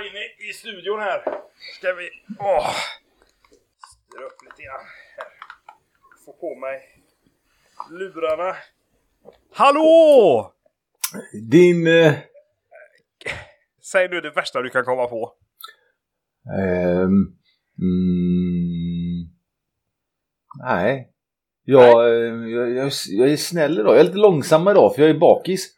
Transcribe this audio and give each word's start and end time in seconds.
gå 0.00 0.06
in 0.06 0.16
i, 0.16 0.50
i 0.50 0.52
studion 0.52 1.00
här. 1.00 1.22
Ska 1.78 1.92
vi... 1.92 2.10
Åh! 2.38 2.74
Styra 3.92 4.26
upp 4.26 4.42
lite 4.44 4.62
grann. 4.62 4.84
Här. 5.16 5.26
Få 6.24 6.32
på 6.32 6.54
mig 6.60 6.80
lurarna. 7.90 8.56
Hallå! 9.54 10.52
Din... 11.50 11.86
Eh, 11.86 12.14
Säg 13.92 14.08
nu 14.08 14.20
det 14.20 14.30
värsta 14.30 14.62
du 14.62 14.70
kan 14.70 14.84
komma 14.84 15.06
på. 15.06 15.32
ehm, 16.58 17.36
mm, 17.78 19.28
nej. 20.64 21.12
Jag, 21.64 22.08
eh, 22.08 22.48
jag, 22.50 22.70
jag, 22.70 22.90
jag 23.06 23.30
är 23.30 23.36
snäll 23.36 23.78
idag. 23.78 23.94
Jag 23.94 24.00
är 24.00 24.04
lite 24.04 24.16
långsam 24.18 24.68
idag 24.68 24.94
för 24.94 25.02
jag 25.02 25.10
är 25.10 25.18
bakis. 25.18 25.68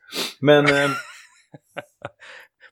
Men... 0.41 0.66
Eh, 0.66 0.91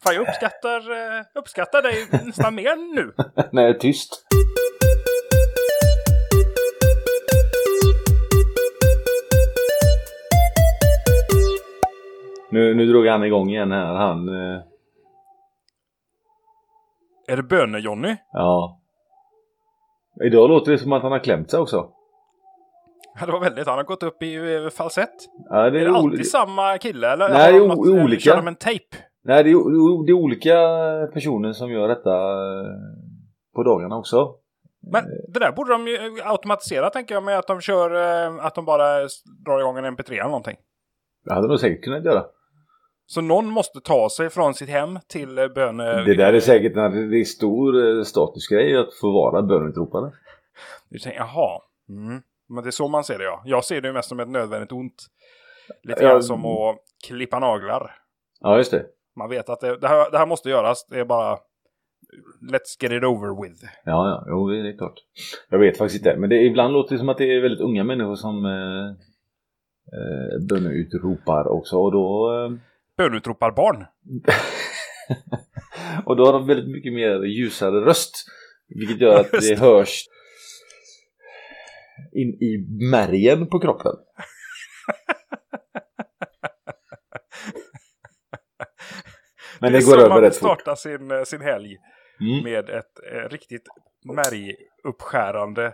Fan, 0.05 0.15
jag 0.15 0.29
uppskattar, 0.29 0.91
eh, 0.91 1.25
uppskattar 1.35 1.83
dig 1.83 2.09
nästan 2.27 2.55
mer 2.55 2.95
nu. 2.95 3.13
nej, 3.53 3.65
jag 3.65 3.75
är 3.75 3.79
tyst. 3.79 4.27
Nu, 12.51 12.75
nu 12.75 12.87
drog 12.87 13.07
han 13.07 13.25
igång 13.25 13.51
igen 13.51 13.73
här. 13.73 13.95
Han... 13.95 14.29
Eh, 14.29 14.61
Är 17.29 17.37
det 17.37 17.43
Böne-Johnny? 17.43 18.17
ja. 18.33 18.77
Idag 20.25 20.49
låter 20.51 20.73
det 20.73 20.79
som 20.79 20.93
att 20.93 21.03
han 21.03 21.13
har 21.13 21.19
klämt 21.19 21.51
sig 21.51 21.61
också. 21.61 21.89
Ja, 23.21 23.27
det 23.27 23.33
var 23.33 23.41
väldigt. 23.41 23.67
Han 23.67 23.77
har 23.77 23.85
gått 23.85 24.03
upp 24.03 24.23
i 24.23 24.55
eh, 24.55 24.69
falsett. 24.71 25.15
Ja, 25.51 25.67
Är 25.67 25.71
det 25.71 25.89
ol- 25.91 25.95
alltid 25.97 26.27
samma 26.31 26.79
kille 26.79 27.13
eller? 27.13 27.29
Nej, 27.29 27.53
det 27.53 27.59
är 27.59 27.63
eh, 27.63 28.05
olika. 28.05 28.21
Kör 28.21 28.37
de 28.37 28.47
en 28.49 28.55
tejp? 28.57 28.97
Nej, 29.23 29.45
det 29.45 29.51
är, 29.51 30.05
det 30.07 30.13
är 30.13 30.15
olika 30.15 30.57
personer 31.13 31.53
som 31.53 31.71
gör 31.71 31.89
detta 31.89 32.11
eh, 32.11 32.67
på 33.55 33.63
dagarna 33.63 33.97
också. 33.97 34.35
Men 34.93 35.05
det 35.29 35.39
där 35.41 35.53
borde 35.53 35.73
de 35.73 35.87
ju 35.89 36.21
automatisera 36.25 36.91
tänker 36.91 37.15
jag 37.15 37.23
med 37.25 37.39
att 37.39 37.47
de 37.47 37.61
kör, 37.61 37.95
eh, 37.95 38.45
att 38.47 38.55
de 38.55 38.65
bara 38.65 39.01
drar 39.47 39.61
igång 39.61 39.79
en 39.79 39.85
mp3 39.97 40.13
eller 40.13 40.25
någonting. 40.25 40.57
Det 41.25 41.35
hade 41.35 41.49
de 41.49 41.59
säkert 41.59 41.85
kunnat 41.85 42.05
göra. 42.05 42.25
Så 43.07 43.21
någon 43.21 43.47
måste 43.47 43.81
ta 43.81 44.09
sig 44.11 44.31
från 44.31 44.55
sitt 44.55 44.69
hem 44.69 44.99
till 45.09 45.39
eh, 45.39 45.49
böne... 45.49 46.03
Det 46.05 46.15
där 46.15 46.33
är 46.33 46.41
säkert 46.41 46.77
en 46.77 47.11
det 47.11 47.21
är 47.21 47.25
stor 47.25 47.99
eh, 47.99 48.03
statusgrej 48.03 48.77
att 48.77 48.95
få 48.95 49.13
vara 49.13 49.43
bönutropare. 49.43 50.13
Du 50.89 50.99
tänker, 50.99 51.19
jaha. 51.19 51.61
Mm. 51.89 52.23
Men 52.49 52.65
det 52.65 52.69
är 52.71 52.71
så 52.71 52.89
man 52.89 53.05
ser 53.05 53.19
det 53.19 53.25
ja. 53.25 53.43
Jag 53.45 53.65
ser 53.65 53.81
det 53.81 53.89
ju 53.89 53.95
mest 53.95 54.09
som 54.09 54.21
ett 54.21 54.29
nödvändigt 54.29 54.73
ont. 54.73 55.07
Lite 55.83 56.03
Ja. 56.03 56.09
grann 56.11 56.23
som 56.23 56.45
att 56.47 56.77
klippa 57.07 57.39
naglar. 57.39 57.97
Ja, 58.41 58.57
just 58.57 58.71
det. 58.71 58.87
Man 59.21 59.31
vet 59.31 59.49
att 59.49 59.61
det, 59.61 59.77
det, 59.77 59.89
här, 59.89 60.11
det 60.11 60.19
här 60.19 60.27
måste 60.27 60.51
göras. 60.51 60.87
Det 60.91 61.01
är 61.01 61.05
bara... 61.05 61.39
Let's 62.53 62.83
get 62.83 62.93
it 62.93 63.05
over 63.05 63.43
with. 63.43 63.65
Ja, 63.85 64.09
ja, 64.09 64.25
jo, 64.29 64.49
det 64.49 64.69
är 64.69 64.79
klart. 64.79 64.95
Jag 65.49 65.59
vet 65.59 65.79
faktiskt 65.79 66.07
inte. 66.07 66.21
Men 66.21 66.31
det, 66.31 66.43
ibland 66.43 66.73
låter 66.73 66.95
det 66.95 66.99
som 66.99 67.09
att 67.09 67.19
det 67.19 67.37
är 67.37 67.41
väldigt 67.41 67.61
unga 67.61 67.85
människor 67.85 68.17
som 68.17 68.45
eh, 68.45 68.87
eh, 69.97 70.47
bönutropar 70.49 71.49
också. 71.49 71.77
Och 71.77 71.93
då, 71.93 72.35
eh, 72.35 72.51
Bönutropar 72.97 73.51
barn. 73.51 73.85
och 76.05 76.17
då 76.17 76.27
har 76.27 76.33
de 76.33 76.47
väldigt 76.47 76.71
mycket 76.71 76.93
mer 76.93 77.23
ljusare 77.23 77.85
röst. 77.85 78.15
Vilket 78.69 79.01
gör 79.01 79.21
att 79.21 79.31
det 79.31 79.59
hörs 79.59 80.05
in 82.13 82.29
i 82.29 82.67
märgen 82.91 83.47
på 83.47 83.61
kroppen. 83.61 83.93
Men 89.61 89.73
det, 89.73 89.79
är 89.79 89.83
går 89.83 89.99
över 89.99 90.21
rätt 90.23 90.37
fort. 90.37 90.49
startar 90.61 90.75
sin, 90.75 91.11
eh, 91.11 91.23
sin 91.23 91.41
helg. 91.41 91.77
Mm. 92.21 92.45
Med 92.45 92.71
ett 92.71 92.99
eh, 93.13 93.29
riktigt 93.31 93.63
märguppskärande 94.05 95.73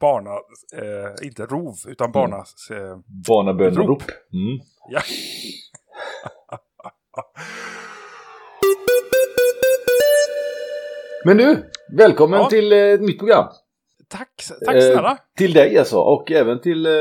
barna... 0.00 0.30
Eh, 0.76 1.26
inte 1.26 1.46
rov, 1.46 1.74
utan 1.88 2.12
barnas... 2.12 2.70
Eh, 2.70 2.98
Barnabönerop. 3.28 4.02
Mm. 4.32 4.58
ja. 4.90 5.00
Men 11.24 11.36
du, 11.36 11.70
välkommen 11.96 12.40
Ja. 12.40 12.48
till 12.48 12.72
eh, 12.72 13.00
nytt 13.00 13.18
program. 13.18 13.48
Tack, 14.08 14.28
tack 14.66 14.82
snälla. 14.82 15.10
Eh, 15.10 15.16
till 15.36 15.52
dig 15.52 15.78
alltså 15.78 15.98
och 15.98 16.30
även 16.32 16.60
till 16.60 16.86
eh, 16.86 16.92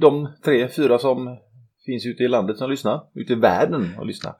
de 0.00 0.28
tre, 0.44 0.68
fyra 0.68 0.98
som 0.98 1.36
finns 1.86 2.06
ute 2.06 2.22
i 2.22 2.28
landet 2.28 2.58
som 2.58 2.70
lyssnar. 2.70 3.00
Ute 3.14 3.32
i 3.32 3.36
världen 3.36 3.96
och 3.98 4.06
lyssnar. 4.06 4.34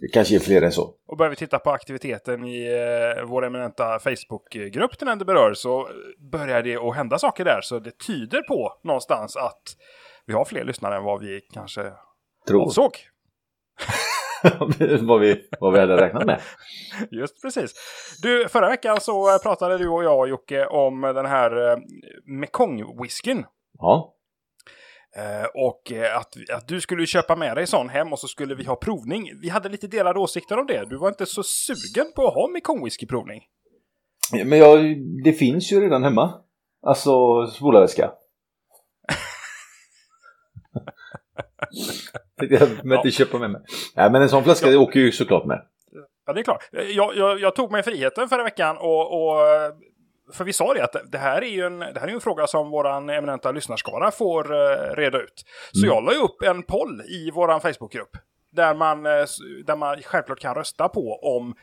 Det 0.00 0.08
kanske 0.08 0.34
är 0.34 0.38
fler 0.38 0.62
än 0.62 0.72
så. 0.72 0.94
Och 1.06 1.16
börjar 1.16 1.30
vi 1.30 1.36
titta 1.36 1.58
på 1.58 1.70
aktiviteten 1.70 2.44
i 2.44 2.66
eh, 2.66 3.24
vår 3.24 3.46
eminenta 3.46 3.98
Facebookgrupp 3.98 4.98
den 4.98 5.18
det 5.18 5.24
berör 5.24 5.54
så 5.54 5.88
börjar 6.32 6.62
det 6.62 6.76
att 6.76 6.96
hända 6.96 7.18
saker 7.18 7.44
där. 7.44 7.60
Så 7.62 7.78
det 7.78 7.98
tyder 7.98 8.42
på 8.42 8.72
någonstans 8.82 9.36
att 9.36 9.62
vi 10.26 10.32
har 10.32 10.44
fler 10.44 10.64
lyssnare 10.64 10.96
än 10.96 11.04
vad 11.04 11.20
vi 11.20 11.40
kanske 11.52 11.92
Tror. 12.48 12.62
avsåg. 12.62 12.90
vad, 15.00 15.20
vi, 15.20 15.48
vad 15.60 15.72
vi 15.72 15.80
hade 15.80 15.96
räknat 15.96 16.26
med. 16.26 16.40
Just 17.10 17.42
precis. 17.42 17.74
Du, 18.22 18.48
förra 18.48 18.68
veckan 18.68 19.00
så 19.00 19.34
eh, 19.34 19.38
pratade 19.42 19.78
du 19.78 19.88
och 19.88 20.04
jag 20.04 20.28
Jocke 20.28 20.66
om 20.66 21.00
den 21.00 21.26
här 21.26 21.70
eh, 21.70 21.76
Mekong-whiskyn. 22.26 23.44
Ja. 23.78 24.15
Eh, 25.16 25.46
och 25.54 25.92
eh, 25.92 26.16
att, 26.16 26.34
att 26.52 26.68
du 26.68 26.80
skulle 26.80 27.06
köpa 27.06 27.36
med 27.36 27.56
dig 27.56 27.66
sån 27.66 27.88
hem 27.88 28.12
och 28.12 28.18
så 28.18 28.28
skulle 28.28 28.54
vi 28.54 28.64
ha 28.64 28.76
provning. 28.76 29.30
Vi 29.42 29.48
hade 29.48 29.68
lite 29.68 29.86
delade 29.86 30.20
åsikter 30.20 30.58
om 30.58 30.66
det. 30.66 30.84
Du 30.90 30.96
var 30.96 31.08
inte 31.08 31.26
så 31.26 31.42
sugen 31.42 32.12
på 32.16 32.28
att 32.28 32.34
ha 32.34 32.48
Mekong-whisky-provning. 32.48 33.42
Men 34.44 34.58
jag, 34.58 34.96
det 35.24 35.32
finns 35.32 35.72
ju 35.72 35.80
redan 35.80 36.04
hemma. 36.04 36.34
Alltså 36.86 37.46
spolarväska. 37.46 38.10
Jag 42.36 42.68
men 42.84 42.96
inte 42.96 43.10
köpa 43.10 43.38
med 43.38 43.50
mig. 43.50 43.62
Nej 43.96 44.10
men 44.10 44.22
en 44.22 44.28
sån 44.28 44.44
flaska 44.44 44.78
åker 44.78 45.00
ju 45.00 45.12
såklart 45.12 45.46
med. 45.46 45.62
Ja, 46.26 46.32
det 46.32 46.40
är 46.40 46.44
klart. 46.44 46.68
Jag, 46.72 47.16
jag, 47.16 47.40
jag 47.40 47.56
tog 47.56 47.72
mig 47.72 47.82
friheten 47.82 48.28
förra 48.28 48.44
veckan 48.44 48.76
och, 48.76 49.22
och 49.22 49.40
för 50.32 50.44
vi 50.44 50.52
sa 50.52 50.74
det 50.74 50.84
att 50.84 50.96
det 51.12 51.18
här 51.18 51.42
är 51.42 51.48
ju 51.48 51.66
en, 51.66 51.78
det 51.78 52.00
här 52.00 52.08
är 52.08 52.12
en 52.12 52.20
fråga 52.20 52.46
som 52.46 52.70
våran 52.70 53.10
eminenta 53.10 53.52
lyssnarskara 53.52 54.10
får 54.10 54.52
uh, 54.52 54.96
reda 54.96 55.18
ut. 55.18 55.44
Så 55.72 55.86
jag 55.86 56.04
la 56.04 56.12
ju 56.12 56.18
upp 56.18 56.42
en 56.42 56.62
poll 56.62 57.00
i 57.00 57.30
våran 57.30 57.60
Facebookgrupp. 57.60 58.10
Där 58.52 58.74
man, 58.74 59.06
eh, 59.06 59.12
där 59.66 59.76
man 59.76 60.02
självklart 60.02 60.40
kan 60.40 60.54
rösta 60.54 60.88
på 60.88 61.18
om 61.22 61.54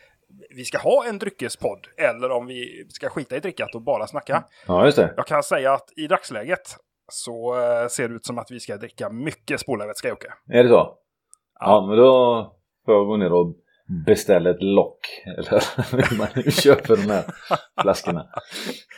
vi 0.55 0.65
ska 0.65 0.77
ha 0.77 1.05
en 1.05 1.19
dryckespodd 1.19 1.87
eller 1.97 2.31
om 2.31 2.45
vi 2.45 2.85
ska 2.89 3.09
skita 3.09 3.35
i 3.35 3.39
drickat 3.39 3.75
och 3.75 3.81
bara 3.81 4.07
snacka. 4.07 4.43
Ja 4.67 4.85
just 4.85 4.97
det. 4.97 5.13
Jag 5.17 5.27
kan 5.27 5.43
säga 5.43 5.73
att 5.73 5.89
i 5.97 6.07
dagsläget 6.07 6.77
så 7.11 7.55
eh, 7.55 7.87
ser 7.87 8.09
det 8.09 8.15
ut 8.15 8.25
som 8.25 8.37
att 8.37 8.51
vi 8.51 8.59
ska 8.59 8.77
dricka 8.77 9.09
mycket 9.09 9.59
spolarvätska 9.59 10.09
Jocke. 10.09 10.33
Är 10.49 10.63
det 10.63 10.69
så? 10.69 10.97
Ja, 11.59 11.85
men 11.87 11.97
då 11.97 12.55
får 12.85 12.95
jag 12.95 13.07
gå 13.07 13.17
ner 13.17 13.33
och 13.33 13.55
beställa 14.05 14.49
ett 14.49 14.61
lock. 14.63 14.99
Eller 15.25 15.51
hur 16.09 16.17
man 16.17 16.51
köper 16.51 16.95
de 16.95 17.09
här 17.13 17.23
flaskorna. 17.81 18.27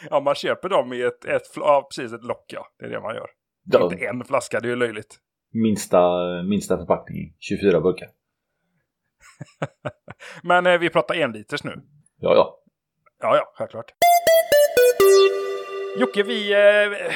Ja, 0.09 0.19
man 0.19 0.35
köper 0.35 0.69
dem 0.69 0.93
i 0.93 1.01
ett, 1.01 1.25
ett, 1.25 1.41
ja, 1.55 1.87
precis 1.89 2.13
ett 2.13 2.23
lock 2.23 2.45
ja. 2.47 2.67
Det 2.79 2.85
är 2.85 2.89
det 2.89 2.99
man 3.01 3.15
gör. 3.15 3.27
Ja, 3.71 3.83
Inte 3.83 4.05
en 4.05 4.23
flaska, 4.25 4.59
det 4.59 4.67
är 4.67 4.69
ju 4.69 4.75
löjligt. 4.75 5.15
minsta, 5.53 6.09
minsta 6.49 6.77
förpackning. 6.77 7.35
24 7.39 7.81
burkar. 7.81 8.07
Men 10.43 10.65
eh, 10.65 10.77
vi 10.77 10.89
pratar 10.89 11.15
en 11.15 11.31
liters 11.31 11.63
nu. 11.63 11.73
Ja, 12.19 12.35
ja. 12.35 12.59
Ja, 13.21 13.35
ja, 13.37 13.51
självklart. 13.55 13.91
Jocke, 15.99 16.23
vi... 16.23 16.53
Eh, 16.53 17.11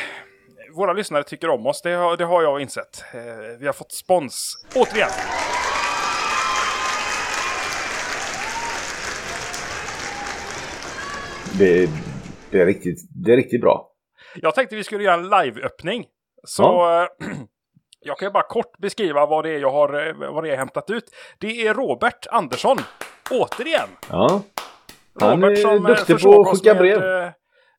våra 0.75 0.93
lyssnare 0.93 1.23
tycker 1.23 1.49
om 1.49 1.67
oss, 1.67 1.81
det 1.81 1.91
har, 1.91 2.17
det 2.17 2.25
har 2.25 2.43
jag 2.43 2.61
insett. 2.61 3.03
Eh, 3.13 3.59
vi 3.59 3.65
har 3.65 3.73
fått 3.73 3.91
spons, 3.91 4.65
återigen. 4.75 5.09
Det, 11.59 11.89
det, 12.51 12.61
är 12.61 12.65
riktigt, 12.65 12.99
det 13.25 13.33
är 13.33 13.37
riktigt 13.37 13.61
bra. 13.61 13.91
Jag 14.35 14.55
tänkte 14.55 14.75
vi 14.75 14.83
skulle 14.83 15.03
göra 15.03 15.13
en 15.15 15.29
live-öppning. 15.29 16.05
Så 16.43 16.63
Ja. 16.63 17.03
eh, 17.03 17.27
jag 17.99 18.17
kan 18.17 18.27
ju 18.27 18.31
bara 18.31 18.47
kort 18.47 18.77
beskriva 18.77 19.25
vad 19.25 19.45
det 19.45 19.49
är 19.49 19.59
jag 19.59 19.71
har, 19.71 20.07
eh, 20.07 20.31
vad 20.33 20.43
det 20.43 20.49
är 20.51 20.57
hämtat 20.57 20.89
ut. 20.89 21.03
Det 21.39 21.67
är 21.67 21.73
Robert 21.73 22.27
Andersson, 22.31 22.77
återigen. 23.31 23.89
Ja. 24.09 24.41
Han 25.19 25.41
Robert 25.41 25.57
är 25.57 25.61
som, 25.61 25.85
eh, 25.85 25.91
duktig 25.95 26.19
på 26.21 26.41
att 26.41 26.47
skicka 26.57 26.75
brev. 26.75 27.01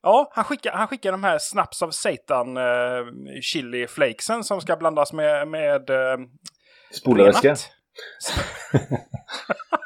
Ja, 0.02 0.30
han 0.34 0.44
skickar, 0.44 0.72
han 0.72 0.88
skickar 0.88 1.12
de 1.12 1.24
här 1.24 1.38
Snaps 1.38 1.82
of 1.82 1.94
Satan 1.94 2.56
eh, 2.56 2.62
chili 3.42 3.86
flakesen 3.86 4.44
som 4.44 4.60
ska 4.60 4.76
blandas 4.76 5.12
med, 5.12 5.48
med 5.48 5.90
eh, 5.90 6.16
Spolarväska. 6.92 7.56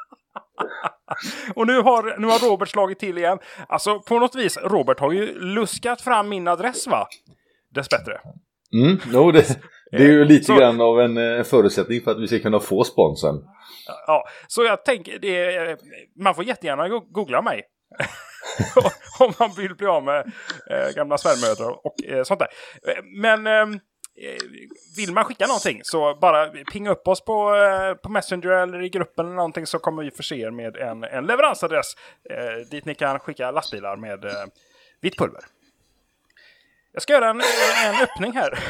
Och 1.54 1.66
nu 1.66 1.80
har, 1.82 2.18
nu 2.18 2.26
har 2.26 2.48
Robert 2.50 2.68
slagit 2.68 2.98
till 2.98 3.18
igen. 3.18 3.38
Alltså 3.68 4.00
på 4.00 4.18
något 4.18 4.34
vis, 4.34 4.58
Robert 4.62 5.00
har 5.00 5.12
ju 5.12 5.38
luskat 5.40 6.00
fram 6.00 6.28
min 6.28 6.48
adress 6.48 6.86
va? 6.86 7.06
Dessbättre. 7.74 8.20
Mm, 8.72 8.98
jo, 9.12 9.30
det, 9.32 9.58
Det 9.90 9.96
är 9.96 10.06
ju 10.12 10.24
lite 10.24 10.44
Så- 10.44 10.56
grann 10.58 10.80
av 10.80 11.00
en 11.00 11.16
eh, 11.16 11.42
förutsättning 11.44 12.00
för 12.00 12.10
att 12.10 12.20
vi 12.20 12.26
ska 12.28 12.38
kunna 12.38 12.60
få 12.60 12.84
sponsorn. 12.84 13.36
Ja, 14.06 14.24
så 14.46 14.64
jag 14.64 14.84
tänker, 14.84 15.18
det 15.18 15.44
är, 15.44 15.78
man 16.22 16.34
får 16.34 16.44
jättegärna 16.44 16.88
go- 16.88 17.06
googla 17.10 17.42
mig. 17.42 17.62
Om 19.20 19.32
man 19.38 19.50
vill 19.56 19.74
bli 19.74 19.86
av 19.86 20.04
med 20.04 20.32
eh, 20.70 20.94
gamla 20.96 21.18
svärmödrar 21.18 21.86
och 21.86 21.94
eh, 22.04 22.22
sånt 22.22 22.40
där. 22.40 22.48
Eh, 22.88 23.02
Men 23.20 23.46
eh, 23.46 23.78
vill 24.96 25.12
man 25.12 25.24
skicka 25.24 25.46
någonting 25.46 25.80
så 25.84 26.14
bara 26.14 26.46
pinga 26.46 26.90
upp 26.90 27.08
oss 27.08 27.24
på, 27.24 27.54
eh, 27.54 27.94
på 27.94 28.08
Messenger 28.08 28.48
eller 28.48 28.82
i 28.82 28.88
gruppen 28.88 29.26
eller 29.26 29.36
någonting 29.36 29.66
så 29.66 29.78
kommer 29.78 30.02
vi 30.02 30.10
förse 30.10 30.36
er 30.36 30.50
med 30.50 30.76
en, 30.76 31.04
en 31.04 31.26
leveransadress 31.26 31.96
eh, 32.30 32.68
dit 32.70 32.84
ni 32.84 32.94
kan 32.94 33.18
skicka 33.18 33.50
lastbilar 33.50 33.96
med 33.96 34.24
eh, 34.24 34.44
vitt 35.00 35.18
pulver. 35.18 35.44
Jag 36.92 37.02
ska 37.02 37.12
göra 37.12 37.30
en, 37.30 37.42
en 37.84 38.02
öppning 38.02 38.32
här. 38.32 38.58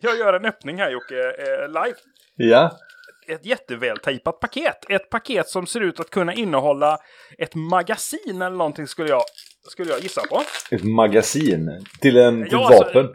Jag 0.00 0.16
gör 0.18 0.32
en 0.32 0.44
öppning 0.44 0.78
här 0.78 0.90
Jocke, 0.90 1.34
eh, 1.38 1.68
live 1.68 1.96
Ja, 2.36 2.78
ett 3.26 3.46
jättevältejpat 3.46 4.40
paket. 4.40 4.90
Ett 4.90 5.10
paket 5.10 5.48
som 5.48 5.66
ser 5.66 5.80
ut 5.80 6.00
att 6.00 6.10
kunna 6.10 6.34
innehålla 6.34 6.98
ett 7.38 7.54
magasin 7.54 8.42
eller 8.42 8.56
någonting 8.56 8.86
skulle 8.86 9.08
jag, 9.08 9.22
skulle 9.70 9.90
jag 9.90 10.00
gissa 10.00 10.20
på. 10.26 10.42
ett 10.70 10.84
magasin 10.84 11.84
till 12.00 12.16
en 12.16 12.42
till 12.42 12.52
Ja, 12.52 12.66
alltså- 12.66 12.84
vapen. 12.84 13.14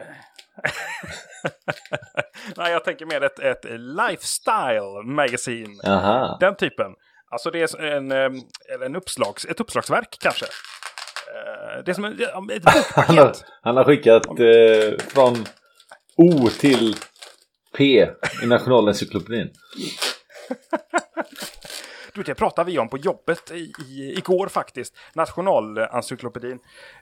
Nej, 2.56 2.72
jag 2.72 2.84
tänker 2.84 3.06
mer 3.06 3.22
ett, 3.24 3.38
ett 3.38 3.64
lifestyle 3.70 5.02
magasin. 5.04 5.80
Aha. 5.86 6.36
Den 6.40 6.56
typen. 6.56 6.86
Alltså 7.30 7.50
det 7.50 7.60
är 7.62 7.80
en, 7.84 8.12
eller 8.12 8.86
en 8.86 8.96
uppslags, 8.96 9.44
ett 9.44 9.60
uppslagsverk 9.60 10.16
kanske. 10.20 10.44
Eh, 10.44 11.84
Det 11.84 11.90
är 11.90 11.94
som 11.94 12.04
en, 12.04 12.20
ett 12.50 12.62
Han 12.94 13.18
har, 13.18 13.32
han 13.62 13.76
har 13.76 13.84
skickat 13.84 14.26
eh, 14.26 15.06
från 15.08 15.46
O 16.16 16.48
till 16.60 16.96
P 17.76 18.08
i 18.42 18.46
Nationalencyklopedin. 18.46 19.50
Du, 22.20 22.24
det 22.24 22.34
pratade 22.34 22.70
vi 22.70 22.78
om 22.78 22.88
på 22.88 22.98
jobbet 22.98 23.50
i, 23.50 23.72
i, 23.88 24.14
igår 24.18 24.46
faktiskt. 24.46 24.96
Nationalencyklopedin. 25.14 26.58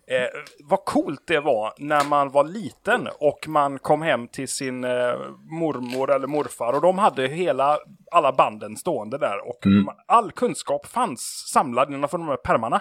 Eh, 0.07 0.41
vad 0.65 0.85
coolt 0.85 1.23
det 1.27 1.41
var 1.41 1.73
när 1.79 2.05
man 2.05 2.31
var 2.31 2.45
liten 2.45 3.09
och 3.19 3.49
man 3.49 3.79
kom 3.79 4.03
hem 4.03 4.29
till 4.29 4.49
sin 4.49 4.85
eh, 4.85 4.91
mormor 5.51 6.11
eller 6.15 6.27
morfar 6.27 6.73
och 6.73 6.81
de 6.83 6.99
hade 6.99 7.27
hela, 7.27 7.79
alla 8.11 8.33
banden 8.33 8.77
stående 8.77 9.19
där 9.19 9.49
och 9.49 9.67
Mm. 9.67 9.89
all 10.07 10.33
kunskap 10.33 10.87
fanns 10.87 11.45
samlad 11.53 11.93
innanför 11.93 12.19
de 12.19 12.29
här 12.29 12.37
pärmarna. 12.37 12.81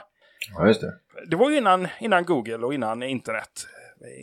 Ja, 0.55 0.67
just 0.67 0.81
det. 0.81 0.93
Det 1.27 1.35
var 1.35 1.49
ju 1.49 1.57
innan, 1.57 1.87
innan 1.99 2.25
Google 2.25 2.57
och 2.65 2.73
innan 2.73 3.03
internet. 3.03 3.67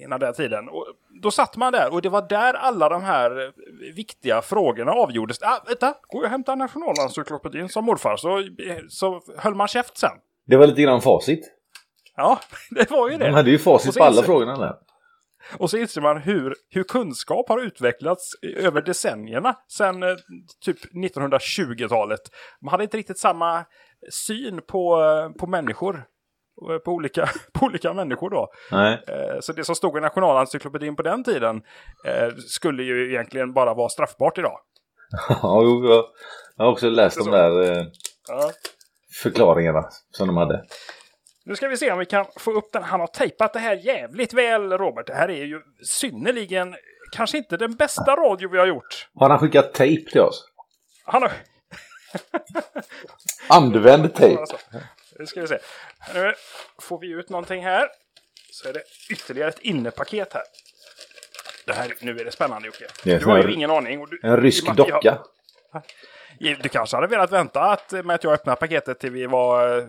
Innan 0.02 0.20
den 0.20 0.34
tiden. 0.34 0.68
Och 0.68 0.86
då 1.22 1.30
satt 1.30 1.56
man 1.56 1.72
där 1.72 1.92
och 1.92 2.02
det 2.02 2.08
var 2.08 2.28
där 2.28 2.54
alla 2.54 2.88
de 2.88 3.02
här 3.02 3.52
viktiga 3.94 4.42
frågorna 4.42 4.92
avgjordes. 4.92 5.42
Ah, 5.42 5.64
vänta, 5.66 5.94
jag 6.10 6.22
och 6.22 6.28
hämtar 6.28 6.56
Nationalencyklopedin 6.56 7.68
som 7.68 7.84
morfar 7.84 8.16
så, 8.16 8.42
så 8.88 9.22
höll 9.38 9.54
man 9.54 9.68
käft 9.68 9.98
sen. 9.98 10.10
Det 10.46 10.56
var 10.56 10.66
lite 10.66 10.82
grann 10.82 11.00
facit. 11.00 11.50
Ja, 12.16 12.40
det 12.70 12.90
var 12.90 13.10
ju 13.10 13.16
det. 13.16 13.26
De 13.26 13.34
hade 13.34 13.50
ju 13.50 13.58
facit 13.58 13.96
på 13.98 14.04
alla 14.04 14.16
inser- 14.16 14.26
frågorna 14.26 14.58
där. 14.58 14.74
Och 15.58 15.70
så 15.70 15.76
inser 15.76 16.00
man 16.00 16.16
hur, 16.18 16.54
hur 16.70 16.82
kunskap 16.84 17.48
har 17.48 17.58
utvecklats 17.58 18.30
över 18.56 18.82
decennierna 18.82 19.56
sedan 19.68 20.02
eh, 20.02 20.08
typ 20.64 20.78
1920-talet. 20.94 22.20
Man 22.60 22.70
hade 22.70 22.84
inte 22.84 22.96
riktigt 22.96 23.18
samma 23.18 23.64
syn 24.10 24.60
på, 24.66 25.02
eh, 25.02 25.30
på 25.40 25.46
människor. 25.46 26.04
Eh, 26.70 26.78
På 26.78 26.90
olika, 26.92 27.28
på 27.52 27.66
olika 27.66 27.92
människor 27.92 28.30
då. 28.30 28.48
Nej. 28.70 29.02
Eh, 29.08 29.40
Så 29.40 29.52
det 29.52 29.64
som 29.64 29.74
stod 29.74 29.98
i 29.98 30.00
Nationalencyklopedin 30.00 30.96
på 30.96 31.02
den 31.02 31.24
tiden 31.24 31.62
eh, 32.06 32.28
skulle 32.48 32.82
ju 32.82 33.10
egentligen 33.10 33.52
bara 33.52 33.74
vara 33.74 33.88
straffbart 33.88 34.38
idag. 34.38 34.58
Ja, 35.28 35.62
jag 36.56 36.64
har 36.64 36.72
också 36.72 36.88
läst 36.90 37.18
de 37.24 37.30
där 37.30 37.86
Ja. 38.28 38.50
förklaringarna 39.22 39.88
som 40.10 40.26
de 40.26 40.36
hade. 40.36 40.64
Nu 41.46 41.56
ska 41.56 41.68
vi 41.68 41.76
se 41.76 41.92
om 41.92 41.98
vi 41.98 42.06
kan 42.06 42.24
få 42.38 42.52
upp 42.52 42.72
den. 42.72 42.82
Han 42.82 43.00
har 43.00 43.06
tejpat 43.06 43.52
det 43.52 43.58
här 43.58 43.76
jävligt 43.76 44.32
väl, 44.34 44.72
Robert. 44.72 45.06
Det 45.06 45.14
här 45.14 45.30
är 45.30 45.44
ju 45.44 45.60
synnerligen, 45.82 46.74
kanske 47.12 47.38
inte 47.38 47.56
den 47.56 47.74
bästa 47.74 48.16
radio 48.16 48.48
vi 48.50 48.58
har 48.58 48.66
gjort. 48.66 49.08
Har 49.14 49.30
han 49.30 49.38
skickat 49.38 49.74
tejp 49.74 50.10
till 50.10 50.20
oss? 50.20 50.44
Han 51.04 51.22
har... 51.22 51.32
Använd 53.48 54.14
tejp. 54.14 54.42
Nu 55.18 55.26
ska 55.26 55.40
vi 55.40 55.46
se. 55.46 55.58
Nu 56.14 56.34
får 56.78 56.98
vi 56.98 57.06
ut 57.06 57.28
någonting 57.28 57.64
här. 57.64 57.88
Så 58.50 58.68
är 58.68 58.72
det 58.72 58.82
ytterligare 59.10 59.48
ett 59.48 59.58
innepaket 59.58 60.32
här. 60.32 60.42
Det 61.66 61.72
här, 61.72 61.94
nu 62.00 62.20
är 62.20 62.24
det 62.24 62.30
spännande 62.30 62.66
Jocke. 62.66 62.86
Det 63.04 63.18
Du 63.18 63.26
har 63.26 63.42
ju 63.42 63.52
ingen 63.52 63.70
aning. 63.70 64.06
Du, 64.10 64.20
En 64.22 64.40
rysk 64.40 64.64
Ja, 64.66 64.72
docka. 64.72 65.18
Du 66.38 66.68
kanske 66.68 66.96
hade 66.96 67.06
velat 67.06 67.32
vänta 67.32 67.60
att, 67.60 67.92
med 67.92 68.10
att 68.14 68.24
jag 68.24 68.32
öppnar 68.32 68.56
paketet 68.56 68.98
till 68.98 69.10
vi 69.10 69.26
var 69.26 69.78
eh, 69.78 69.84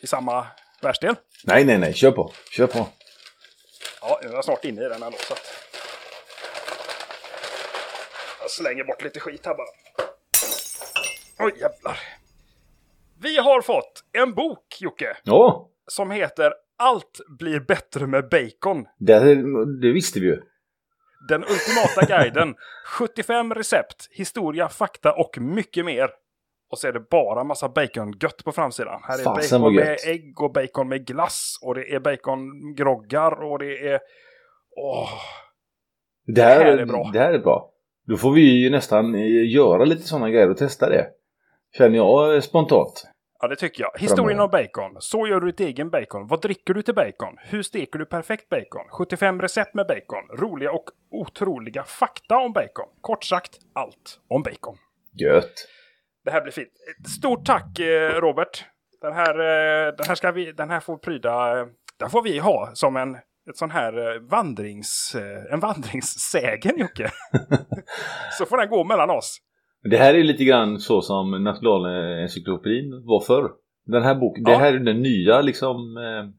i 0.00 0.06
samma 0.06 0.46
världsdel? 0.80 1.14
Nej, 1.44 1.64
nej, 1.64 1.78
nej. 1.78 1.94
Kör 1.94 2.10
på. 2.10 2.32
Kör 2.50 2.66
på. 2.66 2.88
Ja, 4.00 4.20
nu 4.22 4.28
är 4.28 4.32
jag 4.32 4.44
snart 4.44 4.64
inne 4.64 4.84
i 4.84 4.88
den 4.88 5.02
ändå. 5.02 5.18
Så 5.18 5.32
att... 5.32 5.46
Jag 8.40 8.50
slänger 8.50 8.84
bort 8.84 9.02
lite 9.02 9.20
skit 9.20 9.46
här 9.46 9.54
bara. 9.54 9.66
Oj, 11.38 11.52
jävlar. 11.60 11.98
Vi 13.22 13.38
har 13.38 13.60
fått 13.60 14.04
en 14.12 14.34
bok, 14.34 14.76
Jocke, 14.80 15.16
Ja, 15.24 15.68
som 15.86 16.10
heter 16.10 16.52
Allt 16.78 17.20
blir 17.38 17.60
bättre 17.60 18.06
med 18.06 18.28
bacon. 18.28 18.84
det, 18.98 19.18
det 19.80 19.92
visste 19.92 20.20
vi 20.20 20.26
ju. 20.26 20.40
Den 21.28 21.44
ultimata 21.44 22.06
guiden. 22.18 22.54
75 22.86 23.54
recept, 23.54 24.08
historia, 24.10 24.68
fakta 24.68 25.12
och 25.12 25.38
mycket 25.40 25.84
mer. 25.84 26.10
Och 26.70 26.78
så 26.78 26.88
är 26.88 26.92
det 26.92 27.00
bara 27.10 27.44
massa 27.44 27.68
bacongött 27.68 28.44
på 28.44 28.52
framsidan. 28.52 29.00
Här 29.04 29.18
är 29.18 29.24
Fasen 29.24 29.60
bacon 29.60 29.74
med 29.74 29.96
ägg 30.06 30.40
och 30.40 30.52
bacon 30.52 30.88
med 30.88 31.06
glass. 31.06 31.58
Och 31.62 31.74
det 31.74 31.94
är 31.94 32.00
bacongroggar 32.00 33.42
och 33.42 33.58
det 33.58 33.88
är... 33.88 34.00
Åh, 34.76 35.08
Det 36.26 36.42
här, 36.42 36.58
Det 36.58 36.64
här 36.64 36.78
är 36.78 36.86
bra. 36.86 37.10
Det 37.12 37.18
här 37.18 37.32
är 37.32 37.38
bra. 37.38 37.70
Då 38.06 38.16
får 38.16 38.32
vi 38.32 38.62
ju 38.62 38.70
nästan 38.70 39.14
eh, 39.14 39.50
göra 39.50 39.84
lite 39.84 40.02
sådana 40.02 40.30
grejer 40.30 40.50
och 40.50 40.56
testa 40.56 40.88
det. 40.88 41.06
Känner 41.78 41.96
jag 41.96 42.34
eh, 42.34 42.40
spontant. 42.40 43.04
Ja, 43.42 43.48
det 43.48 43.56
tycker 43.56 43.82
jag. 43.82 43.90
Historien 43.98 44.40
om 44.40 44.50
bacon. 44.50 44.96
Så 44.98 45.26
gör 45.26 45.40
du 45.40 45.46
ditt 45.46 45.60
egen 45.60 45.90
bacon. 45.90 46.26
Vad 46.26 46.40
dricker 46.42 46.74
du 46.74 46.82
till 46.82 46.94
bacon? 46.94 47.36
Hur 47.38 47.62
steker 47.62 47.98
du 47.98 48.06
perfekt 48.06 48.48
bacon? 48.48 48.88
75 48.90 49.40
recept 49.42 49.74
med 49.74 49.86
bacon. 49.86 50.38
Roliga 50.38 50.72
och 50.72 50.84
otroliga 51.10 51.84
fakta 51.84 52.36
om 52.36 52.52
bacon. 52.52 52.86
Kort 53.00 53.24
sagt, 53.24 53.58
allt 53.72 54.20
om 54.28 54.42
bacon. 54.42 54.76
Gött. 55.20 55.52
Det 56.24 56.30
här 56.30 56.42
blir 56.42 56.52
fint. 56.52 56.68
Stort 57.18 57.46
tack 57.46 57.78
eh, 57.78 58.20
Robert. 58.20 58.64
Den 59.00 59.12
här, 59.12 59.34
eh, 59.34 59.94
den 59.96 60.06
här, 60.06 60.14
ska 60.14 60.32
vi, 60.32 60.52
den 60.52 60.70
här 60.70 60.80
får 60.80 60.96
pryda, 60.96 61.60
eh, 61.60 61.66
den 61.98 62.10
får 62.10 62.22
vi 62.22 62.38
ha 62.38 62.70
som 62.74 62.96
en 62.96 63.14
ett 63.50 63.56
sån 63.56 63.70
här 63.70 64.18
vandrings, 64.30 65.16
en 65.50 65.60
vandringssägen 65.60 66.78
Jocke. 66.78 67.10
så 68.38 68.46
får 68.46 68.56
den 68.56 68.68
gå 68.68 68.84
mellan 68.84 69.10
oss. 69.10 69.38
Det 69.90 69.96
här 69.96 70.14
är 70.14 70.24
lite 70.24 70.44
grann 70.44 70.78
så 70.80 71.02
som 71.02 71.44
Nationalencyklopedin 71.44 72.90
var 73.06 73.20
förr. 73.20 73.50
Den 73.86 74.02
här 74.02 74.14
boken, 74.14 74.44
det 74.44 74.50
Ja. 74.52 74.58
här 74.58 74.72
är 74.74 74.78
den 74.78 75.02
nya 75.02 75.40
liksom 75.40 75.96
eh, 75.96 76.30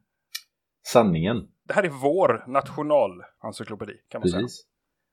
sanningen. 0.88 1.38
Det 1.68 1.74
här 1.74 1.84
är 1.84 1.90
vår 1.90 2.44
nationalencyklopedi 2.48 3.94
kan 4.12 4.22
man 4.22 4.30
säga. 4.30 4.42
Precis. 4.42 4.64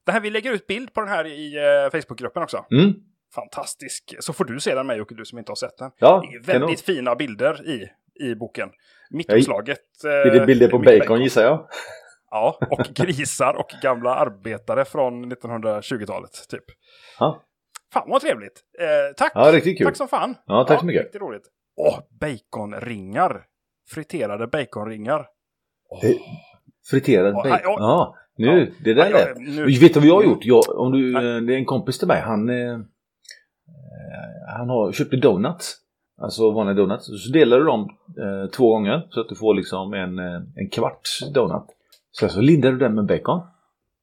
Det 0.07 0.13
här, 0.13 0.21
vi 0.21 0.31
lägger 0.31 0.53
ut 0.53 0.67
bild 0.67 0.95
på 0.95 1.01
den 1.01 1.09
här 1.11 1.27
i 1.27 1.57
eh, 1.57 1.91
Facebookgruppen 2.01 2.43
också. 2.43 2.65
Mm. 2.71 2.93
Fantastisk. 3.35 4.15
Så 4.21 4.33
får 4.33 4.45
du 4.45 4.61
se 4.61 4.75
den 4.75 4.87
med 4.87 4.97
Jocke, 4.99 5.15
du 5.15 5.25
som 5.25 5.39
inte 5.39 5.51
har 5.51 5.57
sett 5.57 5.79
den. 5.79 5.91
Ja, 5.99 6.23
Det 6.31 6.37
är 6.37 6.53
kanon. 6.53 6.61
väldigt 6.61 6.81
fina 6.81 7.15
bilder 7.17 7.69
i, 7.69 7.89
i 8.29 8.35
boken. 8.35 8.71
Mittuppslaget. 9.11 9.79
Eh, 10.05 10.11
Är 10.11 10.31
det 10.41 10.47
bilder 10.47 10.69
på 10.69 10.79
mycket 10.79 10.99
bacon 11.01 11.23
gissar 11.23 11.43
jag? 11.43 11.67
Ja, 12.31 12.59
och 12.71 12.81
grisar 12.95 13.55
och 13.55 13.71
gamla 13.83 14.15
arbetare 14.15 14.85
från 14.85 15.33
1920-talet 15.33 16.31
typ. 16.51 16.65
Ja, 17.19 17.43
Fan 17.93 18.11
vad 18.11 18.21
trevligt. 18.21 18.61
Eh, 18.81 19.15
tack! 19.17 19.33
ja 19.35 19.53
riktigt 19.53 19.79
kul. 19.79 19.87
Tack 19.87 19.97
som 19.97 20.09
fan. 20.09 20.35
Ja, 20.47 20.65
tack 20.69 20.81
så 20.81 20.87
mycket. 20.87 21.03
Riktigt 21.03 21.21
roligt. 21.23 21.43
Åh, 21.77 21.99
baconringar. 22.21 23.43
Friterade 23.91 24.47
baconringar. 24.47 25.27
Åh. 25.91 25.99
Det- 26.03 26.19
Friterad 26.91 27.35
Ja, 27.35 27.43
bacon. 27.43 27.61
ja. 27.65 28.15
Ja, 28.37 28.47
nu, 28.55 28.75
det 28.85 28.95
där 28.95 29.11
Ja, 29.11 29.19
jag- 29.19 29.41
nu- 29.41 29.65
Vet 29.67 29.95
du 29.95 30.01
vad 30.01 30.09
jag 30.09 30.15
har 30.15 30.23
gjort? 30.25 30.45
Jag, 30.45 30.63
om 30.79 30.93
du, 30.93 31.13
det 31.41 31.55
är 31.55 31.59
en 31.59 31.65
kompis 31.65 31.99
till 31.99 32.09
mig. 32.09 32.21
Han, 32.21 32.49
eh, 32.49 32.73
eh, 32.75 32.81
han 34.59 34.69
har, 34.69 34.93
köpte 34.93 35.17
donuts. 35.17 35.77
Alltså 36.23 36.51
vanliga 36.51 36.75
donuts. 36.75 37.07
Så 37.07 37.33
delar 37.33 37.59
du 37.59 37.65
dem 37.65 37.89
eh, 38.19 38.51
två 38.51 38.73
gånger 38.73 39.07
så 39.11 39.21
att 39.21 39.29
du 39.29 39.35
får 39.35 39.55
liksom 39.55 39.93
en, 39.95 40.19
eh, 40.19 40.41
en 40.57 40.71
kvarts 40.71 41.33
donut. 41.35 41.65
Sen 42.19 42.31
så 42.31 42.41
lindar 42.41 42.73
du 42.73 42.79
den 42.79 42.95
med 42.95 43.07
bacon. 43.07 43.41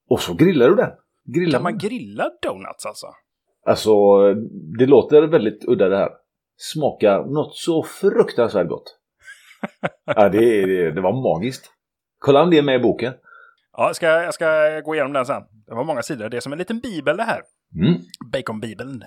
Och 0.10 0.20
så 0.20 0.34
grillar 0.34 0.70
du 0.70 0.76
den. 0.76 0.92
Grillar 1.26 1.52
Kan 1.52 1.64
man 1.64 1.78
grilla 1.78 2.30
donuts 2.42 2.86
alltså? 2.86 3.08
Alltså, 3.68 3.92
det 4.78 4.86
låter 4.86 5.22
väldigt 5.22 5.66
udda 5.68 5.90
det 5.90 5.98
här. 5.98 6.10
Smakar 6.58 7.26
något 7.26 7.56
så 7.56 7.84
fruktansvärt 7.84 8.68
gott. 8.68 8.98
ja, 10.06 10.30
det, 10.30 10.66
det, 10.66 10.92
det 10.92 11.02
var 11.02 11.36
magiskt. 11.36 11.72
Kolla 12.20 12.44
om 12.44 12.50
det 12.50 12.58
är 12.58 12.62
med 12.62 12.76
i 12.76 12.84
boken. 12.84 13.14
Ja, 13.78 13.88
jag 13.88 13.96
ska, 13.96 14.06
jag 14.08 14.34
ska 14.34 14.80
gå 14.86 14.96
igenom 14.96 15.14
den 15.14 15.26
sen. 15.26 15.44
Det 15.68 15.76
var 15.76 15.84
många 15.84 16.02
sidor. 16.02 16.30
Det 16.30 16.38
är 16.38 16.42
som 16.42 16.52
en 16.52 16.60
liten 16.60 16.80
bibel 16.80 17.18
det 17.18 17.24
här. 17.24 17.42
Mm. 17.76 18.02
Bacon-bibeln. 18.34 19.04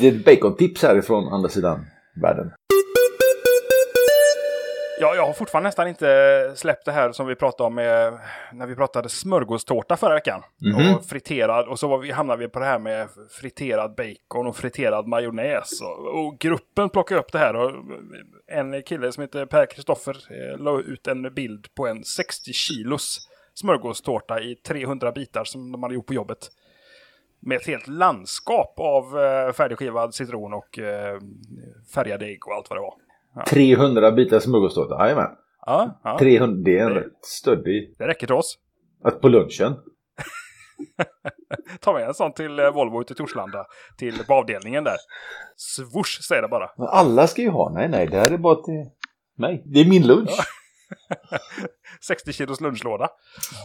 Det 0.00 0.08
är 0.08 0.12
ett 0.12 0.24
bacontips 0.24 0.82
härifrån 0.82 1.32
andra 1.32 1.48
sidan 1.48 1.86
världen. 2.22 2.50
Ja, 5.04 5.14
jag 5.14 5.26
har 5.26 5.32
fortfarande 5.32 5.68
nästan 5.68 5.88
inte 5.88 6.52
släppt 6.56 6.84
det 6.84 6.92
här 6.92 7.12
som 7.12 7.26
vi 7.26 7.34
pratade 7.34 7.66
om 7.66 7.74
med, 7.74 8.18
när 8.52 8.66
vi 8.66 8.74
pratade 8.74 9.08
smörgåstårta 9.08 9.96
förra 9.96 10.14
veckan. 10.14 10.42
Mhm. 10.60 10.94
Och 10.94 11.04
friterad, 11.04 11.68
och 11.68 11.78
så 11.78 11.88
var 11.88 11.98
vi, 11.98 12.10
hamnade 12.10 12.38
vi 12.40 12.48
på 12.48 12.58
det 12.58 12.64
här 12.64 12.78
med 12.78 13.08
friterad 13.30 13.94
bacon 13.94 14.46
och 14.46 14.56
friterad 14.56 15.06
majonnäs. 15.06 15.80
Och, 15.82 16.26
och 16.26 16.38
gruppen 16.38 16.90
plockade 16.90 17.20
upp 17.20 17.32
det 17.32 17.38
här 17.38 17.56
och 17.56 17.72
en 18.46 18.82
kille 18.82 19.12
som 19.12 19.20
heter 19.20 19.46
Per 19.46 19.66
Kristoffer 19.66 20.16
eh, 20.30 20.58
la 20.58 20.80
ut 20.80 21.06
en 21.06 21.34
bild 21.34 21.74
på 21.74 21.86
en 21.86 22.04
60 22.04 22.52
kilos 22.52 23.28
smörgåstårta 23.54 24.40
i 24.40 24.54
300 24.54 25.12
bitar 25.12 25.44
som 25.44 25.72
de 25.72 25.82
hade 25.82 25.94
gjort 25.94 26.06
på 26.06 26.14
jobbet. 26.14 26.50
Med 27.40 27.56
ett 27.56 27.66
helt 27.66 27.88
landskap 27.88 28.74
av 28.78 29.20
eh, 29.20 29.52
färdigskivad 29.52 30.14
citron 30.14 30.52
och 30.52 30.78
eh, 30.78 31.18
färgad 31.94 32.22
ägg 32.22 32.46
och 32.46 32.54
allt 32.54 32.70
vad 32.70 32.78
det 32.78 32.82
var. 32.82 33.03
300 33.48 34.12
bitar 34.12 34.40
smörgåstårta, 34.40 35.04
jajamän. 35.04 35.30
Ja, 35.66 36.00
ja. 36.04 36.18
300, 36.18 36.62
det 36.64 36.78
är 36.78 36.84
en 36.86 36.94
Det- 36.94 37.00
rätt 37.00 37.24
stöddig. 37.24 37.94
det 37.98 38.06
räcker 38.06 38.26
till 38.26 38.36
oss. 38.36 38.58
Att 39.04 39.20
på 39.20 39.28
lunchen. 39.28 39.74
Ta 41.80 41.92
med 41.92 42.02
en 42.08 42.14
sån 42.14 42.32
till 42.32 42.58
eh, 42.58 42.70
Volvo 42.70 43.00
ute 43.00 43.12
i 43.12 43.16
Torslanda. 43.16 43.66
Till 43.98 44.14
avdelningen 44.28 44.84
där. 44.84 44.96
Swoosh 45.56 46.20
säger 46.28 46.42
det 46.42 46.48
bara. 46.48 46.70
Men 46.76 46.86
alla 46.86 47.26
ska 47.26 47.42
ju 47.42 47.48
ha. 47.48 47.70
Nej, 47.74 47.88
nej, 47.88 48.06
det 48.06 48.16
här 48.16 48.30
är 48.32 48.38
bara 48.38 48.54
till 48.54 48.90
mig. 49.38 49.62
Det 49.66 49.80
är 49.80 49.84
min 49.88 50.06
lunch. 50.06 50.30
60 52.06 52.32
kilos 52.32 52.60
lunchlåda. 52.60 53.08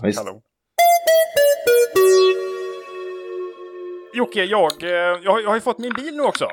Visst. 0.04 0.24
Jocke, 4.14 4.44
jag, 4.44 4.84
eh, 4.84 4.90
jag, 5.24 5.42
jag 5.42 5.48
har 5.48 5.56
ju 5.56 5.62
fått 5.62 5.78
min 5.80 5.94
bil 5.94 6.18
nu 6.18 6.24
också. 6.24 6.48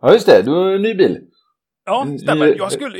Ja, 0.00 0.12
just 0.12 0.26
det. 0.26 0.42
Du 0.42 0.50
har 0.50 0.70
en 0.70 0.82
ny 0.82 0.94
bil. 0.94 1.20
Ja, 1.84 2.06
stämmer. 2.22 2.46
ny- 2.46 2.54
Jag 2.58 2.72
skulle, 2.72 2.98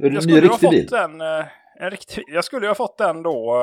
jag 0.00 0.12
ny 0.12 0.20
skulle 0.20 0.40
ju 0.40 0.48
ha 0.48 0.58
fått 0.58 0.70
bil? 0.70 0.86
den... 0.86 1.20
eh, 1.20 1.44
En 1.78 1.90
riktig, 1.90 2.24
jag 2.28 2.44
skulle 2.44 2.66
ju 2.66 2.70
ha 2.70 2.74
fått 2.74 2.98
den 2.98 3.22
då... 3.22 3.56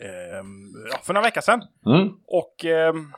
eh, 0.00 0.06
eh, 0.08 0.42
ja, 0.90 0.98
för 1.02 1.14
några 1.14 1.26
veckor 1.26 1.40
sedan. 1.40 1.62
Mm. 1.86 2.08
Och 2.26 2.64
ehm, 2.64 3.12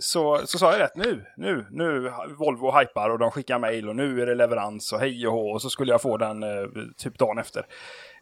så, 0.00 0.40
så 0.44 0.58
sa 0.58 0.72
jag 0.72 0.80
rätt 0.80 0.96
nu, 0.96 1.24
nu, 1.36 1.66
nu, 1.70 2.12
Volvo 2.38 2.70
hypar 2.78 3.10
och 3.10 3.18
de 3.18 3.30
skickar 3.30 3.58
mail 3.58 3.88
och 3.88 3.96
nu 3.96 4.22
är 4.22 4.26
det 4.26 4.34
leverans 4.34 4.92
och 4.92 5.00
hej 5.00 5.26
och 5.26 5.32
hå 5.32 5.50
och 5.52 5.62
så 5.62 5.70
skulle 5.70 5.92
jag 5.92 6.02
få 6.02 6.16
den 6.16 6.42
eh, 6.42 6.48
typ 6.96 7.18
dagen 7.18 7.38
efter. 7.38 7.66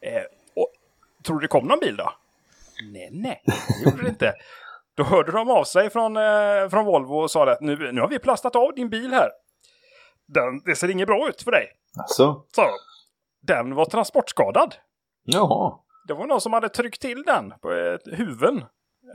Eh, 0.02 0.22
och 0.56 0.72
tror 1.26 1.36
du 1.38 1.42
det 1.44 1.48
kom 1.48 1.66
någon 1.66 1.78
bil 1.80 1.96
då? 1.96 2.12
Nej, 2.92 3.08
nej, 3.12 3.42
det 3.46 3.90
gjorde 3.90 4.02
det 4.02 4.08
inte. 4.08 4.32
Då 4.94 5.02
hörde 5.04 5.32
de 5.32 5.50
av 5.50 5.64
sig 5.64 5.90
från, 5.90 6.16
eh, 6.16 6.68
från 6.70 6.84
Volvo 6.84 7.14
och 7.14 7.30
sa 7.30 7.50
att 7.52 7.60
nu, 7.60 7.92
nu 7.92 8.00
har 8.00 8.08
vi 8.08 8.18
plastat 8.18 8.56
av 8.56 8.74
din 8.74 8.88
bil 8.90 9.10
här. 9.12 9.28
Den, 10.34 10.60
det 10.64 10.76
ser 10.76 10.88
inget 10.90 11.06
bra 11.08 11.28
ut 11.28 11.42
för 11.42 11.50
dig, 11.50 11.66
Alltså. 11.98 12.42
de. 12.56 12.68
Den 13.42 13.74
var 13.74 13.84
transportskadad. 13.84 14.74
Jaha. 15.24 15.78
Det 16.06 16.14
var 16.14 16.26
någon 16.26 16.40
som 16.40 16.52
hade 16.52 16.68
tryckt 16.68 17.00
till 17.00 17.22
den 17.22 17.52
på 17.62 17.72
eh, 17.72 17.98
huven. 18.16 18.64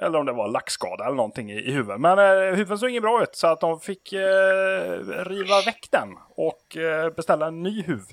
Eller 0.02 0.20
om 0.20 0.26
det 0.26 0.34
var 0.34 0.48
lackskada 0.48 1.06
eller 1.06 1.16
någonting 1.16 1.52
i, 1.52 1.56
i 1.60 1.72
huven. 1.72 2.02
Men 2.02 2.20
eh, 2.20 2.56
huven 2.56 2.78
såg 2.80 2.90
inget 2.90 3.02
bra 3.04 3.24
ut 3.24 3.36
så 3.36 3.48
att 3.48 3.60
de 3.60 3.80
fick 3.80 4.14
eh, 4.14 4.92
riva 5.26 5.62
väck 5.66 5.88
den 5.92 6.10
och 6.36 6.78
eh, 6.78 7.10
beställa 7.14 7.48
en 7.48 7.64
ny 7.64 7.84
huv. 7.84 8.04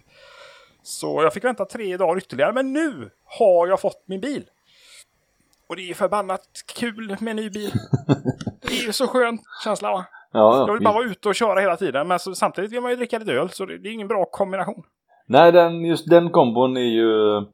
Så 0.83 1.23
jag 1.23 1.33
fick 1.35 1.45
vänta 1.45 1.65
tre 1.65 1.97
dagar 1.97 2.19
ytterligare. 2.19 2.53
Men 2.53 2.73
nu 2.73 3.11
har 3.25 3.67
jag 3.67 3.81
fått 3.81 4.03
min 4.07 4.21
bil. 4.21 4.45
Och 5.69 5.77
det 5.77 5.91
är 5.91 5.95
förbannat 5.95 6.47
kul 6.75 7.17
med 7.21 7.31
en 7.31 7.37
ny 7.37 7.51
bil. 7.51 7.73
Det 8.63 8.79
är 8.79 8.87
ju 8.87 8.93
så 8.93 9.07
skön 9.07 9.39
känsla 9.65 9.91
va? 9.93 10.05
Ja, 10.33 10.65
Jag 10.67 10.73
vill 10.73 10.83
bara 10.83 10.95
vara 10.95 11.05
ute 11.05 11.29
och 11.29 11.35
köra 11.35 11.61
hela 11.61 11.77
tiden. 11.77 12.09
Men 12.09 12.19
så, 12.19 12.35
samtidigt 12.35 12.73
vill 12.73 12.81
man 12.81 12.91
ju 12.91 12.97
dricka 12.97 13.19
lite 13.19 13.33
öl. 13.33 13.51
Så 13.51 13.67
det, 13.67 13.79
det 13.79 13.89
är 13.89 13.93
ingen 13.93 14.09
bra 14.09 14.25
kombination. 14.25 14.83
Nej, 15.27 15.53
den, 15.53 15.85
just 15.85 16.11
den 16.11 16.31
kombon 16.31 16.77
är 16.77 16.81
ju 16.81 17.11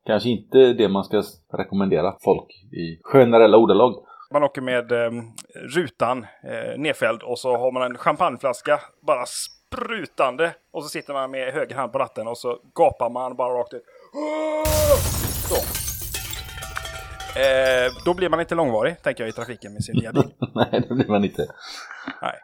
kanske 0.06 0.28
inte 0.28 0.72
det 0.72 0.88
man 0.88 1.04
ska 1.04 1.22
rekommendera 1.52 2.14
folk 2.24 2.46
i 2.72 3.00
generella 3.02 3.56
ordalag. 3.56 3.94
Man 4.32 4.42
åker 4.42 4.60
med 4.62 4.92
eh, 4.92 5.10
rutan 5.76 6.26
eh, 6.44 6.78
nedfälld 6.78 7.22
och 7.22 7.38
så 7.38 7.56
har 7.56 7.72
man 7.72 7.82
en 7.82 7.98
champagneflaska 7.98 8.80
bara 9.06 9.24
sprutande. 9.26 10.52
Och 10.72 10.82
så 10.82 10.88
sitter 10.88 11.12
man 11.12 11.30
med 11.30 11.52
höger 11.52 11.76
hand 11.76 11.92
på 11.92 11.98
ratten 11.98 12.28
och 12.28 12.38
så 12.38 12.58
gapar 12.74 13.10
man 13.10 13.36
bara 13.36 13.54
rakt 13.58 13.74
ut. 13.74 13.82
Så. 15.48 15.54
Eh, 17.40 17.92
då 18.04 18.14
blir 18.14 18.28
man 18.28 18.40
inte 18.40 18.54
långvarig, 18.54 19.02
tänker 19.02 19.22
jag, 19.22 19.28
i 19.28 19.32
trafiken 19.32 19.72
med 19.72 19.84
sin 19.84 19.96
nya 19.96 20.12
bil. 20.12 20.30
Nej, 20.54 20.84
det 20.88 20.94
blir 20.94 21.08
man 21.08 21.24
inte. 21.24 21.46
Nej. 22.22 22.34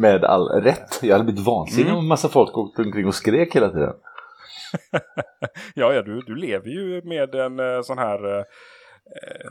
Med 0.00 0.24
all 0.24 0.48
rätt. 0.48 0.98
Jag 1.02 1.12
hade 1.12 1.24
blivit 1.24 1.46
vansinnig 1.46 1.86
Mm. 1.86 1.96
om 1.98 2.04
en 2.04 2.08
massa 2.08 2.28
folk 2.28 2.56
åkte 2.58 2.82
omkring 2.82 3.06
och 3.06 3.14
skrek 3.14 3.56
hela 3.56 3.68
tiden. 3.68 3.92
Ja, 5.74 5.92
ja 5.92 6.02
du, 6.02 6.20
du 6.20 6.34
lever 6.34 6.68
ju 6.68 7.02
med 7.04 7.34
en 7.34 7.60
eh, 7.60 7.80
sån 7.82 7.98
här 7.98 8.38
eh, 8.38 8.44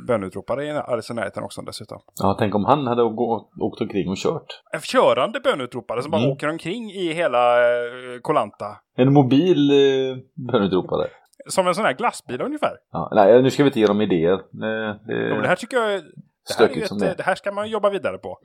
bönutropare 0.08 0.66
i 0.66 0.74
närheten 0.74 1.44
också 1.44 1.62
dessutom. 1.62 2.02
Ja, 2.22 2.36
tänk 2.40 2.56
om 2.56 2.66
han 2.66 2.88
hade 2.88 3.02
gå- 3.04 3.50
åkt 3.60 3.82
omkring 3.82 4.10
och 4.10 4.18
kört. 4.18 4.62
En 4.72 4.80
körande 4.82 5.40
bönutropare 5.40 6.02
som 6.02 6.12
bara 6.12 6.22
Mm. 6.22 6.32
åker 6.32 6.50
omkring 6.50 6.92
i 6.92 7.14
hela 7.14 7.60
eh, 7.60 8.20
Kolanta. 8.22 8.66
En 8.98 9.14
mobil 9.14 9.72
eh, 9.72 10.18
bönutropare. 10.52 11.08
Som 11.48 11.68
en 11.68 11.76
sån 11.76 11.86
här 11.86 11.94
glassbil 11.94 12.42
ungefär. 12.42 12.72
Ja, 12.92 13.12
nej, 13.16 13.42
nu 13.42 13.50
ska 13.50 13.64
vi 13.64 13.68
inte 13.70 13.80
ge 13.80 13.86
dem 13.88 14.02
idéer. 14.02 14.34
Eh, 14.34 14.40
Det 14.52 15.00
men 15.08 15.38
det 15.40 15.46
är 15.46 15.48
här 15.48 15.56
tycker 15.56 15.78
jag... 15.78 16.02
Det 16.48 16.58
här, 16.60 16.66
ett, 16.66 17.00
det 17.00 17.08
är. 17.08 17.16
det 17.18 17.24
här 17.24 17.36
ska 17.36 17.52
man 17.52 17.70
jobba 17.70 17.90
vidare 17.90 18.18
på. 18.18 18.40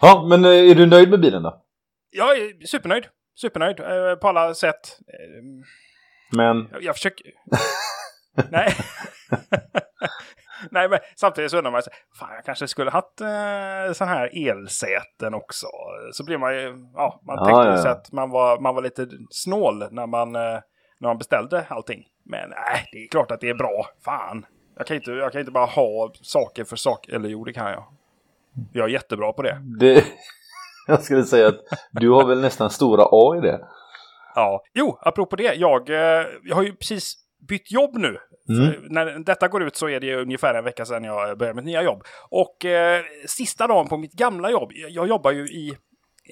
Ja, 0.00 0.26
men 0.28 0.44
eh, 0.44 0.50
är 0.70 0.74
du 0.74 0.86
nöjd 0.86 1.10
med 1.10 1.20
bilen 1.20 1.42
då? 1.42 1.62
Jag 2.10 2.38
är 2.38 2.66
supernöjd. 2.66 3.06
Supernöjd 3.34 3.80
eh, 3.80 4.14
på 4.14 4.28
alla 4.28 4.54
sätt. 4.54 4.98
Eh, 5.08 5.42
Men, 6.36 6.68
jag, 6.72 6.82
jag 6.82 6.94
försöker... 6.94 7.26
Nej. 8.50 8.74
Nej, 10.70 10.88
men 10.88 10.98
samtidigt 11.16 11.50
så 11.50 11.58
undrar 11.58 11.72
man 11.72 11.82
sig, 11.82 11.92
fan 12.18 12.34
jag 12.34 12.44
kanske 12.44 12.68
skulle 12.68 12.90
haft 12.90 13.20
eh, 13.20 13.92
sån 13.92 14.08
här 14.08 14.48
elsäten 14.48 15.34
också. 15.34 15.66
Så 16.12 16.24
blir 16.24 16.38
man 16.38 16.54
ju, 16.54 16.88
ja, 16.94 17.20
man 17.26 17.36
Ja, 17.36 17.44
tänkte 17.44 17.68
ja, 17.68 17.82
sig 17.82 17.90
att 17.90 18.12
man 18.12 18.30
var, 18.30 18.60
man 18.60 18.74
var 18.74 18.82
lite 18.82 19.08
snål 19.30 19.84
när 19.90 20.06
man, 20.06 20.36
eh, 20.36 20.60
när 21.00 21.08
man 21.08 21.18
beställde 21.18 21.66
allting. 21.68 22.04
Men 22.24 22.50
nej, 22.50 22.88
det 22.92 22.98
är 22.98 23.08
klart 23.08 23.30
att 23.30 23.40
det 23.40 23.48
är 23.48 23.54
bra. 23.54 23.86
Fan. 24.04 24.46
Jag 24.76 24.86
kan 24.86 24.96
inte, 24.96 25.10
jag 25.10 25.32
kan 25.32 25.40
inte 25.40 25.52
bara 25.52 25.66
ha 25.66 26.12
saker 26.22 26.64
för 26.64 26.76
saker. 26.76 27.14
Eller 27.14 27.28
jo, 27.28 27.44
det 27.44 27.52
kan 27.52 27.70
jag. 27.70 27.84
Jag 28.72 28.84
är 28.84 28.88
jättebra 28.88 29.32
på 29.32 29.42
det. 29.42 29.58
det, 29.80 30.04
jag 30.86 31.02
skulle 31.02 31.24
säga 31.24 31.48
att 31.48 31.60
du 31.90 32.10
har 32.10 32.26
väl 32.26 32.40
nästan 32.40 32.70
stora 32.70 33.04
A 33.10 33.36
i 33.36 33.40
det. 33.40 33.60
Ja, 34.34 34.62
jo, 34.74 34.98
apropå 35.00 35.36
det. 35.36 35.54
Jag, 35.54 35.90
eh, 35.90 36.26
jag 36.42 36.56
har 36.56 36.62
ju 36.62 36.72
precis 36.72 37.14
bytt 37.48 37.72
jobb 37.72 37.98
nu. 37.98 38.18
Mm. 38.48 38.72
För 38.72 38.80
När 38.90 39.18
detta 39.18 39.48
går 39.48 39.62
ut 39.62 39.76
så 39.76 39.88
är 39.88 40.00
det 40.00 40.16
ungefär 40.16 40.54
en 40.54 40.64
vecka 40.64 40.84
sedan 40.84 41.04
jag 41.04 41.38
började 41.38 41.56
mitt 41.56 41.64
nya 41.64 41.82
jobb. 41.82 42.02
Och 42.28 42.64
eh, 42.64 43.02
sista 43.26 43.66
dagen 43.66 43.88
på 43.88 43.96
mitt 43.96 44.12
gamla 44.12 44.50
jobb, 44.50 44.70
jag 44.74 44.90
jag 44.90 45.08
jobbar 45.08 45.30
ju 45.30 45.44
i 45.46 45.76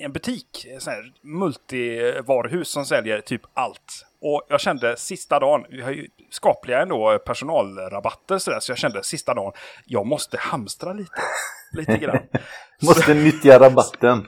en 0.01 0.13
butik, 0.13 0.67
en 0.75 0.81
sån 0.81 0.93
här 0.93 1.13
multivaruhus 1.23 2.69
som 2.69 2.85
säljer 2.85 3.21
typ 3.21 3.43
allt. 3.55 4.08
Och 4.21 4.47
jag 4.49 4.61
kände 4.61 4.97
sista 4.97 5.39
dagen, 5.41 5.65
vi 5.71 5.83
har 5.83 5.91
ju 5.91 6.09
skapliga 6.31 6.83
ändå 6.83 7.19
personalrabatter 7.19 8.39
sådär, 8.39 8.61
så 8.61 8.71
jag 8.73 8.79
kände 8.79 9.03
sista 9.05 9.35
dagen, 9.35 9.53
jag 9.85 10.07
måste 10.07 10.39
hamstra 10.39 10.93
lite. 10.93 11.21
Lite 11.73 11.99
grann. 11.99 12.19
Måste 12.83 13.15
nyttja 13.15 13.59
rabatten. 13.59 14.27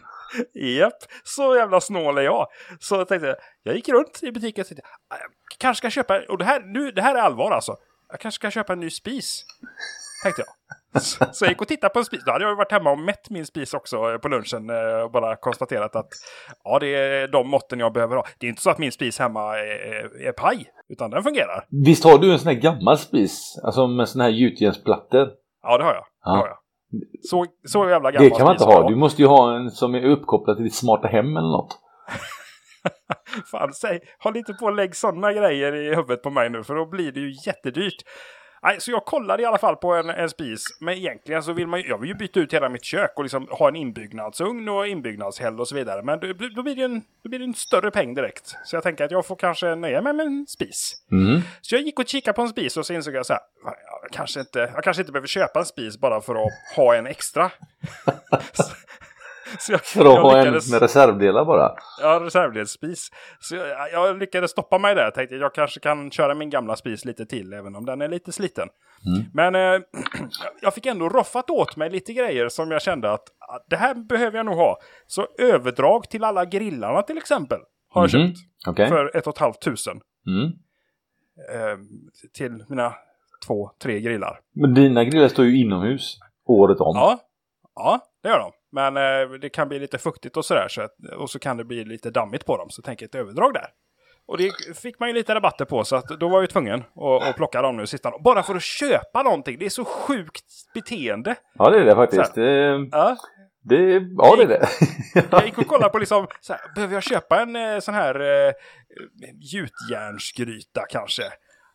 Japp, 0.54 0.92
så 1.24 1.56
jävla 1.56 1.80
snål 1.80 2.18
är 2.18 2.22
jag. 2.22 2.46
Så 2.80 2.94
jag 2.94 3.08
tänkte, 3.08 3.36
jag 3.62 3.74
gick 3.76 3.88
runt 3.88 4.22
i 4.22 4.32
butiken 4.32 4.62
och 4.62 4.68
tänkte, 4.68 4.86
"Ah, 5.08 5.16
jag 5.20 5.30
kanske 5.58 5.78
ska 5.78 5.90
köpa, 5.90 6.20
och 6.28 6.38
det 6.38 6.44
här, 6.44 6.60
nu, 6.60 6.90
det 6.92 7.02
här 7.02 7.14
är 7.14 7.20
allvar 7.20 7.50
alltså. 7.50 7.76
Jag 8.08 8.20
kanske 8.20 8.36
ska 8.36 8.50
köpa 8.50 8.72
en 8.72 8.80
ny 8.80 8.90
spis. 8.90 9.44
Tänkte 10.22 10.42
jag. 10.46 10.76
Så, 11.00 11.44
jag 11.44 11.48
gick 11.48 11.60
och 11.60 11.68
tittade 11.68 11.92
på 11.92 11.98
en 11.98 12.04
spis. 12.04 12.24
Då 12.26 12.32
hade 12.32 12.44
jag 12.44 12.56
varit 12.56 12.72
hemma 12.72 12.90
och 12.90 12.98
mätt 12.98 13.30
min 13.30 13.46
spis 13.46 13.74
också 13.74 13.96
eh, 13.96 14.18
på 14.18 14.28
lunchen 14.28 14.70
eh, 14.70 15.02
och 15.04 15.10
bara 15.10 15.36
konstaterat 15.36 15.96
att 15.96 16.08
ja, 16.64 16.78
det 16.78 16.86
är 16.94 17.28
de 17.28 17.48
måtten 17.48 17.80
jag 17.80 17.92
behöver 17.92 18.16
ha. 18.16 18.26
Det 18.38 18.46
är 18.46 18.50
inte 18.50 18.62
så 18.62 18.70
att 18.70 18.78
min 18.78 18.92
spis 18.92 19.18
hemma 19.18 19.58
är, 19.58 19.62
är, 19.64 20.26
är 20.28 20.32
paj, 20.32 20.66
utan 20.88 21.10
den 21.10 21.22
fungerar. 21.22 21.66
Visst 21.84 22.04
har 22.04 22.18
du 22.18 22.32
en 22.32 22.38
sån 22.38 22.48
här 22.48 22.60
gammal 22.60 22.98
spis? 22.98 23.58
Alltså 23.64 23.86
med 23.86 24.08
såna 24.08 24.24
här 24.24 24.30
gjutjärnsplattor? 24.30 25.28
Ja, 25.62 25.78
det 25.78 25.84
har 25.84 25.94
jag. 25.94 26.02
Det 26.04 26.06
Ja. 26.24 26.30
har 26.30 26.46
jag. 26.46 26.56
Så, 27.22 27.46
så 27.68 27.88
jävla 27.88 28.10
gammal 28.10 28.30
Det 28.30 28.36
kan 28.36 28.44
man 28.44 28.54
inte 28.54 28.64
ha. 28.64 28.88
Du 28.88 28.96
måste 28.96 29.22
ju 29.22 29.28
ha 29.28 29.56
en 29.56 29.70
som 29.70 29.94
är 29.94 30.04
uppkopplad 30.04 30.56
till 30.56 30.64
ditt 30.64 30.74
smarta 30.74 31.08
hem 31.08 31.36
eller 31.36 31.48
något. 31.48 31.78
Fan, 33.50 33.72
säg, 33.72 34.00
håll 34.18 34.36
inte 34.36 34.52
på 34.52 34.64
och 34.66 34.74
lägg 34.74 34.96
sådana 34.96 35.32
grejer 35.32 35.74
i 35.74 35.94
huvudet 35.94 36.22
på 36.22 36.30
mig 36.30 36.50
nu 36.50 36.64
för 36.64 36.74
då 36.74 36.86
blir 36.86 37.12
det 37.12 37.20
ju 37.20 37.32
jättedyrt. 37.46 38.02
Nej, 38.62 38.80
så 38.80 38.90
jag 38.90 39.04
kollade 39.04 39.42
i 39.42 39.46
alla 39.46 39.58
fall 39.58 39.76
på 39.76 39.94
en, 39.94 40.10
en 40.10 40.30
spis. 40.30 40.64
Men 40.80 40.94
egentligen 40.94 41.42
så 41.42 41.52
vill 41.52 41.66
man 41.66 41.80
ju, 41.80 41.88
jag 41.88 41.98
vill 41.98 42.08
ju 42.08 42.14
byta 42.14 42.40
ut 42.40 42.54
hela 42.54 42.68
mitt 42.68 42.84
kök 42.84 43.12
och 43.16 43.22
liksom 43.22 43.48
ha 43.50 43.68
en 43.68 43.76
inbyggnadsugn 43.76 44.68
och 44.68 44.86
inbyggnadshäll 44.86 45.60
och 45.60 45.68
så 45.68 45.74
vidare. 45.74 46.02
Men 46.02 46.20
då, 46.20 46.32
då, 46.56 46.62
blir 46.62 46.76
det 46.76 46.82
en, 46.82 47.02
då 47.22 47.28
blir 47.28 47.38
det 47.38 47.44
en 47.44 47.54
större 47.54 47.90
peng 47.90 48.14
direkt. 48.14 48.54
Så 48.64 48.76
jag 48.76 48.82
tänker 48.82 49.04
att 49.04 49.10
jag 49.10 49.26
får 49.26 49.36
kanske 49.36 49.74
nöja 49.74 50.02
mig 50.02 50.12
med 50.12 50.26
en 50.26 50.46
spis. 50.48 50.94
Mm. 51.12 51.40
Så 51.60 51.74
jag 51.74 51.82
gick 51.82 51.98
och 51.98 52.08
kikade 52.08 52.36
på 52.36 52.42
en 52.42 52.48
spis 52.48 52.76
och 52.76 52.86
så 52.86 52.92
insåg 52.92 53.14
jag 53.14 53.26
så 53.26 53.32
här. 53.32 53.42
Jag 54.02 54.10
kanske 54.10 54.40
inte, 54.40 54.58
jag 54.74 54.84
kanske 54.84 55.02
inte 55.02 55.12
behöver 55.12 55.28
köpa 55.28 55.58
en 55.58 55.66
spis 55.66 55.98
bara 55.98 56.20
för 56.20 56.34
att 56.34 56.52
ha 56.76 56.94
en 56.94 57.06
extra. 57.06 57.50
Så 58.52 58.62
jag, 59.68 59.80
För 59.80 60.00
att 60.00 60.22
ha 60.22 60.36
lyckades... 60.36 60.66
en 60.66 60.72
med 60.72 60.82
reservdelar 60.82 61.44
bara? 61.44 61.74
Ja, 62.02 62.20
reservdelsspis. 62.22 63.10
Så 63.40 63.56
jag, 63.56 63.92
jag, 63.92 64.18
lyckades 64.18 64.50
stoppa 64.50 64.78
mig 64.78 64.94
där. 64.94 65.02
Jag 65.02 65.14
tänkte 65.14 65.36
jag 65.36 65.54
kanske 65.54 65.80
kan 65.80 66.10
köra 66.10 66.34
min 66.34 66.50
gamla 66.50 66.76
spis 66.76 67.04
lite 67.04 67.26
till, 67.26 67.52
även 67.52 67.76
om 67.76 67.84
den 67.84 68.02
är 68.02 68.08
lite 68.08 68.32
sliten. 68.32 68.68
Mm. 69.06 69.30
Men 69.34 69.54
eh, 69.54 69.80
jag 70.60 70.74
fick 70.74 70.86
ändå 70.86 71.08
roffat 71.08 71.50
åt 71.50 71.76
mig 71.76 71.90
lite 71.90 72.12
grejer 72.12 72.48
som 72.48 72.70
jag 72.70 72.82
kände 72.82 73.12
att 73.12 73.24
det 73.70 73.76
här 73.76 73.94
behöver 73.94 74.36
jag 74.36 74.46
nog 74.46 74.56
ha. 74.56 74.78
Så 75.06 75.26
överdrag 75.38 76.10
till 76.10 76.24
alla 76.24 76.44
grillarna 76.44 77.02
till 77.02 77.18
exempel 77.18 77.58
har 77.90 78.02
jag 78.02 78.14
mm. 78.14 78.28
köpt. 78.28 78.38
Okay. 78.68 78.88
För 78.88 79.16
ett 79.16 79.26
och 79.26 79.34
ett 79.34 79.40
halvt 79.40 79.60
tusen. 79.60 80.00
Mm. 80.26 80.46
Eh, 81.54 81.78
till 82.32 82.64
mina 82.68 82.94
två, 83.46 83.70
tre 83.82 84.00
grillar. 84.00 84.40
Men 84.52 84.74
dina 84.74 85.04
grillar 85.04 85.28
står 85.28 85.44
ju 85.44 85.60
inomhus 85.60 86.18
året 86.44 86.80
om. 86.80 86.96
Ja, 86.96 87.18
ja 87.74 88.00
det 88.22 88.28
gör 88.28 88.38
de. 88.38 88.52
Men 88.72 88.96
eh, 88.96 89.30
det 89.40 89.48
kan 89.48 89.68
bli 89.68 89.78
lite 89.78 89.98
fuktigt 89.98 90.36
och 90.36 90.44
sådär. 90.44 90.68
Så 90.68 90.88
och 91.16 91.30
så 91.30 91.38
kan 91.38 91.56
det 91.56 91.64
bli 91.64 91.84
lite 91.84 92.10
dammigt 92.10 92.46
på 92.46 92.56
dem. 92.56 92.70
Så 92.70 92.82
jag 92.86 93.02
ett 93.02 93.14
överdrag 93.14 93.54
där. 93.54 93.66
Och 94.26 94.38
det 94.38 94.52
fick 94.76 95.00
man 95.00 95.08
ju 95.08 95.14
lite 95.14 95.34
rabatter 95.34 95.64
på. 95.64 95.84
Så 95.84 95.96
att 95.96 96.08
då 96.08 96.28
var 96.28 96.36
jag 96.36 96.42
ju 96.42 96.46
tvungen 96.46 96.80
att, 96.80 97.28
att 97.28 97.36
plocka 97.36 97.62
dem 97.62 97.76
nu 97.76 97.86
sista 97.86 98.12
Bara 98.24 98.42
för 98.42 98.54
att 98.54 98.62
köpa 98.62 99.22
någonting. 99.22 99.58
Det 99.58 99.66
är 99.66 99.70
så 99.70 99.84
sjukt 99.84 100.44
beteende. 100.74 101.36
Ja 101.54 101.70
det 101.70 101.80
är 101.80 101.84
det 101.84 101.94
faktiskt. 101.94 102.34
Det, 102.34 102.88
ja. 102.92 103.16
Det, 103.62 103.76
ja, 104.18 104.36
det 104.36 104.42
är 104.42 104.48
det. 104.48 104.68
jag 105.30 105.44
gick 105.44 105.58
och 105.58 105.66
kollade 105.66 105.90
på 105.90 105.98
liksom, 105.98 106.26
så 106.40 106.52
här, 106.52 106.74
behöver 106.74 106.94
jag 106.94 107.02
köpa 107.02 107.42
en 107.42 107.56
eh, 107.56 107.78
sån 107.78 107.94
här 107.94 108.20
eh, 108.20 108.52
gjutjärnsgryta 109.34 110.82
kanske? 110.90 111.22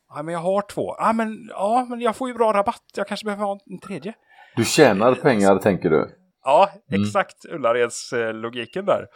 Ja, 0.09 0.23
men 0.23 0.33
jag 0.33 0.41
har 0.41 0.61
två. 0.61 0.95
Ja 0.97 1.13
men, 1.13 1.49
ja, 1.49 1.85
men 1.89 2.01
jag 2.01 2.15
får 2.15 2.27
ju 2.27 2.33
bra 2.33 2.53
rabatt. 2.53 2.83
Jag 2.95 3.07
kanske 3.07 3.25
behöver 3.25 3.43
ha 3.43 3.59
en 3.71 3.79
tredje. 3.79 4.13
Du 4.55 4.65
tjänar 4.65 5.15
pengar, 5.15 5.57
tänker 5.57 5.89
du? 5.89 6.09
Ja, 6.45 6.69
mm. 6.91 7.03
exakt 7.03 7.45
mm. 7.45 7.55
Ullareds-logiken 7.55 8.85
där. 8.85 9.07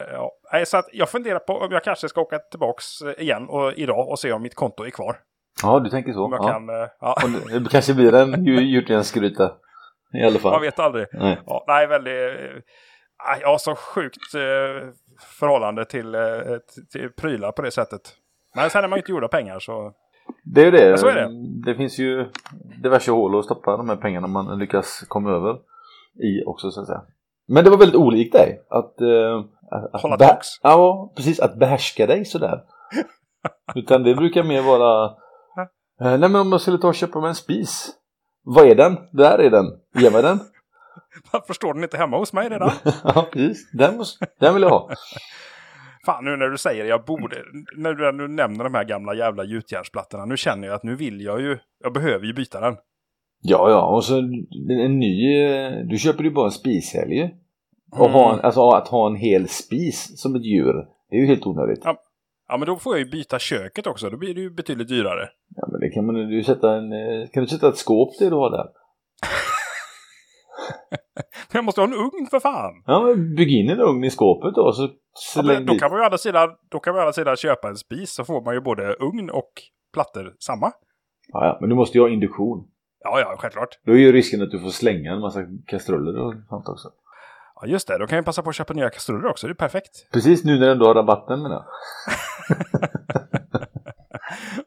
Eh, 0.00 0.12
ja, 0.12 0.64
så 0.66 0.76
att 0.76 0.88
jag 0.92 1.08
funderar 1.08 1.38
på 1.38 1.52
om 1.58 1.72
jag 1.72 1.84
kanske 1.84 2.08
ska 2.08 2.20
åka 2.20 2.38
tillbaks 2.38 3.02
eh, 3.02 3.22
igen 3.22 3.48
och, 3.48 3.72
idag 3.72 4.08
och 4.08 4.18
se 4.18 4.32
om 4.32 4.42
mitt 4.42 4.54
konto 4.54 4.84
är 4.84 4.90
kvar. 4.90 5.16
Ja, 5.62 5.80
du 5.80 5.90
tänker 5.90 6.12
så. 6.12 6.24
Om 6.24 6.32
jag 6.32 6.44
ja. 6.44 6.52
Kan, 6.52 6.68
eh, 6.68 6.88
ja. 7.00 7.16
Det 7.60 7.70
kanske 7.70 7.94
blir 7.94 8.14
en 8.14 8.44
gjutjärnsgryta 8.44 9.52
i 10.14 10.22
alla 10.22 10.38
fall. 10.38 10.52
Man 10.52 10.62
vet 10.62 10.78
aldrig. 10.78 11.06
Nej, 11.12 11.40
ja, 11.46 11.64
nej 11.66 11.86
väldigt... 11.86 12.14
Jag 13.40 13.48
har 13.48 13.58
så 13.58 13.74
sjukt 13.74 14.30
förhållande 15.38 15.84
till, 15.84 16.16
till 16.92 17.10
prylar 17.10 17.52
på 17.52 17.62
det 17.62 17.70
sättet. 17.70 18.00
Men 18.54 18.70
sen 18.70 18.84
är 18.84 18.88
man 18.88 18.96
ju 18.96 19.00
inte 19.00 19.12
gjorda 19.12 19.28
pengar 19.28 19.58
så... 19.58 19.92
Det 20.44 20.66
är 20.66 20.72
det. 20.72 20.98
så 20.98 21.08
är 21.08 21.14
det. 21.14 21.30
Det 21.64 21.74
finns 21.74 21.98
ju 21.98 22.26
diverse 22.82 23.10
hål 23.10 23.38
att 23.38 23.44
stoppa 23.44 23.76
de 23.76 23.88
här 23.88 23.96
pengarna 23.96 24.26
man 24.26 24.58
lyckas 24.58 25.04
komma 25.08 25.30
över 25.30 25.58
i 26.18 26.44
också 26.46 26.70
så 26.70 26.80
att 26.80 26.86
säga. 26.86 27.02
Men 27.48 27.64
det 27.64 27.70
var 27.70 27.78
väldigt 27.78 28.00
olikt 28.00 28.32
dig. 28.32 28.60
Att, 28.68 28.94
uh, 29.00 29.44
att 29.92 30.02
Hålla 30.02 30.16
tillbaks? 30.16 30.46
Ja, 30.62 31.12
precis. 31.16 31.40
Att 31.40 31.58
behärska 31.58 32.06
dig 32.06 32.24
sådär. 32.24 32.62
Utan 33.74 34.02
det 34.02 34.14
brukar 34.14 34.42
mer 34.42 34.62
vara 34.62 35.06
uh, 35.06 35.16
Nej 36.00 36.18
men 36.18 36.36
om 36.36 36.52
jag 36.52 36.60
skulle 36.60 36.78
ta 36.78 36.88
och 36.88 36.94
köpa 36.94 37.20
mig 37.20 37.28
en 37.28 37.34
spis. 37.34 37.92
Vad 38.44 38.66
är 38.66 38.74
den? 38.74 38.98
Där 39.12 39.38
är 39.38 39.50
den. 39.50 39.66
Ge 39.94 40.10
mig 40.10 40.22
den. 40.22 40.40
Varför 41.32 41.54
står 41.54 41.74
den 41.74 41.82
inte 41.82 41.96
hemma 41.96 42.18
hos 42.18 42.32
mig 42.32 42.48
redan? 42.48 42.70
ja, 43.04 43.28
precis. 43.32 43.70
Den, 43.72 43.96
måste, 43.96 44.26
den 44.40 44.54
vill 44.54 44.62
jag 44.62 44.70
ha. 44.70 44.90
Fan, 46.06 46.24
nu 46.24 46.36
när 46.36 46.48
du 46.48 46.58
säger 46.58 46.84
jag 46.84 47.04
borde, 47.04 47.36
när 47.76 47.94
du, 47.94 48.12
när 48.12 48.12
du 48.12 48.28
nämner 48.28 48.64
de 48.64 48.74
här 48.74 48.84
gamla 48.84 49.14
jävla 49.14 49.44
gjutjärnsplattorna, 49.44 50.24
nu 50.24 50.36
känner 50.36 50.68
jag 50.68 50.74
att 50.74 50.82
nu 50.82 50.96
vill 50.96 51.20
jag 51.20 51.40
ju, 51.40 51.58
jag 51.82 51.92
behöver 51.92 52.26
ju 52.26 52.32
byta 52.32 52.60
den. 52.60 52.76
Ja, 53.40 53.70
ja, 53.70 53.96
och 53.96 54.04
så 54.04 54.18
en 54.18 54.98
ny, 54.98 55.38
du 55.84 55.98
köper 55.98 56.24
ju 56.24 56.30
bara 56.30 56.44
en 56.44 56.50
spishelg 56.50 57.14
ju. 57.14 57.28
Och 57.92 58.10
ha 58.10 58.34
en, 58.34 58.40
alltså 58.40 58.68
att 58.68 58.88
ha 58.88 59.06
en 59.06 59.16
hel 59.16 59.48
spis 59.48 60.20
som 60.20 60.34
ett 60.34 60.44
djur, 60.44 60.74
det 61.10 61.16
är 61.16 61.20
ju 61.20 61.26
helt 61.26 61.46
onödigt. 61.46 61.80
Ja. 61.84 61.96
ja, 62.48 62.56
men 62.56 62.66
då 62.66 62.76
får 62.76 62.96
jag 62.96 63.04
ju 63.04 63.10
byta 63.10 63.38
köket 63.38 63.86
också, 63.86 64.10
då 64.10 64.16
blir 64.16 64.34
det 64.34 64.40
ju 64.40 64.50
betydligt 64.50 64.88
dyrare. 64.88 65.28
Ja, 65.56 65.68
men 65.72 65.80
det 65.80 65.90
kan 65.90 66.06
man 66.06 66.16
ju 66.16 66.44
sätta 66.44 66.74
en, 66.74 66.92
eh, 66.92 67.28
kan 67.32 67.42
du 67.42 67.48
sätta 67.48 67.68
ett 67.68 67.76
skåp 67.76 68.18
det 68.18 68.30
du 68.30 68.36
har 68.36 68.50
där? 68.50 68.66
jag 71.52 71.64
måste 71.64 71.80
ha 71.80 71.88
en 71.88 71.94
ugn 71.94 72.26
för 72.30 72.40
fan! 72.40 72.82
Ja, 72.86 73.00
men 73.00 73.34
bygg 73.34 73.52
in 73.52 73.70
en 73.70 73.80
ugn 73.80 74.04
i 74.04 74.10
skåpet 74.10 74.54
då. 74.54 74.72
Så 74.72 74.88
ja, 75.36 75.60
då, 75.60 75.78
kan 75.78 75.90
man 75.90 76.00
ju 76.00 76.04
andra 76.04 76.18
sidan, 76.18 76.48
då 76.70 76.80
kan 76.80 76.92
man 76.92 76.98
å 76.98 77.02
andra 77.02 77.12
sidan 77.12 77.36
köpa 77.36 77.68
en 77.68 77.76
spis 77.76 78.14
så 78.14 78.24
får 78.24 78.44
man 78.44 78.54
ju 78.54 78.60
både 78.60 78.96
ugn 79.00 79.30
och 79.30 79.52
plattor 79.92 80.34
samma. 80.38 80.72
Ja, 81.32 81.46
ja 81.46 81.58
men 81.60 81.68
du 81.70 81.76
måste 81.76 81.98
ju 81.98 82.02
ha 82.02 82.10
induktion. 82.10 82.68
Ja, 83.00 83.20
ja, 83.20 83.36
självklart. 83.38 83.78
Då 83.84 83.92
är 83.92 83.96
ju 83.96 84.12
risken 84.12 84.42
att 84.42 84.50
du 84.50 84.60
får 84.60 84.68
slänga 84.68 85.12
en 85.12 85.20
massa 85.20 85.40
kastruller 85.66 86.20
och 86.20 86.34
sånt 86.48 86.68
också. 86.68 86.90
Ja, 87.60 87.66
just 87.66 87.88
det. 87.88 87.98
Då 87.98 88.06
kan 88.06 88.16
jag 88.16 88.24
passa 88.24 88.42
på 88.42 88.50
att 88.50 88.56
köpa 88.56 88.74
nya 88.74 88.90
kastruller 88.90 89.28
också. 89.28 89.46
Det 89.46 89.52
är 89.52 89.54
perfekt. 89.54 90.06
Precis 90.12 90.44
nu 90.44 90.58
när 90.58 90.66
du 90.66 90.72
ändå 90.72 90.86
har 90.86 90.94
rabatten 90.94 91.42
med 91.42 91.50
det. 91.50 91.64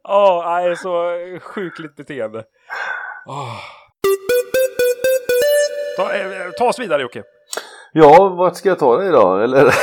Åh, 0.04 0.40
oh, 0.40 0.46
nej, 0.46 0.76
så 0.76 1.18
sjukligt 1.42 1.96
beteende. 1.96 2.44
Oh. 3.26 3.56
Ta, 5.98 6.14
eh, 6.14 6.52
ta 6.58 6.68
oss 6.68 6.80
vidare 6.80 7.02
Jocke. 7.02 7.24
Ja, 7.94 8.30
vart 8.30 8.56
ska 8.56 8.70
jag 8.70 8.80
ta 8.80 8.98
dig 8.98 9.08
idag? 9.08 9.44
Eller? 9.44 9.64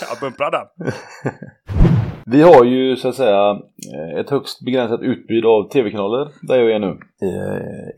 jag 0.00 0.18
bumprar 0.20 0.50
den. 0.50 0.92
Vi 2.30 2.42
har 2.42 2.64
ju 2.64 2.96
så 2.96 3.08
att 3.08 3.14
säga 3.14 3.60
eh, 3.94 4.20
ett 4.20 4.30
högst 4.30 4.64
begränsat 4.64 5.00
utbud 5.02 5.44
av 5.44 5.68
tv-kanaler 5.68 6.28
där 6.42 6.56
jag 6.58 6.70
är 6.70 6.78
nu 6.78 6.98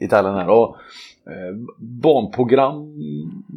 i 0.01 0.09
Thailand 0.09 0.39
här. 0.39 0.49
Och 0.49 0.77
eh, 1.27 1.57
barnprogram 1.79 2.95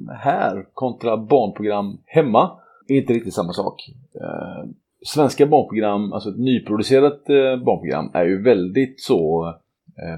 här 0.10 0.66
kontra 0.74 1.18
barnprogram 1.18 1.98
hemma 2.06 2.52
är 2.88 2.96
inte 2.96 3.14
riktigt 3.14 3.34
samma 3.34 3.54
sak. 3.54 3.90
Eh, 4.16 4.70
svenska 5.06 5.46
barnprogram, 5.46 6.14
alltså 6.14 6.30
ett 6.30 6.40
nyproducerat 6.40 7.24
barnprogram 7.66 8.12
är 8.14 8.26
ju 8.26 8.44
väldigt 8.44 9.02
så 9.02 9.54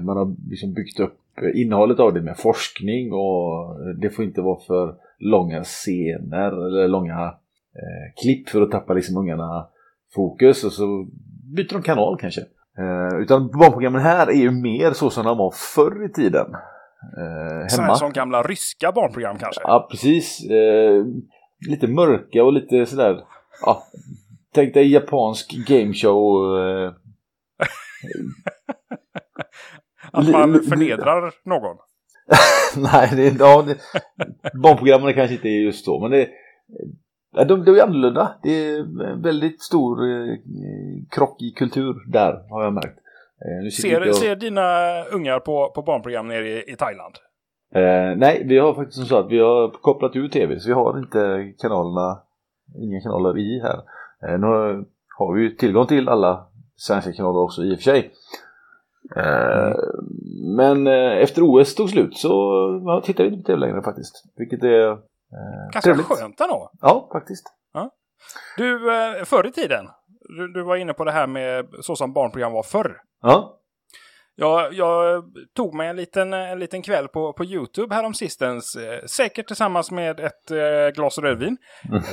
man 0.02 0.16
har 0.16 0.34
liksom 0.50 0.72
byggt 0.72 1.00
upp 1.00 1.18
innehållet 1.54 2.00
av 2.00 2.14
det 2.14 2.20
med 2.20 2.36
forskning 2.38 3.12
och 3.12 3.76
det 4.00 4.10
får 4.10 4.24
inte 4.24 4.40
vara 4.40 4.60
för 4.60 4.94
långa 5.18 5.64
scener 5.64 6.66
eller 6.66 6.88
långa 6.88 7.34
klipp 8.22 8.48
för 8.48 8.62
att 8.62 8.70
tappa 8.70 8.94
liksom 8.94 9.16
ungarna 9.16 9.66
fokus 10.14 10.64
och 10.64 10.72
så 10.72 11.06
byter 11.56 11.72
de 11.72 11.82
kanal 11.82 12.18
kanske. 12.20 12.40
Eh, 12.78 13.20
utan 13.20 13.50
barnprogrammen 13.50 14.00
här 14.00 14.26
är 14.26 14.40
ju 14.40 14.50
mer 14.50 14.92
så 14.92 15.10
som 15.10 15.24
de 15.24 15.38
var 15.38 15.50
förr 15.50 16.04
i 16.04 16.12
tiden. 16.12 16.46
Eh, 17.18 17.78
hemma. 17.78 17.94
Som 17.94 18.12
gamla 18.12 18.42
ryska 18.42 18.92
barnprogram 18.92 19.38
kanske? 19.38 19.60
Ja, 19.64 19.88
precis. 19.90 20.50
Eh, 20.50 21.04
lite 21.68 21.88
mörka 21.88 22.44
och 22.44 22.52
lite 22.52 22.86
sådär. 22.86 23.24
Ja, 23.62 23.82
tänk 24.54 24.74
dig 24.74 24.92
japansk 24.92 25.52
gameshow. 25.68 26.58
Eh, 26.58 26.92
Att 30.12 30.28
man 30.28 30.62
förnedrar 30.62 31.34
någon? 31.44 31.76
Nej, 32.76 33.10
det, 33.16 33.38
ja, 33.38 33.62
det, 33.66 33.76
barnprogrammen 34.62 35.14
kanske 35.14 35.34
inte 35.34 35.48
är 35.48 35.60
just 35.60 35.84
så, 35.84 36.00
men 36.00 36.10
det, 36.10 36.28
de, 37.44 37.64
de 37.64 37.70
är 37.70 37.82
annorlunda. 37.82 38.34
Det 38.42 38.50
är 38.50 39.22
väldigt 39.22 39.62
stor 39.62 40.04
eh, 40.04 40.34
krock 41.10 41.42
i 41.42 41.50
kultur 41.50 41.94
där 42.12 42.42
har 42.50 42.64
jag 42.64 42.72
märkt. 42.72 42.98
Eh, 43.40 43.70
ser, 43.70 44.08
och... 44.08 44.14
ser 44.14 44.36
dina 44.36 45.02
ungar 45.04 45.40
på, 45.40 45.72
på 45.74 45.82
barnprogram 45.82 46.28
nere 46.28 46.48
i, 46.48 46.72
i 46.72 46.76
Thailand? 46.76 47.14
Eh, 47.74 48.16
nej, 48.16 48.42
vi 48.44 48.58
har 48.58 48.74
faktiskt 48.74 48.98
som 48.98 49.06
så 49.06 49.18
att 49.18 49.30
vi 49.30 49.38
har 49.38 49.70
kopplat 49.70 50.16
ur 50.16 50.28
tv 50.28 50.60
så 50.60 50.68
vi 50.68 50.74
har 50.74 50.98
inte 50.98 51.52
kanalerna, 51.58 52.18
inga 52.78 53.00
kanaler 53.00 53.38
i 53.38 53.60
här. 53.60 53.80
Eh, 54.22 54.40
nu 54.40 54.46
har 55.18 55.34
vi 55.34 55.42
ju 55.42 55.50
tillgång 55.50 55.86
till 55.86 56.08
alla 56.08 56.46
svenska 56.76 57.12
kanaler 57.12 57.40
också 57.40 57.64
i 57.64 57.74
och 57.74 57.78
för 57.78 57.82
sig. 57.82 58.10
Eh, 59.16 59.66
mm. 59.66 59.76
Men 60.56 60.86
eh, 60.86 61.22
efter 61.22 61.42
OS 61.42 61.74
tog 61.74 61.90
slut 61.90 62.16
så 62.16 62.28
ja, 62.86 63.02
tittar 63.04 63.24
vi 63.24 63.30
inte 63.30 63.42
på 63.42 63.46
tv 63.46 63.58
längre 63.58 63.82
faktiskt. 63.82 64.24
Vilket 64.36 64.62
är 64.62 64.98
Eh, 65.32 65.72
Ganska 65.72 65.80
trevligt. 65.80 66.06
skönt 66.06 66.40
ändå. 66.40 66.70
Ja, 66.80 67.08
faktiskt. 67.12 67.46
Ja. 67.72 67.90
Du, 68.56 68.96
eh, 68.96 69.24
förr 69.24 69.46
i 69.46 69.52
tiden, 69.52 69.88
du, 70.20 70.52
du, 70.52 70.62
var 70.62 70.76
inne 70.76 70.92
på 70.92 71.04
det 71.04 71.12
här 71.12 71.26
med 71.26 71.66
så 71.80 71.96
som 71.96 72.12
barnprogram 72.12 72.52
var 72.52 72.62
förr. 72.62 73.00
Ja. 73.22 73.52
Jag, 74.34 74.72
jag 74.72 75.24
tog 75.56 75.74
mig 75.74 75.88
en 75.88 75.96
liten, 75.96 76.32
en 76.32 76.58
liten 76.58 76.82
kväll 76.82 77.08
på, 77.08 77.32
på 77.32 77.44
YouTube 77.44 77.94
häromsistens. 77.94 78.76
Eh, 78.76 79.04
säkert 79.06 79.46
tillsammans 79.46 79.90
med 79.90 80.20
ett 80.20 80.48
glas 80.94 81.18
rödvin. 81.18 81.56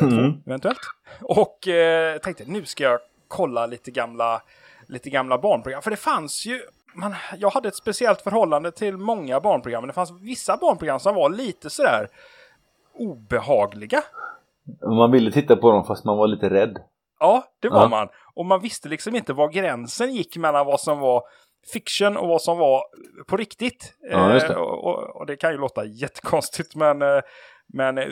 Mm. 0.01 0.33
Eventuellt. 0.47 0.79
Och 1.21 1.67
eh, 1.67 2.17
tänkte 2.17 2.43
nu 2.47 2.65
ska 2.65 2.83
jag 2.83 2.99
kolla 3.27 3.65
lite 3.65 3.91
gamla 3.91 4.41
lite 4.87 5.09
gamla 5.09 5.37
barnprogram. 5.37 5.81
För 5.81 5.91
det 5.91 5.97
fanns 5.97 6.45
ju, 6.45 6.61
man, 6.93 7.15
jag 7.37 7.49
hade 7.49 7.67
ett 7.67 7.75
speciellt 7.75 8.21
förhållande 8.21 8.71
till 8.71 8.97
många 8.97 9.39
barnprogram. 9.39 9.81
Men 9.81 9.87
det 9.87 9.93
fanns 9.93 10.11
vissa 10.21 10.57
barnprogram 10.57 10.99
som 10.99 11.15
var 11.15 11.29
lite 11.29 11.69
sådär 11.69 12.07
obehagliga. 12.93 14.01
Man 14.97 15.11
ville 15.11 15.31
titta 15.31 15.55
på 15.55 15.71
dem 15.71 15.85
fast 15.85 16.05
man 16.05 16.17
var 16.17 16.27
lite 16.27 16.49
rädd. 16.49 16.77
Ja, 17.19 17.43
det 17.59 17.69
var 17.69 17.81
Ja. 17.81 17.87
man. 17.87 18.07
Och 18.33 18.45
man 18.45 18.61
visste 18.61 18.89
liksom 18.89 19.15
inte 19.15 19.33
var 19.33 19.49
gränsen 19.49 20.13
gick 20.13 20.37
mellan 20.37 20.65
vad 20.65 20.79
som 20.79 20.99
var 20.99 21.21
fiction 21.73 22.17
och 22.17 22.27
vad 22.27 22.41
som 22.41 22.57
var 22.57 22.83
på 23.27 23.37
riktigt. 23.37 23.93
Ja, 24.11 24.27
det. 24.27 24.45
Eh, 24.47 24.55
och, 24.55 25.15
och, 25.15 25.25
det 25.25 25.35
kan 25.35 25.51
ju 25.51 25.57
låta 25.57 25.85
jättekonstigt, 25.85 26.75
men, 26.75 27.01
eh, 27.01 27.19
men 27.73 27.97
eh, 27.97 28.05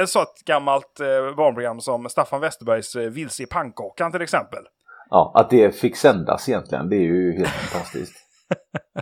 ett 0.00 0.08
sånt 0.08 0.42
gammalt 0.46 1.00
eh, 1.00 1.36
barnprogram 1.36 1.80
som 1.80 2.08
Staffan 2.08 2.40
Westerbergs 2.40 2.96
eh, 2.96 3.10
Vilse 3.10 3.42
i 3.42 3.46
pannkakan 3.46 4.12
till 4.12 4.22
exempel. 4.22 4.62
Ja, 5.10 5.32
att 5.34 5.50
det 5.50 5.76
fick 5.80 5.96
sändas 5.96 6.48
egentligen, 6.48 6.88
det 6.88 6.96
är 6.96 7.00
ju 7.00 7.32
helt 7.36 7.48
fantastiskt. 7.72 8.16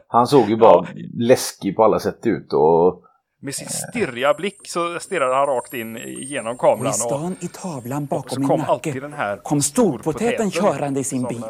Han 0.08 0.26
såg 0.26 0.48
ju 0.50 0.56
bara 0.56 0.86
läskig 1.18 1.76
på 1.76 1.84
alla 1.84 1.98
sätt 1.98 2.26
ut 2.26 2.52
och 2.52 3.02
Med 3.40 3.54
sin 3.54 3.68
stirriga 3.68 4.34
blick 4.34 4.68
så 4.68 5.00
stirrade 5.00 5.34
han 5.34 5.46
rakt 5.46 5.74
in 5.74 5.96
genom 6.06 6.52
Och 6.54 6.60
kameran. 6.60 6.86
i 6.86 6.88
Och, 6.88 6.94
stan 6.94 7.36
i 7.40 7.48
tavlan 7.48 8.02
och 8.02 8.08
bakom 8.08 8.48
min 8.48 8.58
nacke 8.58 9.00
den 9.00 9.12
här 9.12 9.36
kom 9.36 9.62
storpoteten 9.62 10.50
storpoteten 10.50 10.50
körande 10.50 11.00
i 11.00 11.04
sin 11.04 11.20
som, 11.20 11.28
bil. 11.28 11.42
eh, 11.42 11.48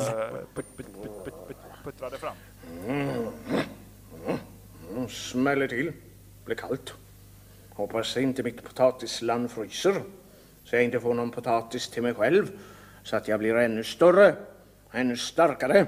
put, 0.55 0.77
put, 0.77 0.87
put, 1.03 1.25
put, 1.25 1.35
put, 1.49 1.57
puttrade 1.85 2.17
fram. 2.19 2.35
Smäller 5.09 5.69
till. 5.69 5.93
Blir 6.45 6.57
kallt. 6.57 6.95
Hoppas 7.75 8.17
inte 8.17 8.43
mitt 8.43 8.65
potatisland 8.65 9.51
fryser. 9.51 9.95
Så 10.65 10.77
jag 10.77 10.85
inte 10.85 11.01
får 11.01 11.15
någon 11.15 11.31
potatis 11.31 11.89
till 11.89 12.03
mig 12.03 12.15
själv. 12.15 12.51
Så 13.03 13.17
att 13.17 13.29
jag 13.29 13.39
blir 13.39 13.55
ännu 13.55 13.85
större. 13.85 14.35
Ännu 14.93 15.17
starkare. 15.17 15.87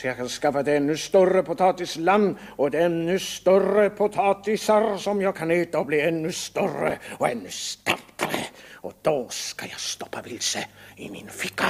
Så 0.00 0.06
jag 0.06 0.16
kan 0.16 0.28
skaffa 0.28 0.60
ett 0.60 0.68
ännu 0.68 0.96
större 0.96 1.42
potatisland 1.42 2.36
och 2.56 2.68
ett 2.68 2.74
ännu 2.74 3.18
större 3.18 3.90
potatisar 3.90 4.96
som 4.96 5.22
jag 5.22 5.36
kan 5.36 5.50
äta 5.50 5.78
och 5.78 5.86
bli 5.86 6.00
ännu 6.00 6.32
större 6.32 6.98
och 7.18 7.28
ännu 7.28 7.48
starkare. 7.48 8.44
Och 8.74 8.92
då 9.02 9.26
ska 9.30 9.66
jag 9.66 9.80
stoppa 9.80 10.22
vilse 10.22 10.66
i 10.96 11.10
min 11.10 11.28
ficka. 11.28 11.66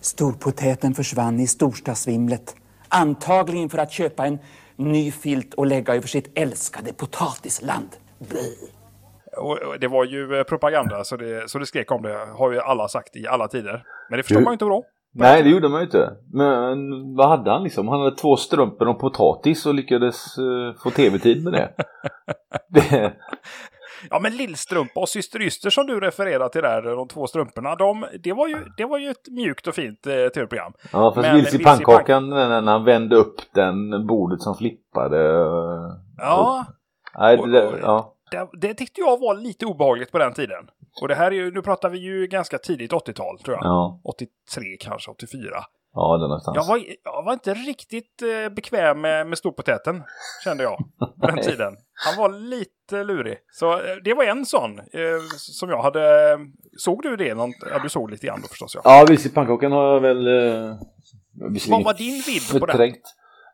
Storpotäten 0.00 0.94
försvann 0.94 1.40
i 1.40 1.46
storstadsvimlet, 1.46 2.56
antagligen 2.88 3.68
för 3.68 3.78
att 3.78 3.92
köpa 3.92 4.26
en 4.26 4.38
ny 4.76 5.12
filt 5.12 5.54
och 5.54 5.66
lägga 5.66 5.94
över 5.94 6.08
sitt 6.08 6.38
älskade 6.38 6.92
potatisland. 6.92 7.88
Och 9.36 9.58
och 9.58 9.80
det 9.80 9.88
var 9.88 10.04
ju 10.04 10.36
eh, 10.38 10.42
propaganda, 10.44 11.04
så 11.04 11.16
det, 11.16 11.50
så 11.50 11.58
det 11.58 11.66
skrek 11.66 11.92
om 11.92 12.02
det. 12.02 12.26
Har 12.38 12.52
ju 12.52 12.60
alla 12.60 12.88
sagt 12.88 13.16
i 13.16 13.26
alla 13.26 13.48
tider. 13.48 13.82
Men 14.10 14.16
det 14.16 14.22
förstår 14.22 14.38
Du- 14.40 14.44
man 14.44 14.52
ju 14.52 14.54
inte 14.54 14.64
då. 14.64 14.84
Nej, 15.14 15.42
det 15.42 15.48
gjorde 15.48 15.68
man 15.68 15.80
ju 15.80 15.84
inte. 15.84 16.10
Men 16.32 16.78
vad 17.16 17.28
hade 17.28 17.50
han 17.50 17.62
liksom? 17.62 17.88
Han 17.88 18.00
hade 18.00 18.16
två 18.16 18.36
strumpor 18.36 18.88
och 18.88 18.98
potatis 19.00 19.66
och 19.66 19.74
lyckades 19.74 20.38
eh, 20.38 20.80
få 20.82 20.90
tv-tid 20.90 21.44
med 21.44 21.52
det. 21.52 21.70
det. 22.68 23.12
Ja, 24.10 24.18
men 24.18 24.36
Lillstrumpa 24.36 25.00
och 25.00 25.08
Syster 25.08 25.42
Yster 25.42 25.70
som 25.70 25.86
du 25.86 26.00
refererar 26.00 26.48
till 26.48 26.62
där, 26.62 26.82
de 26.96 27.08
två 27.08 27.26
strumporna, 27.26 27.74
de, 27.76 28.04
det, 28.22 28.32
var 28.32 28.48
ju, 28.48 28.56
det 28.76 28.84
var 28.84 28.98
ju 28.98 29.10
ett 29.10 29.28
mjukt 29.30 29.66
och 29.66 29.74
fint 29.74 30.06
eh, 30.06 30.12
tv-program. 30.34 30.72
Ja, 30.92 31.12
fast 31.14 31.34
Vilse 31.34 31.56
i 31.56 31.64
pannkakan 31.64 32.28
när 32.30 32.60
när 32.62 32.72
han 32.72 32.84
vände 32.84 33.16
upp 33.16 33.34
den 33.54 34.06
bordet 34.06 34.40
som 34.42 34.54
flippade. 34.54 35.18
eh, 35.30 35.92
Ja, 36.18 36.64
Nej, 37.14 37.36
det, 37.36 37.52
där- 37.52 37.78
ja. 37.82 38.14
det, 38.30 38.48
det 38.52 38.74
tyckte 38.74 39.00
jag 39.00 39.20
var 39.20 39.34
lite 39.34 39.66
obehagligt 39.66 40.12
på 40.12 40.18
den 40.18 40.34
tiden. 40.34 40.68
Och 41.02 41.08
det 41.08 41.14
här 41.14 41.26
är 41.26 41.34
ju, 41.34 41.50
nu 41.54 41.62
pratar 41.62 41.88
vi 41.90 41.98
ju 41.98 42.26
ganska 42.26 42.58
tidigt 42.58 42.92
80-tal 42.92 43.38
tror 43.38 43.56
jag. 43.56 43.64
Ja, 43.64 44.00
83 44.04 44.76
kanske, 44.80 45.10
84. 45.10 45.50
ja, 45.94 46.16
det 46.16 46.22
någonstans. 46.22 46.56
Jag 46.56 46.64
var, 46.66 46.80
jag 47.04 47.22
var 47.24 47.32
inte 47.32 47.54
riktigt 47.54 48.22
eh, 48.22 48.52
bekväm 48.54 49.00
med, 49.00 49.26
med 49.26 49.38
storpotäten, 49.38 50.02
kände 50.44 50.62
jag, 50.62 50.78
på 51.20 51.26
den 51.26 51.38
tiden. 51.42 51.76
Han 52.06 52.16
var 52.22 52.28
lite 52.38 53.04
lurig. 53.04 53.38
Så 53.52 53.72
eh, 53.72 53.96
det 54.04 54.14
var 54.14 54.24
en 54.24 54.46
sån 54.46 54.78
eh, 54.78 54.84
som 55.36 55.70
jag 55.70 55.82
hade... 55.82 56.38
Såg 56.76 57.02
du 57.02 57.16
det? 57.16 57.34
Någon, 57.34 57.52
ja, 57.72 57.78
du 57.82 57.88
såg 57.88 58.10
lite 58.10 58.26
grann 58.26 58.40
då 58.42 58.48
förstås. 58.48 58.74
Ja. 58.74 58.80
Ja, 58.84 59.04
Vilse 59.08 59.28
i 59.28 59.32
pannkakan 59.32 59.72
har 59.72 59.92
jag 59.92 60.00
väl... 60.00 60.26
Eh, 60.26 60.76
Vad 61.70 61.84
var 61.84 61.94
din 61.94 62.22
vidd 62.26 62.60
på 62.60 62.66
den? 62.66 62.76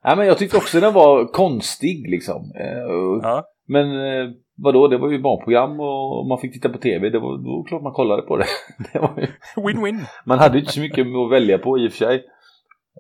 Nej, 0.04 0.16
men 0.16 0.26
jag 0.26 0.38
tyckte 0.38 0.56
också 0.56 0.80
den 0.80 0.92
var 0.92 1.26
konstig 1.26 2.10
liksom. 2.10 2.52
Eh, 2.60 2.78
Ja. 3.22 3.44
Men 3.68 3.86
eh, 4.06 4.30
vadå, 4.56 4.88
det 4.88 4.98
var 4.98 5.10
ju 5.10 5.18
barnprogram 5.22 5.80
och 5.80 6.26
man 6.28 6.38
fick 6.38 6.52
titta 6.52 6.68
på 6.68 6.78
tv. 6.78 7.10
Det 7.10 7.18
var, 7.18 7.36
det 7.38 7.44
var 7.48 7.64
klart 7.68 7.82
man 7.82 7.92
kollade 7.92 8.22
på 8.22 8.36
det. 8.36 8.44
det 8.92 8.98
var 8.98 9.14
ju, 9.18 9.26
Win-win. 9.62 10.00
man 10.24 10.38
hade 10.38 10.54
ju 10.54 10.60
inte 10.60 10.72
så 10.72 10.80
mycket 10.80 11.06
att 11.06 11.30
välja 11.32 11.58
på 11.58 11.78
i 11.78 11.88
och 11.88 11.92
för 11.92 11.98
sig. 11.98 12.14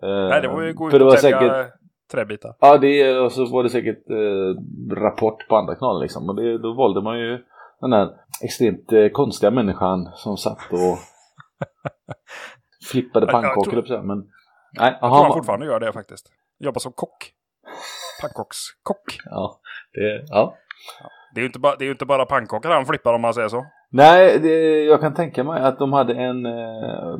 Eh, 0.02 0.28
Nej, 0.28 0.40
det 0.42 0.48
var 0.48 0.62
ju 0.62 0.74
gå 0.74 0.88
ut 0.88 1.02
och 1.02 1.12
säkert, 1.18 1.72
träbitar. 2.12 2.54
Ja, 2.60 2.78
det, 2.78 3.18
och 3.18 3.32
så 3.32 3.46
var 3.46 3.62
det 3.62 3.68
säkert 3.70 4.10
eh, 4.10 4.96
Rapport 4.96 5.48
på 5.48 5.56
andra 5.56 5.74
kanaler 5.74 6.00
liksom. 6.00 6.28
Och 6.28 6.36
det, 6.36 6.58
då 6.58 6.72
valde 6.74 7.02
man 7.02 7.18
ju 7.18 7.38
den 7.80 7.92
här 7.92 8.08
extremt 8.44 8.92
eh, 8.92 9.08
konstiga 9.08 9.50
människan 9.50 10.08
som 10.14 10.36
satt 10.36 10.58
och 10.72 10.98
flippade 12.90 13.26
Ja, 13.26 13.32
jag 13.32 13.42
pannkakor. 13.42 13.82
tror- 13.82 14.02
Men 14.02 14.18
nej, 14.18 14.90
Jag 14.90 14.98
tror 15.00 15.08
aha, 15.08 15.22
han 15.24 15.32
fortfarande 15.32 15.66
gör 15.66 15.80
det 15.80 15.92
faktiskt. 15.92 16.26
Jobbar 16.58 16.80
som 16.80 16.92
kock. 16.92 17.32
Pannkakskock. 18.20 19.18
Ja, 19.24 19.60
det, 19.92 20.24
ja. 20.28 20.56
Det 21.34 21.40
är 21.40 21.42
ju 21.42 21.46
inte, 21.46 21.58
bara, 21.58 21.76
det 21.76 21.86
är 21.86 21.90
inte 21.90 22.06
bara 22.06 22.26
pannkakor 22.26 22.70
han 22.70 22.86
flippar 22.86 23.14
om 23.14 23.20
man 23.20 23.34
säger 23.34 23.48
så. 23.48 23.66
Nej, 23.90 24.38
det, 24.38 24.84
jag 24.84 25.00
kan 25.00 25.14
tänka 25.14 25.44
mig 25.44 25.62
att 25.62 25.78
de 25.78 25.92
hade 25.92 26.14
en... 26.14 26.46
Eh, 26.46 27.18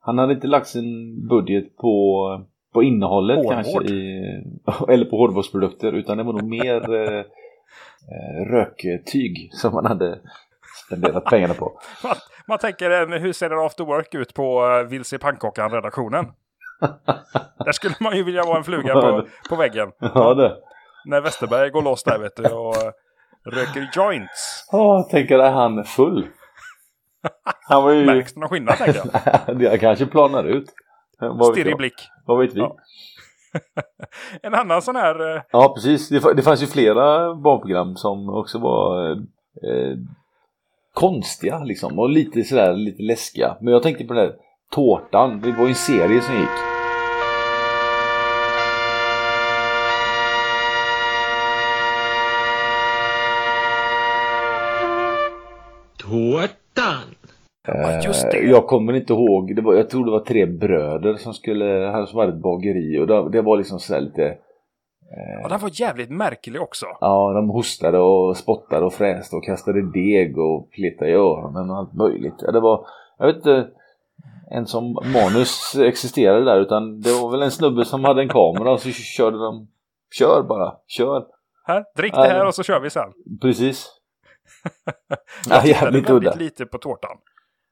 han 0.00 0.18
hade 0.18 0.32
inte 0.32 0.46
lagt 0.46 0.66
sin 0.66 1.20
budget 1.28 1.76
på, 1.76 2.26
på 2.72 2.82
innehållet 2.82 3.36
Hårdvård. 3.36 3.54
kanske 3.54 3.94
i, 3.94 4.22
eller 4.88 5.04
på 5.04 5.16
hårdvårdsprodukter 5.16 5.92
utan 5.92 6.16
det 6.18 6.22
var 6.22 6.32
nog 6.32 6.48
mer 6.48 6.94
eh, 6.94 7.18
eh, 7.18 8.44
röktyg 8.50 9.50
som 9.52 9.74
man 9.74 9.86
hade 9.86 10.18
spenderat 10.86 11.24
pengarna 11.24 11.54
på. 11.54 11.80
Man, 12.04 12.16
man 12.46 12.58
tänker, 12.58 13.18
hur 13.18 13.32
ser 13.32 13.50
en 13.50 13.66
after 13.66 13.84
work 13.84 14.14
ut 14.14 14.34
på 14.34 14.66
uh, 14.66 14.88
Vilse 14.88 15.18
pannkakan-redaktionen? 15.18 16.26
där 17.64 17.72
skulle 17.72 17.94
man 18.00 18.16
ju 18.16 18.22
vilja 18.22 18.44
vara 18.44 18.58
en 18.58 18.64
fluga 18.64 18.94
på, 18.94 19.26
på 19.48 19.56
väggen. 19.56 19.92
Ja, 19.98 20.34
det. 20.34 20.56
När 21.04 21.20
Westerberg 21.20 21.70
går 21.70 21.82
loss 21.82 22.04
där 22.04 22.18
vet 22.18 22.36
du 22.36 22.42
och 22.48 22.76
eh, 22.76 22.92
röker 23.44 23.90
joints. 23.96 24.68
Ja, 24.72 25.08
tänker 25.10 25.38
är 25.38 25.50
han 25.50 25.84
full? 25.84 26.26
Han 27.68 27.82
var 27.82 27.90
ju... 27.92 28.06
Märks 28.06 28.34
det 28.34 28.40
någon 28.40 28.48
skillnad 28.48 28.76
tänker 28.76 29.02
jag? 29.46 29.58
det 29.58 29.78
kanske 29.78 30.06
planar 30.06 30.44
ut. 30.44 30.72
Stirrig 31.52 31.76
blick. 31.76 32.08
Vad 32.26 32.38
vet 32.38 32.54
vi? 32.54 32.60
Ja. 32.60 32.76
Ja, 33.52 33.82
En 34.42 34.54
annan 34.54 34.82
sån 34.82 34.96
här... 34.96 35.36
eh, 35.36 35.74
precis. 35.74 36.08
Det, 36.08 36.18
fa- 36.18 36.34
det 36.34 36.42
fanns 36.42 36.62
ju 36.62 36.66
flera 36.66 37.34
barnprogram 37.34 37.96
som 37.96 38.28
också 38.28 38.58
var 38.58 39.10
eh, 39.10 39.96
konstiga 40.94 41.58
liksom 41.58 41.98
och 41.98 42.08
lite 42.10 42.44
sådär 42.44 42.72
lite 42.74 43.02
läskiga. 43.02 43.56
Men 43.60 43.72
jag 43.72 43.82
tänkte 43.82 44.04
på 44.04 44.14
den 44.14 44.26
där 44.26 44.36
Tårtan. 44.74 45.40
Det 45.40 45.52
var 45.52 45.64
ju 45.64 45.68
en 45.68 45.74
serie 45.74 46.20
som 46.20 46.34
gick. 46.34 46.48
Tårtan! 55.98 57.14
Ja, 57.66 58.00
just 58.04 58.30
det. 58.30 58.38
Eh, 58.38 58.50
Jag 58.50 58.66
kommer 58.66 58.92
inte 58.92 59.12
ihåg. 59.12 59.56
Det 59.56 59.62
var, 59.62 59.74
jag 59.74 59.90
tror 59.90 60.04
det 60.04 60.10
var 60.10 60.20
tre 60.20 60.46
bröder 60.46 61.14
som 61.14 61.34
skulle, 61.34 61.90
han 61.92 62.06
som 62.06 62.18
hade 62.18 62.32
ett 62.32 62.42
bageri 62.42 62.98
och 62.98 63.06
det, 63.06 63.28
det 63.30 63.42
var 63.42 63.56
liksom 63.56 63.78
sådär 63.80 64.00
lite 64.00 64.36
Ja, 65.42 65.48
den 65.48 65.60
var 65.60 65.70
jävligt 65.80 66.10
märklig 66.10 66.62
också. 66.62 66.86
Ja, 67.00 67.32
de 67.32 67.50
hostade 67.50 67.98
och 67.98 68.36
spottade 68.36 68.86
och 68.86 68.92
fräste 68.92 69.36
och 69.36 69.44
kastade 69.44 69.82
deg 69.92 70.38
och 70.38 70.70
petade 70.70 71.10
i 71.10 71.14
öronen 71.14 71.70
och 71.70 71.76
allt 71.76 71.92
möjligt. 71.94 72.34
Ja, 72.38 72.52
det 72.52 72.60
var, 72.60 72.86
jag 73.18 73.26
vet 73.26 73.36
inte 73.36 73.68
ens 74.50 74.74
om 74.74 74.92
manus 75.12 75.74
existerade 75.76 76.44
där 76.44 76.60
utan 76.60 77.00
det 77.00 77.12
var 77.12 77.30
väl 77.30 77.42
en 77.42 77.50
snubbe 77.50 77.84
som 77.84 78.04
hade 78.04 78.22
en 78.22 78.28
kamera 78.28 78.72
och 78.72 78.80
så 78.80 78.90
körde 78.90 79.38
de 79.38 79.68
Kör 80.18 80.42
bara, 80.42 80.72
kör! 80.86 81.24
Här, 81.66 81.84
drick 81.96 82.12
Ja, 82.16 82.22
det 82.22 82.28
här 82.28 82.38
det- 82.40 82.46
och 82.46 82.54
så 82.54 82.62
kör 82.62 82.80
vi 82.80 82.90
sen. 82.90 83.12
Precis. 83.42 83.86
Jag 85.08 85.56
Ja, 85.56 85.62
tittade 85.62 85.68
jävligt 85.68 86.10
väldigt 86.10 86.36
lite 86.36 86.66
på 86.66 86.78
tårtan. 86.78 87.16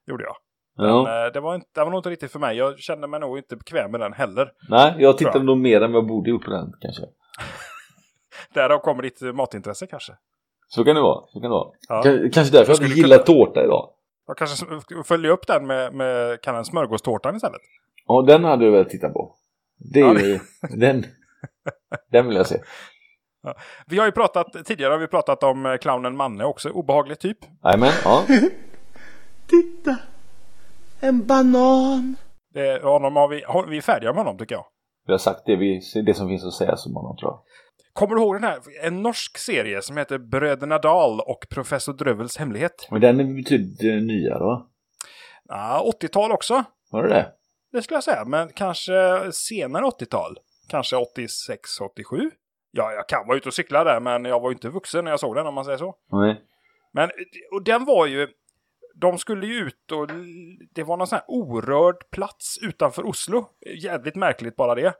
Gjorde 0.06 0.24
jag. 0.24 0.36
Ja. 0.76 1.26
eh, 1.26 1.32
det, 1.32 1.40
var 1.40 1.54
inte, 1.54 1.66
det 1.74 1.80
var 1.84 1.90
nog 1.90 1.98
inte 1.98 2.10
riktigt 2.10 2.32
för 2.32 2.38
mig. 2.38 2.56
Jag 2.56 2.78
kände 2.78 3.06
mig 3.08 3.20
nog 3.20 3.38
inte 3.38 3.56
bekväm 3.56 3.90
med 3.90 4.00
den 4.00 4.12
heller. 4.12 4.50
Nej, 4.68 4.94
jag 4.98 5.18
tittade 5.18 5.38
jag. 5.38 5.44
nog 5.44 5.58
mer 5.58 5.80
än 5.80 5.92
vad 5.92 6.02
jag 6.02 6.08
borde 6.08 6.30
gjort 6.30 6.44
på 6.44 6.50
den 6.50 6.72
kanske. 6.80 7.02
Därav 8.54 8.78
kommer 8.78 9.02
ditt 9.02 9.20
matintresse 9.34 9.86
kanske. 9.86 10.12
Så 10.68 10.84
kan 10.84 10.94
det 10.94 11.00
vara. 11.02 11.26
Så 11.26 11.32
kan 11.32 11.42
det 11.42 11.48
vara. 11.48 11.68
Ja. 11.88 12.02
Kanske 12.32 12.56
därför 12.56 12.68
jag 12.70 12.76
skulle 12.76 12.88
inte 12.90 13.00
gillar 13.00 13.16
kunna- 13.24 13.26
tårta 13.44 13.64
idag. 13.64 13.90
Jag 14.28 14.36
kanske 14.36 14.66
följer 15.04 15.30
upp 15.30 15.46
den 15.46 15.66
med, 15.66 15.94
med 15.94 16.40
kan 16.40 16.64
smörgåstårtan 16.64 17.36
istället. 17.36 17.60
Ja, 18.06 18.24
den 18.26 18.44
hade 18.44 18.64
du 18.64 18.70
väl 18.70 18.84
tittat 18.84 19.12
på. 19.12 19.34
Det 19.92 20.00
är 20.00 20.14
Ja, 20.14 20.20
ju, 20.20 20.38
den, 20.76 21.04
den 22.12 22.26
vill 22.26 22.36
jag 22.36 22.46
se. 22.46 22.60
Vi 23.86 23.98
har 23.98 24.06
ju 24.06 24.12
pratat, 24.12 24.46
tidigare 24.64 24.92
har 24.92 24.98
vi 24.98 25.06
pratat 25.06 25.42
om 25.42 25.66
eh, 25.66 25.76
clownen 25.76 26.16
Manne 26.16 26.44
också, 26.44 26.70
obehaglig 26.70 27.18
typ. 27.18 27.38
Jajamän, 27.64 27.92
ja. 28.04 28.24
Titta! 29.46 29.96
En 31.00 31.26
banan! 31.26 32.16
Det, 32.54 32.82
honom 32.82 33.16
har 33.16 33.28
vi, 33.28 33.44
har, 33.46 33.66
vi 33.66 33.76
är 33.76 33.80
färdiga 33.80 34.12
med 34.12 34.24
honom 34.24 34.38
tycker 34.38 34.54
jag. 34.54 34.64
Vi 35.06 35.12
har 35.12 35.18
sagt 35.18 35.42
det, 35.46 35.56
vi, 35.56 35.80
det 36.06 36.14
som 36.14 36.28
finns 36.28 36.44
att 36.44 36.52
säga 36.54 36.76
som 36.76 36.96
honom 36.96 37.16
tror 37.16 37.30
jag. 37.30 37.40
Kommer 37.92 38.14
du 38.14 38.20
ihåg 38.20 38.35
den 38.35 38.44
här, 38.44 38.59
en 38.83 39.03
norsk 39.03 39.38
serie 39.38 39.83
som 39.83 39.96
heter 39.96 40.18
Bröderna 40.18 40.79
Dahl 40.79 41.20
och 41.20 41.46
Professor 41.51 41.92
Drövels 41.92 42.37
hemlighet? 42.37 42.88
Men 42.90 43.01
den 43.01 43.20
är 43.20 43.24
betydligt 43.24 43.81
nyare 43.83 44.38
va? 44.38 44.66
Ja, 45.48 45.92
80-tal 46.01 46.33
också. 46.33 46.64
Var 46.90 47.03
det 47.03 47.09
det? 47.09 47.33
Det 47.72 47.83
skulle 47.83 47.96
jag 47.96 48.05
säga, 48.05 48.24
men 48.24 48.48
kanske 48.48 48.92
senare 49.33 49.85
80-tal. 49.85 50.38
Kanske 50.68 50.96
86, 50.96 51.81
87. 51.81 52.31
Ja, 52.70 52.92
jag 52.92 53.09
kan 53.09 53.27
vara 53.27 53.37
ute 53.37 53.48
och 53.48 53.55
cykla 53.55 53.85
där, 53.85 54.01
men 54.01 54.24
jag 54.24 54.40
var 54.40 54.51
ju 54.51 54.55
inte 54.55 54.68
vuxen 54.68 55.05
när 55.05 55.11
jag 55.11 55.20
såg 55.20 55.35
den 55.35 55.46
om 55.46 55.55
man 55.55 55.64
säger 55.64 55.79
så. 55.79 55.94
Nej. 56.12 56.40
Men, 56.92 57.11
och 57.53 57.64
den 57.64 57.85
var 57.85 58.07
ju... 58.07 58.29
De 58.94 59.18
skulle 59.18 59.46
ju 59.46 59.55
ut 59.55 59.92
och 59.92 60.09
det 60.74 60.83
var 60.83 60.96
någon 60.96 61.07
sån 61.07 61.16
här 61.16 61.24
orörd 61.29 62.11
plats 62.11 62.59
utanför 62.62 63.07
Oslo. 63.07 63.46
Jävligt 63.83 64.16
märkligt 64.16 64.57
bara 64.57 64.74
det. 64.74 64.94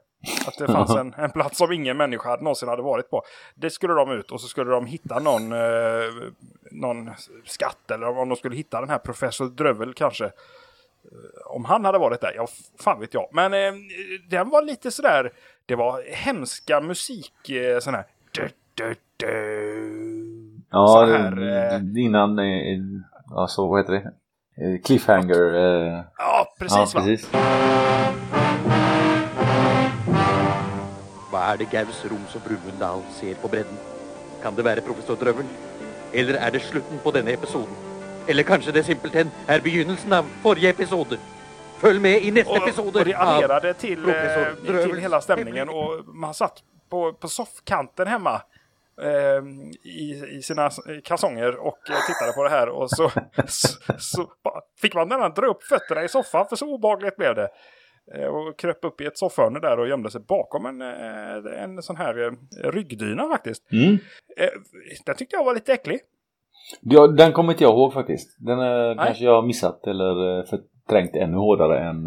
Att 0.47 0.57
det 0.57 0.67
fanns 0.73 0.95
en, 0.95 1.13
en 1.17 1.31
plats 1.31 1.57
som 1.57 1.71
ingen 1.71 1.97
människa 1.97 2.35
någonsin 2.35 2.69
hade 2.69 2.81
varit 2.81 3.09
på. 3.09 3.23
Det 3.55 3.69
skulle 3.69 3.93
de 3.93 4.11
ut 4.11 4.31
och 4.31 4.41
så 4.41 4.47
skulle 4.47 4.71
de 4.71 4.85
hitta 4.85 5.19
någon, 5.19 5.51
eh, 5.51 6.09
någon 6.71 7.09
skatt 7.45 7.91
eller 7.91 8.07
om 8.17 8.29
de 8.29 8.35
skulle 8.35 8.55
hitta 8.55 8.79
den 8.79 8.89
här 8.89 8.97
professor 8.97 9.45
Drövel 9.49 9.93
kanske. 9.93 10.25
Eh, 10.25 10.31
Om 11.55 11.65
han 11.65 11.85
hade 11.85 11.97
varit 11.97 12.21
där, 12.21 12.33
ja 12.35 12.47
fan 12.79 12.99
vet 12.99 13.13
jag. 13.13 13.29
Men 13.31 13.53
eh, 13.53 13.73
den 14.29 14.49
var 14.49 14.61
lite 14.61 14.91
sådär, 14.91 15.31
det 15.65 15.75
var 15.75 16.03
hemska 16.11 16.81
musik, 16.81 17.49
eh, 17.49 17.79
sån 17.79 17.93
här. 17.93 18.05
Du, 18.31 18.49
du, 18.73 18.95
du. 19.17 20.65
Ja, 20.71 20.87
Sån 20.87 21.09
här, 21.39 21.73
eh, 21.75 22.03
innan, 22.05 22.39
eh, 22.39 22.79
alltså 23.35 23.67
vad 23.67 23.79
heter 23.79 23.93
det? 23.93 23.99
Eh, 24.65 24.81
Cliffhanger. 24.85 25.55
Eh, 25.55 26.03
Ja, 26.17 26.53
precis 26.59 26.77
ja, 26.77 26.99
va. 26.99 27.05
precis. 27.05 27.29
Hva 27.31 28.48
er 31.49 31.57
det 31.57 31.69
Gaus 31.71 32.05
Roms 32.11 32.35
og 32.35 32.43
Brumunddal 32.45 33.03
ser 33.17 33.35
på 33.41 33.47
bredden? 33.47 33.77
Kan 34.43 34.55
det 34.55 34.65
være 34.65 34.81
professor 34.85 35.15
Drøvel? 35.15 35.47
Eller 36.13 36.39
er 36.39 36.49
det 36.49 36.61
slutten 36.61 36.99
på 37.03 37.11
denne 37.11 37.33
episoden? 37.33 37.75
Eller 38.27 38.43
kanskje 38.43 38.73
det 38.75 38.85
simpelthen 38.85 39.31
er 39.47 39.61
begynnelsen 39.65 40.13
av 40.13 40.29
forrige 40.43 40.69
episode? 40.69 41.17
Følg 41.79 42.01
med 42.01 42.21
i 42.21 42.29
och 42.29 42.35
det 42.93 43.13
av 43.15 43.27
adderade 43.27 43.73
till, 43.73 44.09
eh, 44.09 44.83
till 44.83 44.97
hela 44.97 45.21
stämningen 45.21 45.69
och 45.69 46.05
man 46.07 46.33
satt 46.33 46.63
på, 46.89 47.13
på 47.13 47.27
soffkanten 47.27 48.07
hemma 48.07 48.41
eh, 49.01 49.43
i, 49.83 50.23
i 50.37 50.41
sina 50.41 50.69
kalsonger 51.03 51.55
och 51.55 51.89
eh, 51.89 51.95
tittade 52.07 52.33
på 52.33 52.43
det 52.43 52.49
här 52.49 52.69
och 52.69 52.89
så, 52.89 53.11
så, 53.47 53.77
så 53.97 54.29
fick 54.81 54.95
man 54.95 55.09
nästan 55.09 55.33
dra 55.33 55.47
upp 55.47 55.63
fötterna 55.63 56.03
i 56.03 56.09
soffan 56.09 56.45
för 56.49 56.55
så 56.55 56.73
obehagligt 56.73 57.15
blev 57.15 57.35
det. 57.35 57.49
Eh, 58.15 58.25
Och 58.27 58.59
kröp 58.59 58.85
upp 58.85 59.01
i 59.01 59.05
ett 59.05 59.17
soffhörne 59.17 59.59
där 59.59 59.79
och 59.79 59.87
gömde 59.87 60.11
sig 60.11 60.21
bakom 60.21 60.65
en, 60.65 60.81
eh, 60.81 61.63
en 61.63 61.81
sån 61.81 61.95
här 61.95 62.27
eh, 62.27 62.31
ryggdyna 62.71 63.27
faktiskt. 63.29 63.71
Mm. 63.71 63.97
Den 65.05 65.15
tyckte 65.15 65.35
jag 65.35 65.43
var 65.45 65.53
lite 65.53 65.73
äcklig. 65.73 65.99
Ja, 66.81 67.07
den 67.07 67.31
kommer 67.31 67.51
inte 67.53 67.63
jag 67.63 67.73
ihåg 67.73 67.93
faktiskt. 67.93 68.37
Den 68.39 68.59
eh, 68.59 69.03
kanske 69.05 69.23
jag 69.23 69.35
har 69.35 69.47
missat 69.47 69.87
eller 69.87 70.43
förträngt 70.45 71.15
ännu 71.15 71.37
hårdare 71.37 71.89
än 71.89 72.03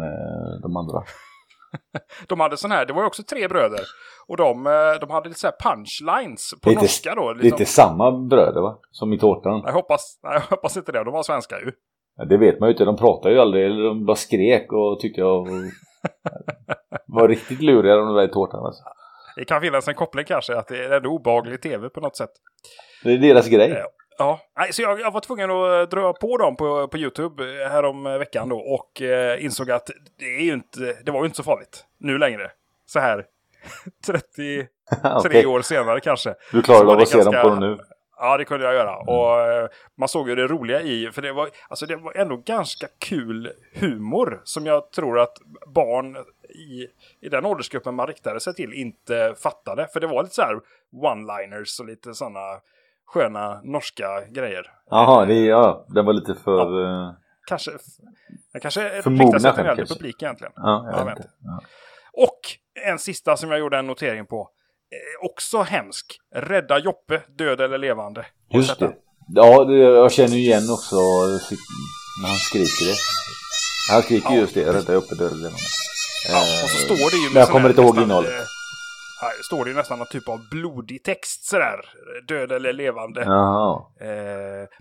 de 0.61 0.77
andra. 0.77 1.03
De 2.27 2.39
hade 2.39 2.57
sån 2.57 2.71
här, 2.71 2.85
det 2.85 2.93
var 2.93 3.01
ju 3.01 3.07
också 3.07 3.23
tre 3.23 3.47
bröder. 3.47 3.79
Och 4.27 4.37
de, 4.37 4.63
de 5.01 5.09
hade 5.09 5.29
lite 5.29 5.39
så 5.39 5.47
här 5.47 5.75
punchlines 5.75 6.53
på 6.61 6.69
Lite- 6.69 6.81
norska 6.81 7.15
då. 7.15 7.31
Liksom. 7.33 7.47
inte 7.47 7.65
samma 7.65 8.11
bröder 8.11 8.61
va? 8.61 8.79
Som 8.91 9.13
i 9.13 9.19
tårtan. 9.19 9.61
Jag 9.65 9.73
hoppas, 9.73 10.19
nej, 10.23 10.33
jag 10.49 10.55
hoppas 10.55 10.77
inte 10.77 10.91
det, 10.91 11.03
de 11.03 11.13
var 11.13 11.23
svenska 11.23 11.59
ju. 11.59 11.71
Ja, 12.17 12.25
det 12.25 12.37
vet 12.37 12.59
man 12.59 12.69
ju 12.69 12.73
inte. 12.73 12.85
De 12.85 12.97
pratar 12.97 13.29
ju 13.29 13.39
aldrig. 13.39 13.65
Eller 13.65 13.83
de 13.83 14.05
bara 14.05 14.15
skrek 14.15 14.71
och 14.73 14.99
tyckte 14.99 15.21
jag 15.21 15.47
var 17.05 17.27
riktigt 17.27 17.61
luriga 17.61 17.95
de 17.95 18.15
där 18.15 18.23
i 18.23 18.27
tårtan. 18.27 18.65
Alltså. 18.65 18.83
Det 19.35 19.45
kan 19.45 19.61
finnas 19.61 19.87
en 19.87 19.95
koppling 19.95 20.25
kanske, 20.25 20.55
att 20.55 20.67
det 20.67 20.85
är 20.85 20.91
ändå 20.91 21.09
obehaglig 21.09 21.61
tv 21.61 21.89
på 21.89 21.99
något 21.99 22.17
sätt. 22.17 22.29
Det 23.03 23.13
är 23.13 23.17
deras 23.17 23.47
grej. 23.47 23.69
Ja. 23.69 23.87
Ja, 24.17 24.39
så 24.71 24.81
jag, 24.81 24.99
jag 24.99 25.11
var 25.11 25.19
tvungen 25.19 25.51
att 25.51 25.91
dra 25.91 26.13
på 26.13 26.37
dem 26.37 26.55
på, 26.55 26.87
på 26.87 26.97
YouTube 26.97 27.43
här 27.43 27.83
om 27.83 28.03
veckan 28.03 28.49
då 28.49 28.57
och 28.57 29.01
eh, 29.01 29.45
insåg 29.45 29.71
att 29.71 29.89
det, 30.19 30.25
är 30.25 30.41
ju 30.41 30.53
inte, 30.53 30.79
det 30.79 31.11
var 31.11 31.19
ju 31.19 31.25
inte 31.25 31.37
så 31.37 31.43
farligt 31.43 31.85
nu 31.97 32.17
längre. 32.17 32.51
Så 32.85 32.99
här 32.99 33.25
33 34.05 34.67
Okej. 35.03 35.45
år 35.45 35.61
senare 35.61 35.99
kanske. 35.99 36.35
Du 36.51 36.61
var 36.61 36.85
av 36.85 36.99
att 36.99 37.07
se 37.07 37.23
dem 37.23 37.33
på 37.43 37.49
dem 37.49 37.59
nu. 37.59 37.77
Ja, 38.25 38.37
det 38.37 38.45
kunde 38.45 38.65
jag 38.65 38.73
göra. 38.73 38.97
Och 38.97 39.39
eh, 39.41 39.67
man 39.97 40.07
såg 40.09 40.29
ju 40.29 40.35
det 40.35 40.47
roliga 40.47 40.81
i, 40.81 41.11
för 41.11 41.21
det 41.21 41.31
var, 41.33 41.49
alltså 41.69 41.85
det 41.85 41.95
var 41.95 42.17
ändå 42.17 42.37
ganska 42.37 42.87
kul 42.99 43.51
humor 43.75 44.41
som 44.43 44.65
jag 44.65 44.91
tror 44.91 45.19
att 45.19 45.37
barn 45.67 46.17
i, 46.49 46.87
i 47.25 47.29
den 47.29 47.45
åldersgruppen 47.45 47.95
man 47.95 48.07
riktade 48.07 48.39
sig 48.39 48.53
till 48.55 48.73
inte 48.73 49.35
fattade. 49.43 49.87
För 49.93 49.99
det 49.99 50.07
var 50.07 50.23
lite 50.23 50.35
så 50.35 50.41
här 50.41 50.59
one-liners 50.93 51.79
och 51.79 51.85
lite 51.85 52.13
sådana 52.13 52.59
sköna 53.05 53.61
norska 53.63 54.21
grejer. 54.29 54.71
Jaha, 54.89 55.25
det, 55.25 55.33
ja, 55.45 55.85
den 55.87 56.05
var 56.05 56.13
lite 56.13 56.35
för... 56.35 56.83
eh, 56.85 57.11
Kanske, 57.47 57.71
jag 58.53 58.61
kanske 58.61 59.01
För 59.01 59.09
mogna 59.09 59.39
sig 59.39 59.51
till 59.53 59.61
en 59.63 59.67
äldre 59.69 59.85
publik 59.85 60.23
egentligen. 60.23 60.53
ja, 60.55 60.85
jag 60.91 60.99
Jag 60.99 61.05
vet 61.05 61.07
vet 61.07 61.17
inte. 61.17 61.29
Ja. 61.43 61.61
Och 62.13 62.39
en 62.87 62.99
sista 62.99 63.37
som 63.37 63.51
jag 63.51 63.59
gjorde 63.59 63.77
en 63.77 63.87
notering 63.87 64.25
på. 64.25 64.49
Eh, 64.93 65.25
också 65.25 65.61
hemsk. 65.61 66.19
Rädda 66.35 66.79
Joppe, 66.79 67.21
död 67.37 67.61
eller 67.61 67.77
levande. 67.77 68.25
Just 68.53 68.79
det. 68.79 68.93
Ja, 69.35 69.63
det, 69.63 69.77
jag 69.77 70.11
känner 70.11 70.35
ju 70.35 70.39
igen 70.39 70.69
också 70.71 70.95
när 72.21 72.27
han 72.29 72.37
skriker 72.37 72.85
det. 72.85 72.95
Han 73.91 74.01
skriker 74.01 74.29
Ja. 74.33 74.35
just 74.35 74.53
det, 74.53 74.73
rädda 74.73 74.93
uppe 74.93 75.15
död 75.15 75.31
levande. 75.37 75.57
Ja, 76.29 76.39
och 76.63 76.69
så 76.69 76.77
står 76.77 77.11
det 77.11 77.17
ju 77.17 77.29
Men 77.29 77.39
jag 77.39 77.47
sån 77.47 77.53
kommer 77.53 77.69
inte 77.69 77.81
ihåg 77.81 77.97
innehållet. 77.97 78.31
eh, 78.31 78.37
här 79.21 79.43
står 79.43 79.63
det 79.65 79.71
ju 79.71 79.77
nästan 79.77 79.97
någon 79.99 80.07
typ 80.07 80.29
av 80.29 80.39
blodig 80.51 81.03
text 81.03 81.45
sådär. 81.45 81.79
Död 82.27 82.51
eller 82.51 82.73
levande. 82.73 83.21
Eh, 83.21 83.27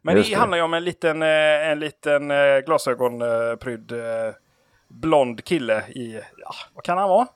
men 0.02 0.16
Just 0.16 0.30
det 0.30 0.36
handlar 0.36 0.58
ju 0.58 0.64
om 0.64 0.74
en 0.74 0.84
liten, 0.84 1.22
eh, 1.22 1.68
en 1.70 1.80
liten 1.80 2.30
eh, 2.30 2.58
glasögonprydd 2.66 3.92
eh, 3.92 4.34
blond 4.88 5.44
kille 5.44 5.82
i, 5.88 6.20
ja, 6.38 6.54
vad 6.74 6.84
kan 6.84 6.98
han 6.98 7.08
vara? 7.08 7.26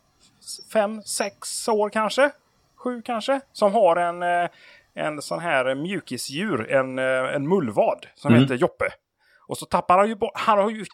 Fem, 0.73 1.03
sex 1.03 1.69
år 1.69 1.91
kanske? 1.91 2.31
Sju 2.87 3.03
kanske? 3.03 3.40
Som 3.53 3.72
har 3.72 3.96
en, 3.96 4.22
eh, 4.22 4.49
en 4.94 5.22
sån 5.22 5.38
här 5.40 5.75
mjukisdjur, 5.75 6.70
en, 6.70 6.99
eh, 6.99 7.35
en 7.35 7.49
mullvad 7.49 8.07
som 8.14 8.31
Mm. 8.31 8.42
heter 8.42 8.55
Joppe. 8.55 8.85
Och 9.49 9.59
så 9.59 9.66
tappar 9.66 9.99
han 9.99 10.09
ju 10.09 10.14
bort, 10.14 10.31
han 10.35 10.59
har 10.59 10.70
ju, 10.70 10.85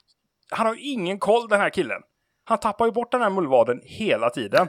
han 0.51 0.67
har 0.67 0.75
ju 0.75 0.81
ingen 0.81 1.19
koll 1.19 1.49
den 1.49 1.61
här 1.61 1.71
killen. 1.71 2.01
Han 2.45 2.59
tappar 2.59 2.85
ju 2.87 2.93
bort 2.93 3.13
den 3.13 3.23
här 3.23 3.31
mullvaden 3.31 3.81
hela 3.85 4.31
tiden. 4.31 4.69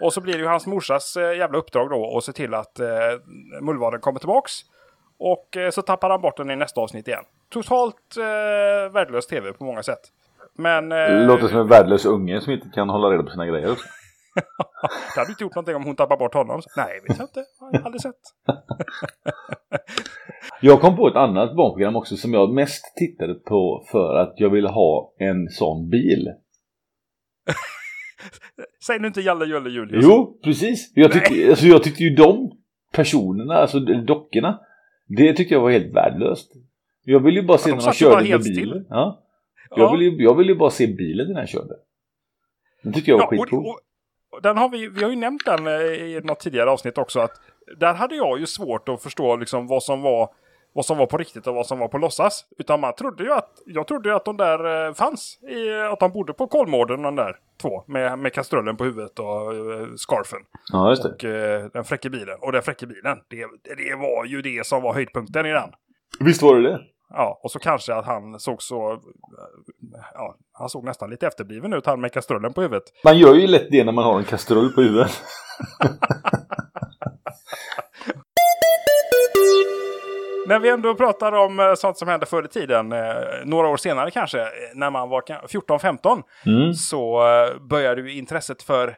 Och 0.00 0.12
så 0.12 0.20
blir 0.20 0.34
det 0.34 0.40
ju 0.40 0.46
hans 0.46 0.66
morsas 0.66 1.16
eh, 1.16 1.36
jävla 1.38 1.58
uppdrag 1.58 1.90
då 1.90 2.16
att 2.18 2.24
se 2.24 2.32
till 2.32 2.54
att 2.54 2.80
eh, 2.80 2.86
mullvaden 3.60 4.00
kommer 4.00 4.18
tillbaks. 4.18 4.52
Och 5.18 5.56
eh, 5.56 5.70
så 5.70 5.82
tappar 5.82 6.10
han 6.10 6.20
bort 6.20 6.36
den 6.36 6.50
i 6.50 6.56
nästa 6.56 6.80
avsnitt 6.80 7.08
igen. 7.08 7.24
Totalt 7.48 8.16
eh, 8.16 8.92
värdelös 8.92 9.26
tv 9.26 9.52
på 9.52 9.64
många 9.64 9.82
sätt. 9.82 10.00
Men... 10.54 10.88
Det 10.88 11.06
Eh, 11.06 11.26
låter 11.26 11.48
som 11.48 11.58
en 11.58 11.68
värdelös 11.68 12.04
unge 12.06 12.40
som 12.40 12.52
inte 12.52 12.68
kan 12.74 12.88
hålla 12.88 13.08
reda 13.10 13.22
på 13.22 13.30
sina 13.30 13.46
grejer. 13.46 13.76
det 15.14 15.20
hade 15.20 15.30
inte 15.30 15.44
gjort 15.44 15.54
någonting 15.54 15.76
om 15.76 15.84
hon 15.84 15.96
tappar 15.96 16.16
bort 16.16 16.34
honom. 16.34 16.62
Nej, 16.76 17.00
vet 17.08 17.18
jag 17.18 17.24
inte. 17.24 17.44
Jag 17.60 17.78
har 17.78 17.86
aldrig 17.86 18.02
sett. 18.02 18.14
Jag 20.60 20.80
kom 20.80 20.96
på 20.96 21.08
ett 21.08 21.16
annat 21.16 21.56
barnprogram 21.56 21.96
också 21.96 22.16
som 22.16 22.34
jag 22.34 22.54
mest 22.54 22.96
tittade 22.96 23.34
på 23.34 23.84
för 23.90 24.14
att 24.14 24.34
jag 24.36 24.50
ville 24.50 24.68
ha 24.68 25.12
en 25.18 25.48
sån 25.48 25.88
bil. 25.88 26.28
Säg 28.86 28.98
nu 28.98 29.06
inte 29.06 29.20
Jalle 29.20 29.44
Julle 29.46 29.70
Julius. 29.70 30.04
Jo, 30.04 30.38
precis. 30.44 30.92
Jag 30.94 31.12
tyckte, 31.12 31.48
alltså, 31.50 31.66
jag 31.66 31.82
tyckte 31.82 32.04
ju 32.04 32.14
de 32.14 32.52
personerna, 32.92 33.54
alltså 33.54 33.80
dockorna, 33.80 34.60
det 35.06 35.32
tyckte 35.32 35.54
jag 35.54 35.60
var 35.60 35.70
helt 35.70 35.94
värdelöst. 35.94 36.52
Jag 37.04 37.20
ville 37.20 37.40
ju 37.40 37.46
bara 37.46 37.58
se 37.58 37.70
de 37.70 37.76
när 37.76 37.84
de 37.84 37.92
körde 37.92 38.28
med 38.28 38.42
bilen. 38.42 38.86
Ja. 38.88 39.24
Ja. 39.70 39.76
Jag, 39.76 39.92
ville 39.92 40.04
ju, 40.04 40.22
jag 40.24 40.34
ville 40.34 40.52
ju 40.52 40.58
bara 40.58 40.70
se 40.70 40.86
bilen 40.86 41.26
när 41.26 41.34
den 41.34 41.46
körde. 41.46 41.74
Den 42.82 42.92
tyckte 42.92 43.10
jag 43.10 43.18
var 43.18 43.24
Ja, 43.24 43.28
skitcool. 43.30 43.64
Den 44.42 44.58
har 44.58 44.68
vi, 44.68 44.88
vi 44.88 45.02
har 45.02 45.10
ju 45.10 45.16
nämnt 45.16 45.44
den 45.44 45.66
eh, 45.66 45.72
i 45.82 46.20
något 46.24 46.40
tidigare 46.40 46.70
avsnitt 46.70 46.98
också. 46.98 47.20
att 47.20 47.40
Där 47.76 47.94
hade 47.94 48.16
jag 48.16 48.40
ju 48.40 48.46
svårt 48.46 48.88
att 48.88 49.02
förstå 49.02 49.36
liksom 49.36 49.66
vad 49.66 49.82
som 49.82 50.02
var 50.02 50.30
vad 50.72 50.86
som 50.86 50.98
var 50.98 51.06
på 51.06 51.16
riktigt 51.16 51.46
och 51.46 51.54
vad 51.54 51.66
som 51.66 51.78
var 51.78 51.88
på 51.88 51.98
låtsas. 51.98 52.44
Utan 52.58 52.80
man 52.80 52.94
trodde 52.94 53.24
ju 53.24 53.32
att, 53.32 53.50
jag 53.66 53.86
trodde 53.86 54.08
ju 54.08 54.14
att 54.14 54.24
de 54.24 54.36
där 54.36 54.86
eh, 54.86 54.94
fanns. 54.94 55.38
I, 55.42 55.80
att 55.92 56.00
de 56.00 56.12
bodde 56.12 56.32
på 56.32 56.46
Kolmården 56.46 57.02
de 57.02 57.16
där 57.16 57.36
två. 57.62 57.84
Med, 57.86 58.18
med 58.18 58.32
kastrullen 58.32 58.76
på 58.76 58.84
huvudet 58.84 59.18
och 59.18 59.54
eh, 59.54 59.86
scarfen. 59.96 60.38
Ja, 60.72 60.90
just 60.90 61.02
det. 61.02 61.08
Och 61.08 61.70
den 61.72 61.84
fräcka 61.84 62.08
bilen. 62.08 62.36
Och 62.40 62.52
den 62.52 62.62
fräcka 62.62 62.86
bilen, 62.86 63.18
det, 63.28 63.46
det 63.76 63.94
var 63.94 64.24
ju 64.24 64.42
det 64.42 64.66
som 64.66 64.82
var 64.82 64.94
höjdpunkten 64.94 65.46
i 65.46 65.52
den. 65.52 65.70
Visst 66.20 66.42
var 66.42 66.56
det 66.56 66.62
det? 66.62 66.80
Ja, 67.10 67.40
och 67.42 67.50
så 67.50 67.58
kanske 67.58 67.94
att 67.94 68.06
han 68.06 68.40
såg 68.40 68.62
så... 68.62 68.92
Eh, 68.92 68.98
ja, 70.14 70.36
han 70.52 70.68
såg 70.68 70.84
nästan 70.84 71.10
lite 71.10 71.26
efterbliven 71.26 71.72
ut, 71.72 71.86
han 71.86 72.00
med 72.00 72.12
kastrullen 72.12 72.52
på 72.52 72.62
huvudet. 72.62 72.84
Man 73.04 73.18
gör 73.18 73.34
ju 73.34 73.46
lätt 73.46 73.70
det 73.70 73.84
när 73.84 73.92
man 73.92 74.04
har 74.04 74.18
en 74.18 74.24
kastrull 74.24 74.72
på 74.72 74.82
huvudet. 74.82 75.10
när 80.46 80.58
vi 80.58 80.68
ändå 80.68 80.94
pratar 80.94 81.32
om 81.32 81.60
eh, 81.60 81.74
sånt 81.74 81.98
som 81.98 82.08
hände 82.08 82.26
förr 82.26 82.44
i 82.44 82.48
tiden, 82.48 82.92
eh, 82.92 83.14
några 83.44 83.68
år 83.68 83.76
senare 83.76 84.10
kanske, 84.10 84.46
när 84.74 84.90
man 84.90 85.08
var 85.08 85.20
14-15, 85.20 86.22
mm. 86.46 86.74
så 86.74 87.22
började 87.70 88.00
ju 88.00 88.18
intresset 88.18 88.62
för 88.62 88.96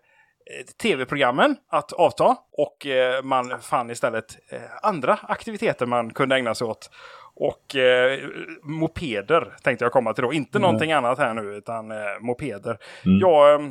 tv-programmen 0.82 1.56
att 1.68 1.92
avta 1.92 2.36
och 2.52 2.86
eh, 2.86 3.22
man 3.22 3.60
fann 3.60 3.90
istället 3.90 4.52
eh, 4.52 4.60
andra 4.82 5.18
aktiviteter 5.22 5.86
man 5.86 6.12
kunde 6.12 6.36
ägna 6.36 6.54
sig 6.54 6.66
åt. 6.66 6.90
Och 7.34 7.76
eh, 7.76 8.18
mopeder 8.62 9.54
tänkte 9.62 9.84
jag 9.84 9.92
komma 9.92 10.12
till 10.12 10.24
då. 10.24 10.32
Inte 10.32 10.58
någonting 10.58 10.92
annat 10.92 11.18
här 11.18 11.34
nu, 11.34 11.54
utan 11.56 11.90
eh, 11.90 11.96
mopeder. 12.20 12.78
Jag, 13.04 13.54
eh, 13.54 13.70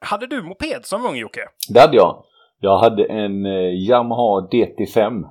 hade 0.00 0.26
du 0.26 0.42
moped 0.42 0.86
som 0.86 1.06
ung 1.06 1.16
Jocke? 1.16 1.48
Det 1.68 1.80
hade 1.80 1.96
jag. 1.96 2.24
Jag 2.60 2.78
hade 2.78 3.04
en 3.04 3.46
eh, 3.46 3.88
Yamaha 3.88 4.48
DT5. 4.52 5.24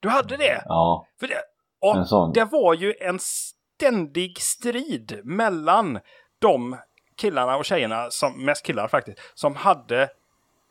Du 0.00 0.08
hade 0.08 0.36
det? 0.36 0.62
Ja, 0.66 1.06
För 1.20 1.28
det, 1.28 1.34
och 1.80 2.34
det 2.34 2.44
var 2.44 2.74
ju 2.74 2.94
en 3.00 3.18
ständig 3.18 4.38
strid 4.38 5.20
mellan 5.24 5.98
de 6.38 6.76
killarna 7.22 7.56
och 7.56 7.64
tjejerna, 7.64 8.10
som, 8.10 8.44
mest 8.44 8.66
killar 8.66 8.88
faktiskt, 8.88 9.18
som 9.34 9.56
hade 9.56 10.08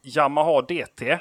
Yamaha 0.04 0.62
DT 0.62 1.20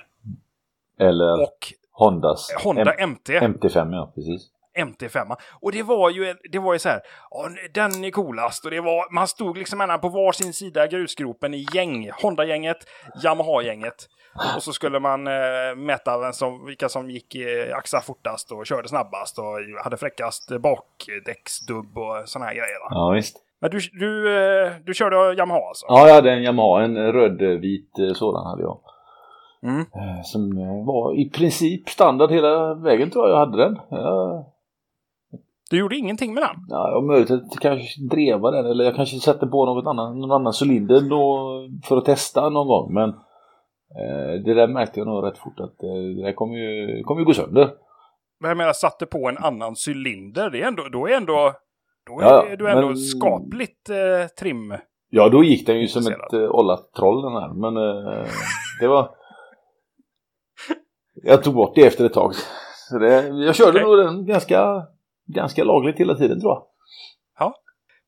eller 1.01 1.43
och 1.43 1.73
Hondas 1.93 2.53
Honda 2.64 2.93
M- 2.93 3.11
MT. 3.11 3.29
MT5 3.40 3.95
ja, 3.95 4.12
precis. 4.14 4.51
MT5. 4.79 5.37
Och 5.61 5.73
det 5.73 5.83
var 5.83 6.11
ju, 6.11 6.35
det 6.53 6.59
var 6.59 6.73
ju 6.73 6.79
så 6.79 6.88
här, 6.88 7.01
"Ja, 7.31 7.49
den 7.75 8.05
är 8.05 8.11
coolast 8.11 8.64
och 8.64 8.71
det 8.71 8.81
var, 8.81 9.12
man 9.12 9.29
stod 9.29 9.59
liksom 9.59 9.99
på 10.03 10.09
varsin 10.09 10.53
sida 10.53 10.87
grusgropen 10.87 11.55
i 11.55 11.66
gäng. 11.75 12.11
Honda-gänget, 12.23 12.77
Yamaha-gänget. 13.25 14.09
Och 14.57 14.62
så 14.62 14.73
skulle 14.73 15.01
man 15.01 15.27
eh, 15.27 15.77
mäta 15.77 16.19
vem 16.19 16.33
som, 16.33 16.66
vilka 16.66 16.88
som 16.88 17.11
gick 17.11 17.35
eh, 17.35 17.77
axa 17.77 18.01
fortast 18.01 18.53
och 18.53 18.66
körde 18.66 18.88
snabbast 18.88 19.38
och 19.38 19.45
hade 19.85 19.97
fräckast 19.97 20.49
bakdäcksdubb 20.61 21.99
och 21.99 22.29
såna 22.29 22.45
här 22.45 22.53
grejer. 22.53 22.81
Va? 22.81 22.88
Ja, 22.90 23.11
visst. 23.11 23.37
Men 23.61 23.71
du, 23.71 23.79
du, 23.93 24.37
eh, 24.38 24.73
du 24.87 24.95
körde 24.95 25.16
Yamaha 25.38 25.69
alltså? 25.69 25.87
Ja, 25.88 26.07
jag 26.09 26.14
hade 26.14 26.33
en 26.33 26.43
Yamaha, 26.43 26.83
en 26.83 27.12
röd-vit 27.12 27.99
eh, 27.99 28.12
sådan 28.14 28.47
hade 28.47 28.62
jag. 28.62 28.79
Mm. 29.62 29.81
Eh, 29.81 30.23
Som 30.25 30.57
var 30.87 31.19
i 31.21 31.31
princip 31.31 31.88
standard 31.88 32.31
hela 32.31 32.75
vägen 32.75 33.11
tror 33.11 33.29
jag 33.29 33.35
jag 33.35 33.47
hade 33.47 33.64
den. 33.64 33.79
Jag, 33.90 34.45
Du 35.71 35.79
gjorde 35.79 35.97
ingenting 35.97 36.35
med 36.35 36.43
den? 36.43 36.57
ja, 36.69 36.90
jag 36.90 37.05
möjligt 37.05 37.61
kanske 37.61 38.01
dreva 38.11 38.51
den 38.51 38.66
eller 38.66 38.85
jag 38.85 38.97
kanske 38.97 39.16
satte 39.16 39.47
på 39.47 39.66
något 39.66 39.87
annan, 39.87 40.21
någon 40.21 40.33
annan 40.33 40.53
cylinder 40.62 41.01
då 41.01 41.51
för 41.85 41.97
att 41.97 42.05
testa 42.05 42.49
någon 42.49 42.66
gång. 42.69 42.95
Men 42.95 43.14
det 44.44 44.55
där 44.55 44.66
märkte 44.68 45.00
jag 45.00 45.07
nog 45.07 45.26
rätt 45.26 45.38
fort 45.38 45.61
att 45.61 45.83
eh, 45.83 45.92
det 46.16 46.22
där 46.22 46.33
kommer 46.33 46.57
ju, 46.57 47.03
kommer 47.03 47.20
ju 47.20 47.24
gå 47.24 47.35
sönder. 47.35 47.70
Men 48.40 48.48
jag 48.48 48.57
menar, 48.57 48.72
satte 48.72 49.07
på 49.07 49.29
en 49.29 49.38
annan 49.38 49.74
cylinder, 49.88 50.50
det 50.50 50.62
är 50.62 50.66
ändå, 50.66 50.88
då 50.88 51.07
är 51.09 51.12
ändå, 51.16 51.53
då 52.07 52.20
är 52.20 52.24
Ja, 52.24 52.46
ja, 52.50 52.57
du 52.57 52.70
ändå 52.70 52.87
men- 52.87 52.96
skapligt 52.96 53.90
eh, 53.90 54.26
trim. 54.38 54.74
Ja, 55.11 55.29
då 55.29 55.44
gick 55.44 55.66
den 55.66 55.81
ju 55.81 55.88
som 55.88 56.12
ett 56.12 56.33
eh, 56.33 56.50
ollat 56.50 56.92
troll 56.96 57.22
den 57.22 57.33
här. 57.33 57.48
Men 57.55 57.76
eh, 57.76 58.26
det 58.81 58.88
var... 58.88 59.11
Jag 61.14 61.42
tog 61.42 61.55
bort 61.55 61.74
det 61.74 61.87
efter 61.87 62.05
ett 62.05 62.12
tag. 62.12 62.35
Så 62.90 62.98
det, 62.98 63.29
jag 63.29 63.55
körde 63.55 63.70
Okej. 63.70 63.83
nog 63.83 63.98
den 63.98 64.26
ganska, 64.26 64.87
ganska 65.26 65.64
lagligt 65.64 66.00
hela 66.00 66.14
tiden 66.14 66.40
tror 66.40 66.53
jag. 66.53 66.66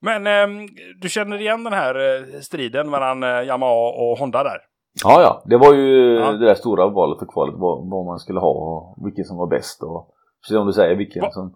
Men 0.04 0.26
ehm, 0.26 0.68
du 1.00 1.08
känner 1.08 1.40
igen 1.40 1.64
den 1.64 1.72
här 1.72 1.94
eh, 1.94 2.40
striden 2.40 2.90
mellan 2.90 3.22
eh, 3.22 3.42
Yamaha 3.46 3.72
och 3.72 4.18
Honda 4.18 4.42
där? 4.44 4.58
Ja, 5.04 5.22
ja. 5.22 5.42
Det 5.44 5.56
var 5.58 5.74
ju 5.74 6.14
Ja. 6.18 6.32
det 6.32 6.46
där 6.46 6.54
stora 6.54 6.88
valet 6.88 7.22
och 7.22 7.32
kvalet. 7.32 7.54
Vad, 7.58 7.90
vad 7.90 8.06
man 8.06 8.18
skulle 8.18 8.40
ha 8.40 8.48
och 8.50 9.06
vilken 9.06 9.24
som 9.24 9.36
var 9.36 9.46
bäst. 9.46 9.82
Och 9.82 10.10
precis 10.42 10.56
som 10.56 10.66
du 10.66 10.72
säger, 10.72 10.96
vilken 10.96 11.22
Va- 11.22 11.30
som 11.30 11.54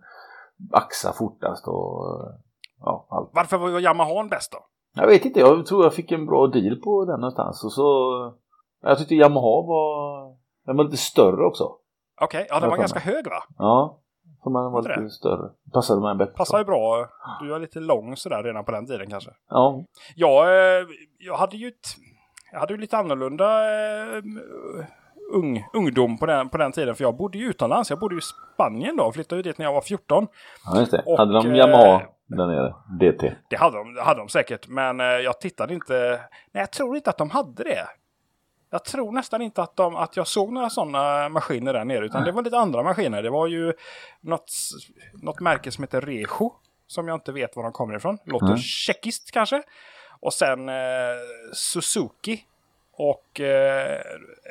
axar 0.73 1.13
fortast 1.13 1.69
och 1.69 2.05
ja, 2.81 3.07
allt. 3.11 3.31
Varför 3.33 3.59
var 3.59 3.81
Yamahan 3.81 4.29
bäst 4.29 4.53
då? 4.53 4.59
Jag 5.01 5.07
vet 5.07 5.25
inte, 5.25 5.41
jag 5.41 5.67
tror 5.67 5.83
jag 5.85 5.95
fick 5.95 6.13
en 6.13 6.27
bra 6.27 6.47
deal 6.47 6.77
på 6.77 7.05
den 7.05 7.21
någonstans. 7.21 7.65
Och 7.65 7.73
så... 7.73 7.87
Jag 8.83 8.99
tyckte 8.99 9.15
Yamaha 9.15 9.63
var... 9.67 10.27
Den 10.67 10.77
var 10.77 10.85
lite 10.85 10.97
större 10.97 11.47
också. 11.47 11.65
Okej, 12.21 12.47
ja 12.51 12.61
den 12.61 12.71
var 12.71 12.77
ganska 12.77 12.99
hög 13.01 13.25
va? 13.27 13.43
Ja, 13.59 13.99
för 14.43 14.51
man 14.51 14.73
var 14.73 14.79
Inte 14.79 14.89
det? 14.95 15.01
lite 15.01 15.15
större. 15.15 15.51
Passade 15.73 16.01
mig 16.01 16.15
bättre. 16.15 16.33
Passar 16.33 16.59
ju 16.59 16.65
bra. 16.65 17.07
Du 17.41 17.55
är 17.55 17.59
lite 17.59 17.81
lång 17.81 18.17
sådär 18.17 18.43
redan 18.43 18.65
på 18.65 18.71
den 18.73 18.87
tiden 18.87 19.11
kanske. 19.11 19.31
Ja, 19.51 19.85
Jag, 20.17 20.45
eh, 20.49 20.87
jag 21.19 21.37
hade 21.37 21.57
ju 21.57 21.69
ett, 21.69 21.87
jag 22.53 22.61
hade 22.61 22.73
ju 22.75 22.81
lite 22.81 22.97
annorlunda 22.97 23.65
eh, 24.17 24.23
ung, 25.33 25.67
ungdom 25.73 26.19
på 26.19 26.27
den, 26.27 26.49
på 26.49 26.59
den 26.59 26.73
tiden. 26.73 26.95
För 26.95 27.05
jag 27.05 27.17
bodde 27.17 27.39
ju 27.39 27.47
utomlands. 27.51 27.91
Jag 27.91 27.99
bodde 27.99 28.15
ju 28.15 28.19
i 28.19 28.23
Spanien 28.55 28.97
då. 28.97 29.13
Flyttade 29.13 29.39
ju 29.39 29.43
dit 29.43 29.59
när 29.59 29.67
jag 29.67 29.73
var 29.73 29.81
14. 29.81 30.27
ja 30.65 30.79
just 30.81 30.93
det. 30.93 31.03
Och, 31.07 31.19
hade 31.19 31.33
de 31.33 31.47
eh, 31.51 31.57
Yamaha 31.57 32.03
där 32.27 32.47
nere? 32.47 32.75
DT? 33.01 33.35
Det 33.51 33.57
hade 33.57 33.77
de, 33.77 33.97
hade 34.05 34.21
de 34.21 34.29
säkert, 34.29 34.69
men 34.69 35.01
eh, 35.01 35.07
jag 35.07 35.41
tittade 35.41 35.75
inte. 35.75 36.21
Nej, 36.53 36.61
jag 36.63 36.71
tror 36.73 36.97
inte 36.97 37.11
att 37.11 37.19
de 37.19 37.31
hade 37.31 37.65
det. 37.65 37.87
Jag 38.71 38.85
tror 38.85 39.13
nästan 39.13 39.43
inte 39.43 39.63
att, 39.63 39.77
de, 39.77 39.97
att 39.97 40.17
jag 40.17 40.27
såg 40.27 40.53
några 40.53 40.71
sådana 40.71 41.29
maskiner 41.29 41.73
där 41.73 41.85
nere, 41.85 42.05
utan 42.07 42.25
det 42.25 42.33
var 42.33 42.43
lite 42.43 42.59
andra 42.59 42.83
maskiner. 42.83 43.23
Det 43.23 43.31
var 43.31 43.47
ju 43.47 43.73
något, 44.21 44.51
något 45.23 45.41
märke 45.41 45.71
som 45.71 45.85
heter 45.85 46.01
Rejo, 46.01 46.53
som 46.87 47.09
jag 47.09 47.15
inte 47.17 47.33
vet 47.33 47.57
var 47.57 47.63
de 47.63 47.73
kommer 47.73 47.97
ifrån. 47.97 48.19
Låter 48.25 48.47
Mm. 48.47 48.59
tjeckiskt 48.59 49.31
kanske. 49.31 49.63
Och 50.27 50.35
sen 50.35 50.69
eh, 50.69 50.75
Suzuki. 51.53 52.45
Och 52.93 53.41
eh, 53.41 54.01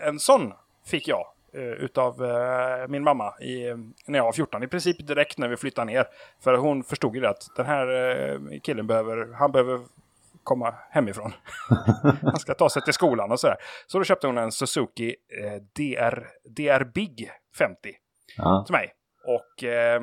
en 0.08 0.20
sån 0.20 0.54
fick 0.86 1.08
jag 1.08 1.26
eh, 1.54 1.62
utav 1.62 2.26
eh, 2.26 2.88
min 2.88 3.04
mamma 3.04 3.40
i, 3.40 3.74
när 4.06 4.20
jag 4.20 4.24
var 4.24 4.32
14. 4.34 4.64
I 4.64 4.68
princip 4.68 5.08
direkt 5.08 5.38
när 5.38 5.48
vi 5.48 5.58
flyttade 5.58 5.86
ner. 5.92 6.08
För 6.44 6.54
hon 6.58 6.84
förstod 6.84 7.16
ju 7.16 7.22
det 7.22 7.30
att 7.30 7.48
den 7.56 7.66
här 7.66 7.88
eh, 7.88 8.40
killen 8.64 8.88
behöver, 8.88 9.34
han 9.34 9.52
behöver 9.52 9.80
komma 10.44 10.76
hemifrån. 10.90 11.34
han 12.22 12.40
ska 12.40 12.54
ta 12.54 12.70
sig 12.70 12.82
till 12.82 12.94
skolan 12.94 13.32
och 13.32 13.40
sådär. 13.40 13.58
Så 13.88 13.98
då 13.98 14.04
köpte 14.04 14.28
hon 14.28 14.38
en 14.38 14.52
Suzuki 14.52 15.16
eh, 15.44 15.62
DR, 15.76 16.28
DR 16.44 16.84
Big 16.84 17.32
50 17.58 17.76
Ja. 18.38 18.64
till 18.68 18.74
mig. 18.74 18.94
Och 19.26 19.64
eh, 19.64 20.02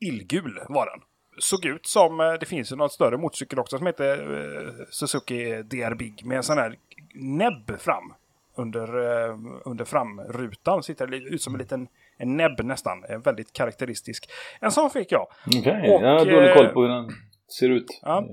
illgul 0.00 0.60
var 0.68 0.86
den. 0.86 1.00
Såg 1.42 1.64
ut 1.64 1.86
som, 1.86 2.20
eh, 2.20 2.32
det 2.40 2.46
finns 2.46 2.72
ju 2.72 2.76
något 2.76 2.92
större 2.92 3.16
motorcykel 3.16 3.58
också 3.58 3.78
som 3.78 3.86
heter 3.86 4.34
eh, 4.34 4.84
Suzuki 4.90 5.62
DR 5.62 5.94
Big 5.94 6.24
med 6.24 6.36
en 6.36 6.42
sån 6.42 6.58
här 6.58 6.76
näbb 7.14 7.80
fram. 7.80 8.14
Under, 8.56 8.82
eh, 9.28 9.36
under 9.64 9.84
framrutan 9.84 10.82
sitter 10.82 11.06
det 11.06 11.16
ut 11.16 11.42
som 11.42 11.54
en 11.54 11.58
liten 11.58 11.88
en 12.16 12.36
näbb 12.36 12.60
nästan. 12.64 13.04
En 13.08 13.20
väldigt 13.20 13.52
karaktäristisk. 13.52 14.30
En 14.60 14.70
sån 14.70 14.90
fick 14.90 15.12
jag. 15.12 15.26
Okej, 15.46 15.94
Och, 15.94 16.02
jag 16.02 16.18
har 16.18 16.24
dålig 16.24 16.54
koll 16.56 16.68
på 16.68 16.82
hur 16.82 16.88
den 16.88 17.10
ser 17.58 17.70
ut. 17.70 18.00
Ja. 18.02 18.24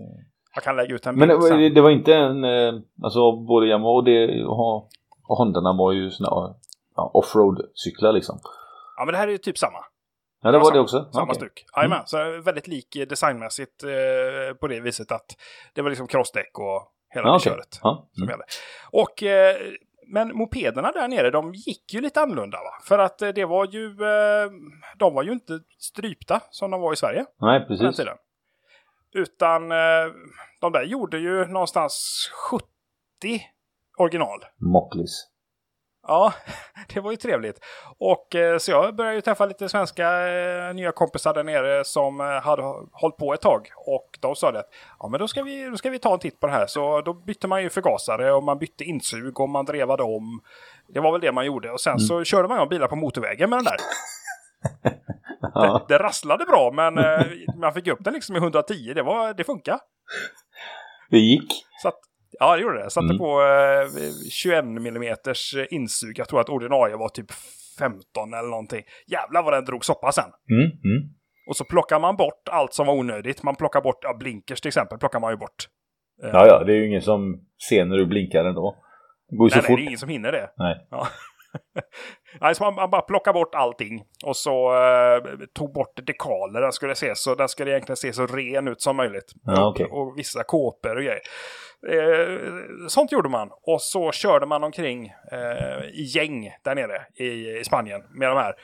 Jag 0.56 0.64
kan 0.64 0.76
lägga 0.76 0.96
ut 0.96 1.06
en 1.06 1.16
Men 1.16 1.28
det, 1.28 1.36
var- 1.36 1.70
det 1.70 1.82
var 1.82 1.90
inte 1.90 2.16
en, 2.16 2.44
alltså 3.04 3.32
både 3.32 3.68
Yamaha 3.68 3.92
och, 3.92 4.04
det, 4.04 4.44
och, 4.46 4.90
Hondarna 5.24 5.74
var 5.74 5.92
ju 5.92 6.12
såna 6.12 6.56
ja, 6.96 7.12
offroad-cyklar 7.14 8.14
liksom. 8.14 8.40
Ja 8.98 9.06
men 9.06 9.12
det 9.14 9.18
här 9.18 9.28
är 9.28 9.32
ju 9.32 9.38
typ 9.38 9.58
samma. 9.58 9.86
Ja, 10.42 10.52
det 10.52 10.60
var 10.60 10.74
det 10.74 10.80
också? 10.80 11.10
Samma 11.14 11.24
Okej. 11.24 11.36
styck. 11.36 11.66
Jajamän, 11.76 12.02
så 12.06 12.42
väldigt 12.42 12.68
lik 12.68 12.98
designmässigt 13.10 13.84
eh, 13.84 14.54
på 14.60 14.68
det 14.68 14.80
viset 14.80 15.12
att 15.12 15.26
det 15.74 15.82
var 15.82 15.90
liksom 15.90 16.08
crossdäck 16.08 16.60
och 16.60 16.92
hela 17.10 17.28
Ja, 17.28 17.32
det 17.32 17.38
okej. 17.38 17.52
köret. 17.52 17.80
Ja. 17.84 18.10
Mm. 18.22 18.40
Och, 18.92 19.24
eh, 19.24 19.56
men 20.08 20.38
mopederna 20.38 20.92
där 20.92 21.08
nere, 21.08 21.32
de 21.32 21.54
gick 21.54 21.94
ju 21.94 22.02
lite 22.02 22.22
annorlunda 22.22 22.58
va? 22.58 22.72
För 22.84 23.00
att 23.00 23.22
eh, 23.22 23.30
det 23.30 23.46
var 23.46 23.66
ju, 23.66 23.86
eh, 23.86 24.52
de 24.98 25.14
var 25.14 25.24
ju 25.24 25.32
inte 25.32 25.60
strypta 25.78 26.42
som 26.52 26.72
de 26.72 26.82
var 26.82 26.94
i 26.94 26.96
Sverige 26.96 27.26
Nej, 27.42 27.60
på 27.60 27.68
den 27.68 27.78
precis. 27.78 27.98
tiden. 27.98 28.18
Utan 29.14 29.72
eh, 29.72 29.78
de 30.62 30.72
där 30.72 30.84
gjorde 30.84 31.18
ju 31.20 31.46
någonstans 31.46 32.30
70 32.50 32.66
original. 33.98 34.40
Mocklis. 34.58 35.28
Ja, 36.08 36.34
det 36.94 37.00
var 37.00 37.12
ju 37.12 37.18
trevligt. 37.18 37.60
Och 37.98 38.36
eh, 38.36 38.58
så 38.58 38.72
jag 38.72 38.96
började 38.96 39.16
ju 39.16 39.22
träffa 39.22 39.46
lite 39.46 39.70
svenska 39.70 40.28
eh, 40.28 40.74
nya 40.74 40.92
kompisar 40.92 41.34
där 41.34 41.44
nere 41.44 41.84
som 41.84 42.22
eh, 42.22 42.26
hade 42.26 42.62
hållit 42.92 43.18
på 43.18 43.34
ett 43.34 43.42
tag. 43.42 43.68
Och 43.78 44.18
de 44.20 44.36
sa 44.36 44.52
det 44.52 44.60
att 44.60 44.70
ja, 45.00 45.08
men 45.08 45.20
då 45.20 45.28
ska, 45.28 45.44
vi, 45.44 45.66
då 45.66 45.78
ska 45.78 45.90
vi 45.90 46.00
ta 46.00 46.14
en 46.14 46.20
titt 46.20 46.40
på 46.40 46.48
det 46.48 46.54
här. 46.54 46.68
Så 46.68 47.02
då 47.02 47.14
bytte 47.14 47.48
man 47.48 47.64
ju 47.64 47.70
förgasare 47.70 48.34
och 48.34 48.44
man 48.44 48.60
bytte 48.60 48.84
insug 48.84 49.40
och 49.40 49.50
man 49.50 49.66
drevade 49.66 50.04
om. 50.04 50.42
Det 50.88 51.00
var 51.00 51.12
väl 51.12 51.22
det 51.22 51.32
man 51.32 51.46
gjorde. 51.46 51.72
Och 51.72 51.82
sen 51.82 52.00
så 52.00 52.24
körde 52.24 52.48
man 52.48 52.60
om 52.60 52.70
bilar 52.70 52.88
på 52.88 52.96
motorvägen 52.96 53.50
med 53.50 53.58
den 53.58 53.66
där. 53.66 53.78
Ja. 55.54 55.86
Det 55.88 55.98
rasslade 55.98 56.46
bra 56.46 56.72
men 56.74 56.94
man 57.60 57.74
fick 57.74 57.88
upp 57.88 58.04
den 58.04 58.14
liksom 58.14 58.36
i 58.36 58.40
110. 58.40 58.94
Det, 58.96 59.04
var, 59.04 59.34
det 59.34 59.44
funkar. 59.44 59.80
Det 61.10 61.18
gick. 61.18 61.66
Så 61.82 61.88
att, 61.88 62.00
ja, 62.40 62.56
det 62.56 62.62
gjorde 62.62 62.78
det. 62.78 62.82
Jag 62.84 62.92
satte 62.92 63.06
Mm. 63.06 63.18
på 63.18 63.42
eh, 63.42 64.30
21 64.32 64.64
mm 64.64 65.16
insug. 65.70 66.20
Jag 66.20 66.28
tror 66.28 66.40
att 66.42 66.50
ordinarie 66.50 66.96
var 66.96 67.10
typ 67.10 67.32
15 67.80 68.34
eller 68.34 68.50
någonting. 68.50 68.84
Jävlar 69.08 69.44
vad 69.44 69.54
den 69.54 69.66
drog 69.66 69.86
soppa 69.86 70.12
sen. 70.12 70.30
Mm, 70.52 70.62
mm. 70.64 71.10
Och 71.50 71.56
så 71.56 71.64
plockar 71.66 72.00
man 72.00 72.16
bort 72.16 72.50
allt 72.52 72.74
som 72.74 72.88
var 72.88 72.94
onödigt. 72.94 73.44
Man 73.44 73.56
plockar 73.56 73.82
bort, 73.82 74.00
ja, 74.02 74.18
blinkers 74.20 74.62
till 74.62 74.68
exempel, 74.70 74.98
plockar 74.98 75.20
man 75.20 75.32
ju 75.34 75.38
bort. 75.38 75.68
Eh, 76.24 76.30
Ja, 76.34 76.48
ja, 76.48 76.64
det 76.64 76.72
är 76.74 76.76
ju 76.76 76.88
ingen 76.88 77.02
som 77.02 77.42
ser 77.70 77.86
när 77.86 77.98
du 77.98 78.06
blinkar 78.06 78.46
ändå. 78.46 78.76
Det 79.30 79.36
går 79.36 79.50
ju 79.50 79.56
nej, 79.56 79.62
så 79.64 79.68
nej, 79.68 79.68
fort. 79.68 79.78
det 79.78 79.84
är 79.84 79.88
ingen 79.88 80.00
som 80.00 80.10
hinner 80.10 80.32
det. 80.32 80.50
Nej. 80.58 80.88
Ja. 80.92 81.08
Nej, 82.42 82.56
så 82.56 82.64
man, 82.64 82.76
man 82.76 82.90
bara 82.90 83.02
plockade 83.02 83.34
bort 83.34 83.56
allting. 83.56 84.04
Och 84.26 84.38
så 84.38 84.74
eh, 84.74 85.46
tog 85.54 85.74
bort 85.74 86.00
dekaler. 86.08 86.62
Den 86.62 86.72
skulle, 86.72 86.96
se 86.96 87.16
så, 87.16 87.36
den 87.36 87.50
skulle 87.50 87.72
egentligen 87.72 87.98
se 87.98 88.14
så 88.14 88.26
ren 88.26 88.68
ut 88.68 88.82
som 88.82 88.96
möjligt. 88.96 89.34
Ja, 89.44 89.68
okej. 89.68 89.86
och, 89.86 90.02
och 90.02 90.18
vissa 90.18 90.44
kåpor 90.44 90.96
och 90.96 91.04
grejer. 91.04 91.22
Eh, 91.88 92.40
sånt 92.88 93.12
gjorde 93.12 93.30
man. 93.30 93.50
Och 93.62 93.82
så 93.82 94.12
körde 94.12 94.46
man 94.46 94.64
omkring 94.64 95.14
eh, 95.32 95.86
i 95.94 96.04
gäng 96.04 96.52
där 96.64 96.76
nere 96.76 97.06
i, 97.16 97.60
i 97.60 97.64
Spanien 97.64 98.04
med 98.10 98.30
de 98.30 98.38
här. 98.38 98.56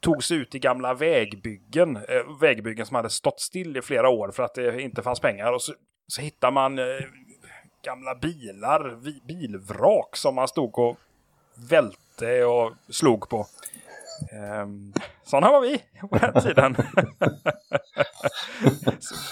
Tog 0.00 0.24
sig 0.24 0.36
ut 0.36 0.54
i 0.54 0.58
gamla 0.58 0.94
vägbyggen. 0.94 1.96
Eh, 1.96 2.40
vägbyggen 2.40 2.86
som 2.86 2.94
hade 2.94 3.10
stått 3.10 3.40
still 3.40 3.76
i 3.76 3.82
flera 3.82 4.08
år 4.08 4.30
för 4.30 4.42
att 4.42 4.54
det 4.54 4.82
inte 4.82 5.02
fanns 5.02 5.20
pengar. 5.20 5.52
Och 5.52 5.62
så, 5.62 5.72
så 6.06 6.22
hittar 6.22 6.50
man 6.50 6.78
eh, 6.78 6.84
gamla 7.84 8.14
bilar, 8.14 8.96
bilvrak 9.26 10.16
som 10.16 10.34
man 10.34 10.48
stod 10.48 10.78
och 10.78 10.96
välte 11.70 12.07
och 12.22 12.72
slog 12.88 13.28
på. 13.28 13.46
Um, 14.62 14.92
sådana 15.24 15.50
var 15.50 15.60
vi 15.60 15.82
på 16.00 16.18
den 16.18 16.42
tiden. 16.42 16.76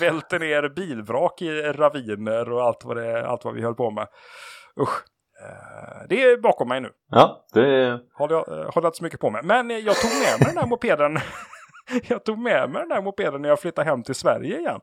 Välte 0.01 0.39
ner 0.39 0.68
bilvrak 0.68 1.43
i 1.43 1.62
raviner 1.62 2.53
och 2.53 2.62
allt 2.62 2.84
vad, 2.84 2.97
det, 2.97 3.28
allt 3.28 3.45
vad 3.45 3.55
vi 3.55 3.62
höll 3.62 3.74
på 3.74 3.91
med. 3.91 4.07
Usch. 4.80 5.05
Eh, 5.43 6.07
det 6.09 6.22
är 6.22 6.37
bakom 6.37 6.68
mig 6.68 6.80
nu. 6.80 6.91
Ja, 7.11 7.47
det... 7.53 8.01
Håller 8.14 8.34
jag, 8.34 8.49
eh, 8.49 8.55
håller 8.55 8.72
jag 8.74 8.84
inte 8.84 8.99
så 8.99 9.05
mycket 9.05 9.20
på 9.20 9.30
med. 9.30 9.45
Men 9.45 9.70
eh, 9.70 9.76
jag 9.76 9.97
tog 9.97 10.11
med 10.11 10.41
mig 10.41 10.55
den 10.55 10.59
här 10.59 10.66
mopeden. 10.66 11.14
jag 12.09 12.24
tog 12.24 12.39
med 12.39 12.70
mig 12.70 12.82
den 12.82 12.91
här 12.93 13.03
mopeden 13.03 13.43
när 13.43 13.49
jag 13.49 13.61
flyttade 13.61 13.91
hem 13.91 14.03
till 14.03 14.14
Sverige 14.14 14.59
igen. 14.59 14.80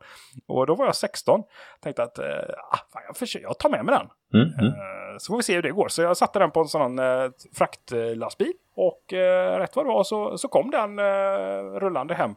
Och 0.47 0.67
då 0.67 0.75
var 0.75 0.85
jag 0.85 0.95
16. 0.95 1.43
Tänkte 1.81 2.03
att 2.03 2.19
eh, 2.19 2.25
ah, 2.71 3.01
jag, 3.07 3.17
försöker, 3.17 3.45
jag 3.45 3.57
tar 3.59 3.69
med 3.69 3.85
mig 3.85 3.95
den. 3.95 4.09
Mm, 4.41 4.53
mm. 4.59 4.65
Eh, 4.65 5.17
Så 5.17 5.31
får 5.33 5.37
vi 5.37 5.43
se 5.43 5.55
hur 5.55 5.61
det 5.61 5.71
går. 5.71 5.87
Så 5.87 6.01
jag 6.01 6.17
satte 6.17 6.39
den 6.39 6.51
på 6.51 6.59
en 6.59 6.67
sån 6.67 6.99
eh, 6.99 7.29
fraktlastbil. 7.53 8.53
Och 8.75 9.13
eh, 9.13 9.57
rätt 9.59 9.75
vad 9.75 9.85
det 9.85 9.89
var 9.89 10.03
så, 10.03 10.37
så 10.37 10.47
kom 10.47 10.71
den 10.71 10.99
eh, 10.99 11.79
rullande 11.79 12.13
hem. 12.15 12.35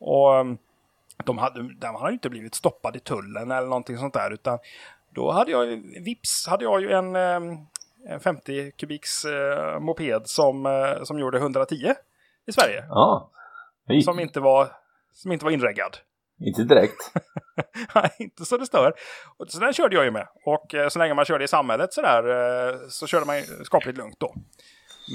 Och 0.00 0.36
eh, 0.36 0.44
de 1.24 1.38
hade, 1.38 1.74
den 1.74 1.94
hade 1.94 2.08
ju 2.10 2.12
inte 2.14 2.30
blivit 2.30 2.54
stoppad 2.54 2.96
i 2.96 3.00
tullen 3.00 3.50
eller 3.50 3.68
någonting 3.68 3.98
sånt 3.98 4.14
där. 4.14 4.30
Utan 4.32 4.58
då 5.10 5.30
hade 5.30 5.50
jag, 5.50 5.66
vips, 6.04 6.46
hade 6.48 6.64
jag 6.64 6.80
ju 6.80 6.92
en, 6.92 7.16
eh, 7.16 7.58
en 8.08 8.20
50 8.20 8.70
kubiks 8.70 9.24
eh, 9.24 9.80
moped 9.80 10.26
som, 10.26 10.86
som 11.04 11.18
gjorde 11.18 11.38
110 11.38 11.94
i 12.46 12.52
Sverige. 12.52 12.84
Ja. 12.88 13.30
Som 14.04 14.20
inte 14.20 14.40
var, 14.40 14.68
som 15.12 15.32
inte 15.32 15.44
var 15.44 15.52
inreggad. 15.52 15.96
Inte 16.40 16.64
direkt. 16.64 17.12
Nej, 17.94 18.10
inte 18.18 18.44
så 18.44 18.56
det 18.56 18.66
stör. 18.66 18.92
Så 19.48 19.58
den 19.58 19.72
körde 19.72 19.96
jag 19.96 20.04
ju 20.04 20.10
med. 20.10 20.28
Och 20.44 20.74
eh, 20.74 20.88
så 20.88 20.98
länge 20.98 21.14
man 21.14 21.24
körde 21.24 21.44
i 21.44 21.48
samhället 21.48 21.92
sådär 21.92 22.28
eh, 22.28 22.78
så 22.88 23.06
körde 23.06 23.26
man 23.26 23.42
skapligt 23.64 23.98
lugnt 23.98 24.20
då. 24.20 24.34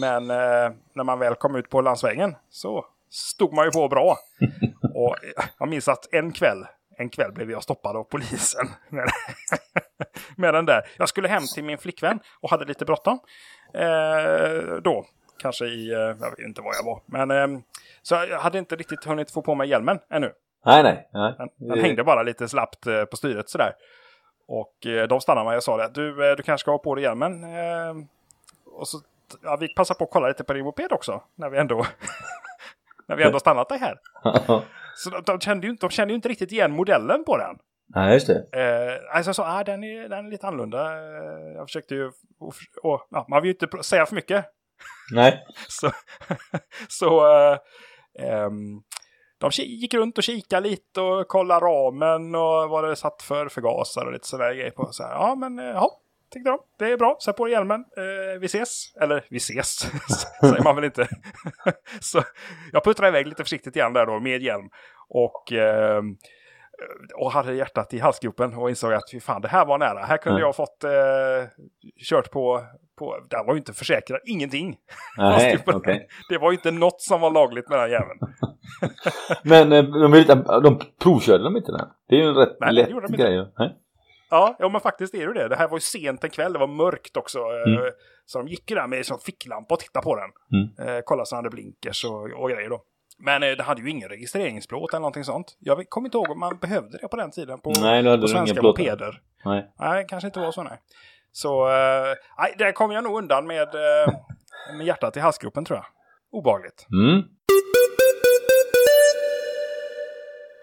Men 0.02 0.30
eh, 0.30 0.72
när 0.94 1.04
man 1.04 1.20
väl 1.20 1.36
kom 1.36 1.56
ut 1.56 1.70
på 1.70 1.82
landsvägen 1.82 2.36
så 2.50 2.86
stod 3.10 3.54
man 3.54 3.66
ju 3.66 3.72
på 3.72 3.88
bra. 3.88 4.18
Och 4.96 5.16
jag 5.60 5.70
minns 5.70 5.88
att 5.88 6.14
en 6.14 6.32
kväll, 6.32 6.66
en 6.98 7.10
kväll 7.10 7.32
blev 7.32 7.52
jag 7.52 7.64
stoppad 7.64 7.96
av 7.96 8.04
polisen. 8.04 8.68
Med, 8.90 9.10
med 10.36 10.54
den 10.54 10.66
där. 10.66 10.82
Jag 10.98 11.10
skulle 11.10 11.28
hem 11.28 11.44
till 11.56 11.64
min 11.64 11.78
flickvän 11.78 12.20
och 12.40 12.50
hade 12.50 12.66
lite 12.66 12.86
bråttom. 12.86 13.20
Eh, 13.74 14.76
då, 14.84 15.06
kanske 15.40 15.66
i, 15.66 15.92
eh, 15.92 16.00
jag 16.00 16.30
vet 16.30 16.40
inte 16.40 16.62
var 16.62 16.74
jag 16.76 16.86
var. 16.86 17.02
Men 17.06 17.32
eh, 17.56 17.62
så 18.02 18.16
jag 18.16 18.40
hade 18.40 18.58
inte 18.58 18.76
riktigt 18.76 19.04
hunnit 19.06 19.32
få 19.32 19.42
på 19.42 19.56
mig 19.56 19.70
hjälmen 19.70 20.00
ännu. 20.10 20.32
Nej, 20.66 20.84
nej. 20.84 21.10
nej. 21.14 21.34
Den, 21.38 21.50
den 21.58 21.80
hängde 21.80 22.04
bara 22.04 22.24
lite 22.24 22.48
slappt 22.48 22.88
eh, 22.88 23.04
på 23.06 23.18
styret 23.18 23.50
sådär. 23.50 23.74
Och 24.48 24.86
eh, 24.86 25.08
de 25.08 25.22
stannade 25.22 25.48
mig 25.50 25.58
och 25.58 25.64
sa 25.64 25.78
det. 25.78 25.90
Du, 25.94 26.36
du 26.36 26.44
kanske 26.44 26.64
ska 26.64 26.72
ha 26.72 26.78
på 26.78 26.96
dig 26.96 27.04
hjälmen. 27.04 27.44
Eh, 27.44 27.94
och 28.66 28.88
så, 28.88 28.98
ja, 29.44 29.58
vi 29.60 29.74
passar 29.74 29.96
på 29.96 30.04
att 30.04 30.10
kolla 30.12 30.28
lite 30.28 30.44
på 30.44 30.54
din 30.54 30.64
moped 30.66 30.92
också. 30.92 31.24
När 31.36 31.50
vi 31.50 31.58
ändå, 31.58 31.86
när 33.08 33.16
vi 33.16 33.24
ändå 33.24 33.40
stannat 33.40 33.70
dig 33.70 33.78
här. 33.80 34.00
Så 34.96 35.10
de, 35.10 35.22
de, 35.26 35.40
kände 35.40 35.68
ju, 35.68 35.72
inte- 35.72 35.86
de 35.86 35.90
kände 35.90 36.12
ju 36.12 36.16
inte 36.16 36.30
riktigt 36.30 36.52
igen 36.52 36.72
modellen 36.72 37.24
på 37.24 37.38
den. 37.38 37.58
nej, 37.88 38.14
just 38.14 38.28
det. 38.28 38.46
Eh, 38.52 39.16
alltså 39.18 39.34
sa, 39.34 39.60
ah, 39.60 39.64
den, 39.64 39.84
är, 39.84 40.10
den 40.10 40.26
är 40.26 40.32
lite 40.32 40.48
annorlunda. 40.48 40.96
Jag 41.56 41.68
försökte 41.68 41.96
ju, 41.96 42.12
och, 42.40 42.54
och, 42.84 43.08
ja, 43.10 43.26
man 43.30 43.42
vill 43.42 43.50
ju 43.50 43.58
inte 43.62 43.84
säga 43.84 44.06
för 44.06 44.16
mycket. 44.16 44.46
Nej. 45.12 45.44
Så, 45.68 45.92
så 46.88 47.28
eh, 47.32 47.58
ehm, 48.20 48.82
de 49.38 49.50
gick 49.52 49.94
runt 49.94 50.18
och 50.18 50.24
kikade 50.24 50.70
lite 50.70 51.02
och 51.02 51.28
kollade 51.28 51.66
ramen 51.66 52.36
och 52.36 52.70
vad 52.70 52.84
det 52.84 52.96
satt 52.96 53.22
för 53.22 53.50
förgasare 53.50 54.06
och 54.06 54.14
lite 54.14 54.28
sådär 54.28 54.54
grejer 54.54 54.72
på. 54.72 54.88
Så 54.92 55.04
här, 55.04 55.12
ja, 55.12 55.36
men 55.36 55.60
eh, 55.60 55.66
ja, 55.66 55.92
tänkte 56.34 56.50
de. 56.52 56.60
Det 56.80 56.92
är 56.92 56.98
bra, 56.98 57.18
sätt 57.26 57.36
på 57.36 57.46
dig 57.46 57.54
hjälmen. 57.54 57.80
Eh, 57.98 58.40
vi 58.40 58.46
ses. 58.46 58.96
Eller 59.02 59.26
vi 59.30 59.38
ses, 59.38 59.80
säger 60.42 60.64
man 60.64 60.76
väl 60.76 60.86
inte. 60.86 61.08
så 62.00 62.24
jag 62.72 62.84
puttrade 62.84 63.10
iväg 63.10 63.28
lite 63.28 63.44
försiktigt 63.44 63.76
igen 63.76 63.94
där 63.94 64.06
då 64.06 64.20
med 64.20 64.42
hjälm. 64.42 64.70
Och, 65.10 65.52
ehm, 65.52 66.18
och 67.16 67.32
hade 67.32 67.54
hjärtat 67.54 67.94
i 67.94 68.00
halsgropen 68.00 68.54
och 68.54 68.70
insåg 68.70 68.94
att 68.94 69.12
fy 69.12 69.20
fan, 69.20 69.42
det 69.42 69.48
här 69.48 69.66
var 69.66 69.78
nära. 69.78 70.06
Här 70.06 70.18
kunde 70.18 70.40
Ja. 70.40 70.46
jag 70.46 70.56
fått 70.56 70.84
eh, 70.84 70.92
kört 72.10 72.32
på, 72.32 72.64
på, 73.00 73.18
där 73.30 73.44
var 73.46 73.54
ju 73.54 73.58
inte 73.58 73.74
försäkrad, 73.74 74.20
ingenting. 74.26 74.78
Nej, 75.18 75.32
Halsgropen. 75.32 75.76
okej. 75.76 76.08
Det 76.30 76.38
var 76.38 76.52
ju 76.52 76.58
inte 76.58 76.72
något 76.72 77.02
som 77.02 77.22
var 77.22 77.32
lagligt 77.32 77.70
med 77.70 77.80
den 77.80 77.92
jäveln. 77.92 78.20
Men 79.44 79.72
eh, 79.74 79.84
de, 79.84 80.14
lite, 80.14 80.36
de 80.64 80.80
provkörde 81.02 81.44
de 81.44 81.58
inte 81.58 81.72
den? 81.72 81.88
Det 82.10 82.16
är 82.16 82.20
ju 82.20 82.28
en 82.28 82.36
rätt 82.36 82.58
Nej, 82.60 82.74
lätt 82.74 82.90
de 82.90 83.18
grej. 83.18 83.48
Nej? 83.58 83.76
Ja, 84.30 84.56
ja, 84.60 84.70
men 84.70 84.82
faktiskt 84.82 85.14
är 85.14 85.28
det 85.28 85.34
det. 85.34 85.48
Det 85.48 85.56
här 85.56 85.68
var 85.68 85.78
ju 85.78 85.82
sent 85.82 86.24
en 86.24 86.30
kväll, 86.30 86.54
det 86.54 86.60
var 86.60 86.68
mörkt 86.68 87.18
också. 87.18 87.40
eh, 87.40 87.74
Mm. 87.74 87.92
Så 88.26 88.38
de 88.38 88.48
gick 88.48 88.70
ju 88.72 88.76
där 88.76 88.88
med 88.88 89.06
som 89.06 89.20
ficklampa 89.20 89.74
och 89.74 89.80
tittade 89.80 90.04
på 90.04 90.16
den. 90.16 90.30
Mm. 90.60 90.96
Eh, 90.98 91.02
kollade 91.02 91.26
så 91.26 91.36
den 91.36 91.46
hade 91.46 91.56
blinkers 91.56 92.06
och, 92.06 92.42
och 92.44 92.50
grejer 92.50 92.70
då. 92.70 92.82
Men 93.20 93.44
eh, 93.44 93.50
det 93.52 93.64
hade 93.64 93.82
ju 93.82 93.90
ingen 93.90 94.10
registreringsplåt 94.10 94.94
eller 94.94 95.00
någonting 95.00 95.24
sånt. 95.24 95.58
Jag 95.60 95.90
kommer 95.90 96.08
inte 96.08 96.18
ihåg 96.18 96.30
om 96.32 96.40
man 96.40 96.58
behövde 96.58 96.98
det 97.02 97.08
på 97.08 97.18
den 97.18 97.32
tiden 97.32 97.60
på, 97.60 97.74
Nej, 97.82 98.22
på 98.22 98.28
svenska 98.28 98.62
mopeder. 98.62 99.22
Nej. 99.46 99.72
Nej, 99.80 100.06
kanske 100.10 100.28
inte 100.28 100.40
var 100.40 100.52
så 100.52 100.64
nej. 100.64 100.78
Så, 101.32 101.68
eh, 101.70 102.16
nej, 102.38 102.56
där 102.58 102.72
kom 102.72 102.92
jag 102.92 103.04
nog 103.04 103.18
undan 103.18 103.48
med, 103.48 103.68
eh, 103.76 104.14
med 104.78 104.86
hjärtat 104.86 105.18
i 105.18 105.20
halsgropen 105.20 105.66
tror 105.66 105.78
jag. 105.78 105.86
Obehagligt. 106.32 106.88
Mm. 106.92 107.24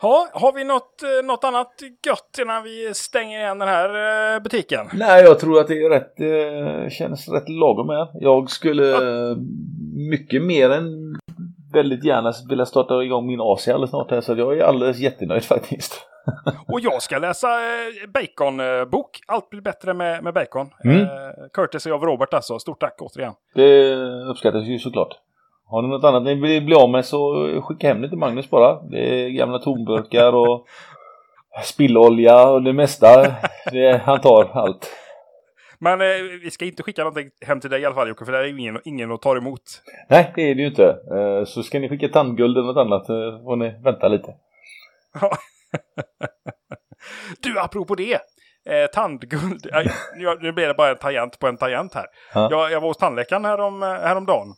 Ja, 0.02 0.28
har 0.32 0.52
vi 0.52 0.64
något, 0.64 1.02
eh, 1.02 1.26
något 1.26 1.44
annat 1.44 1.72
gött 2.06 2.38
innan 2.42 2.62
vi 2.62 2.94
stänger 2.94 3.38
igen 3.38 3.58
den 3.58 3.68
här 3.68 4.34
eh, 4.34 4.42
butiken? 4.42 4.86
Nej, 4.92 5.22
jag 5.22 5.38
tror 5.38 5.60
att 5.60 5.68
det 5.68 5.82
är 5.82 5.90
rätt, 5.90 6.20
eh, 6.20 6.90
känns 6.90 7.28
rätt 7.28 7.48
lagom 7.48 7.86
med. 7.86 8.08
Jag 8.14 8.50
skulle 8.50 8.92
eh, 8.94 9.36
mycket 10.10 10.42
mer 10.42 10.70
än 10.70 11.05
väldigt 11.76 12.04
gärna 12.04 12.32
vilja 12.48 12.66
starta 12.66 13.02
igång 13.02 13.26
min 13.26 13.40
AC 13.40 13.68
alldeles 13.68 13.90
snart 13.90 14.10
här, 14.10 14.20
så 14.20 14.34
jag 14.34 14.58
är 14.58 14.64
alldeles 14.64 14.98
jättenöjd 14.98 15.44
faktiskt. 15.54 16.06
Och 16.68 16.80
jag 16.80 17.02
ska 17.02 17.18
läsa 17.18 17.48
eh, 17.48 18.08
Bacon-bok. 18.08 19.20
Allt 19.26 19.50
blir 19.50 19.60
bättre 19.60 19.94
med, 19.94 20.24
med 20.24 20.34
Bacon. 20.34 20.70
Mm. 20.84 21.00
Eh, 21.00 21.08
Curtis 21.52 21.86
av 21.86 22.02
Robert 22.02 22.34
alltså. 22.34 22.58
Stort 22.58 22.80
tack 22.80 22.96
återigen. 22.98 23.32
Det 23.54 23.94
uppskattas 24.30 24.64
ju 24.64 24.78
såklart. 24.78 25.14
Har 25.66 25.82
ni 25.82 25.88
något 25.88 26.04
annat 26.04 26.22
ni 26.22 26.34
vill 26.34 26.64
bli 26.64 26.74
av 26.74 26.90
med 26.90 27.04
så 27.04 27.48
skicka 27.62 27.88
hem 27.88 28.02
det 28.02 28.08
till 28.08 28.18
Magnus 28.18 28.50
bara. 28.50 28.82
Det 28.82 29.24
är 29.24 29.28
gamla 29.28 29.58
tomburkar 29.58 30.32
och 30.32 30.66
spillolja 31.64 32.48
och 32.48 32.62
det 32.62 32.72
mesta. 32.72 33.26
Det, 33.72 34.02
han 34.04 34.20
tar 34.20 34.50
allt. 34.52 34.90
Men 35.78 36.00
eh, 36.00 36.06
vi 36.42 36.50
ska 36.50 36.64
inte 36.64 36.82
skicka 36.82 37.02
någonting 37.04 37.30
hem 37.46 37.60
till 37.60 37.70
dig 37.70 37.80
i 37.80 37.84
alla 37.84 37.94
fall 37.94 38.08
Jocke, 38.08 38.24
för 38.24 38.32
det 38.32 38.38
är 38.38 38.44
ingen, 38.44 38.80
ingen 38.84 39.12
att 39.12 39.22
ta 39.22 39.36
emot. 39.36 39.82
Nej, 40.08 40.32
det 40.36 40.42
är 40.50 40.54
det 40.54 40.60
ju 40.62 40.68
inte. 40.68 40.84
Eh, 41.16 41.44
Så 41.44 41.62
ska 41.62 41.78
ni 41.78 41.88
skicka 41.88 42.08
tandguld 42.08 42.56
eller 42.58 42.66
något 42.66 42.76
annat 42.86 43.08
eh, 43.08 43.44
får 43.44 43.56
ni 43.56 43.68
vänta 43.84 44.08
lite. 44.08 44.34
du, 47.40 47.58
apropå 47.60 47.94
det. 47.94 48.14
Eh, 48.68 48.86
tandguld. 48.92 49.66
Ja, 49.72 49.82
jag- 50.16 50.42
nu 50.42 50.52
blir 50.52 50.66
det 50.68 50.74
bara 50.74 50.90
en 50.90 50.96
tangent 50.96 51.38
på 51.38 51.46
en 51.46 51.56
tangent 51.56 51.94
här. 51.94 52.06
Ja. 52.34 52.48
Jag, 52.50 52.72
jag 52.72 52.80
var 52.80 52.88
hos 52.88 52.96
tandläkaren 52.96 53.44
härom, 53.44 53.82
eh, 53.82 53.88
häromdagen. 53.88 54.54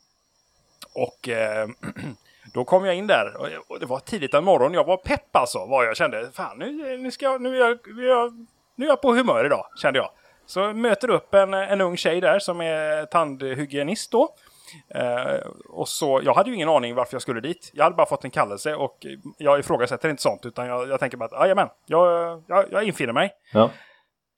Och 0.94 1.28
eh, 1.28 1.68
då 2.54 2.64
kom 2.64 2.84
jag 2.84 2.94
in 2.94 3.06
där. 3.06 3.36
Och, 3.36 3.46
och 3.72 3.80
det 3.80 3.86
var 3.86 3.98
tidigt 3.98 4.34
en 4.34 4.44
morgon. 4.44 4.74
Jag 4.74 4.84
var 4.84 4.96
pepp 4.96 5.36
alltså. 5.36 5.66
Vad 5.66 5.86
jag 5.86 5.96
kände. 5.96 6.30
Fan, 6.32 6.58
nu, 6.58 6.98
nu, 6.98 7.10
ska 7.10 7.24
jag, 7.26 7.40
nu, 7.42 7.56
är 7.56 7.60
jag, 7.68 7.78
nu, 7.96 8.04
är 8.04 8.08
jag, 8.08 8.46
nu 8.76 8.84
är 8.84 8.88
jag 8.88 9.02
på 9.02 9.12
humör 9.14 9.46
idag. 9.46 9.64
Kände 9.82 9.98
jag. 9.98 10.10
Så 10.48 10.72
möter 10.72 11.10
upp 11.10 11.34
en, 11.34 11.54
en 11.54 11.80
ung 11.80 11.96
tjej 11.96 12.20
där 12.20 12.38
som 12.38 12.60
är 12.60 13.06
tandhygienist 13.06 14.10
då. 14.12 14.34
Eh, 14.94 15.36
och 15.68 15.88
så, 15.88 16.20
jag 16.24 16.34
hade 16.34 16.50
ju 16.50 16.54
ingen 16.56 16.68
aning 16.68 16.94
varför 16.94 17.14
jag 17.14 17.22
skulle 17.22 17.40
dit. 17.40 17.70
Jag 17.74 17.84
hade 17.84 17.96
bara 17.96 18.06
fått 18.06 18.24
en 18.24 18.30
kallelse 18.30 18.74
och 18.74 19.06
jag 19.38 19.58
ifrågasätter 19.58 20.08
inte 20.08 20.22
sånt 20.22 20.46
utan 20.46 20.66
jag, 20.66 20.88
jag 20.88 21.00
tänker 21.00 21.16
bara 21.16 21.24
att 21.36 21.40
jajamän, 21.42 21.68
jag, 21.86 22.42
jag, 22.46 22.64
jag 22.72 22.84
infinner 22.84 23.12
mig. 23.12 23.30
Ja. 23.52 23.70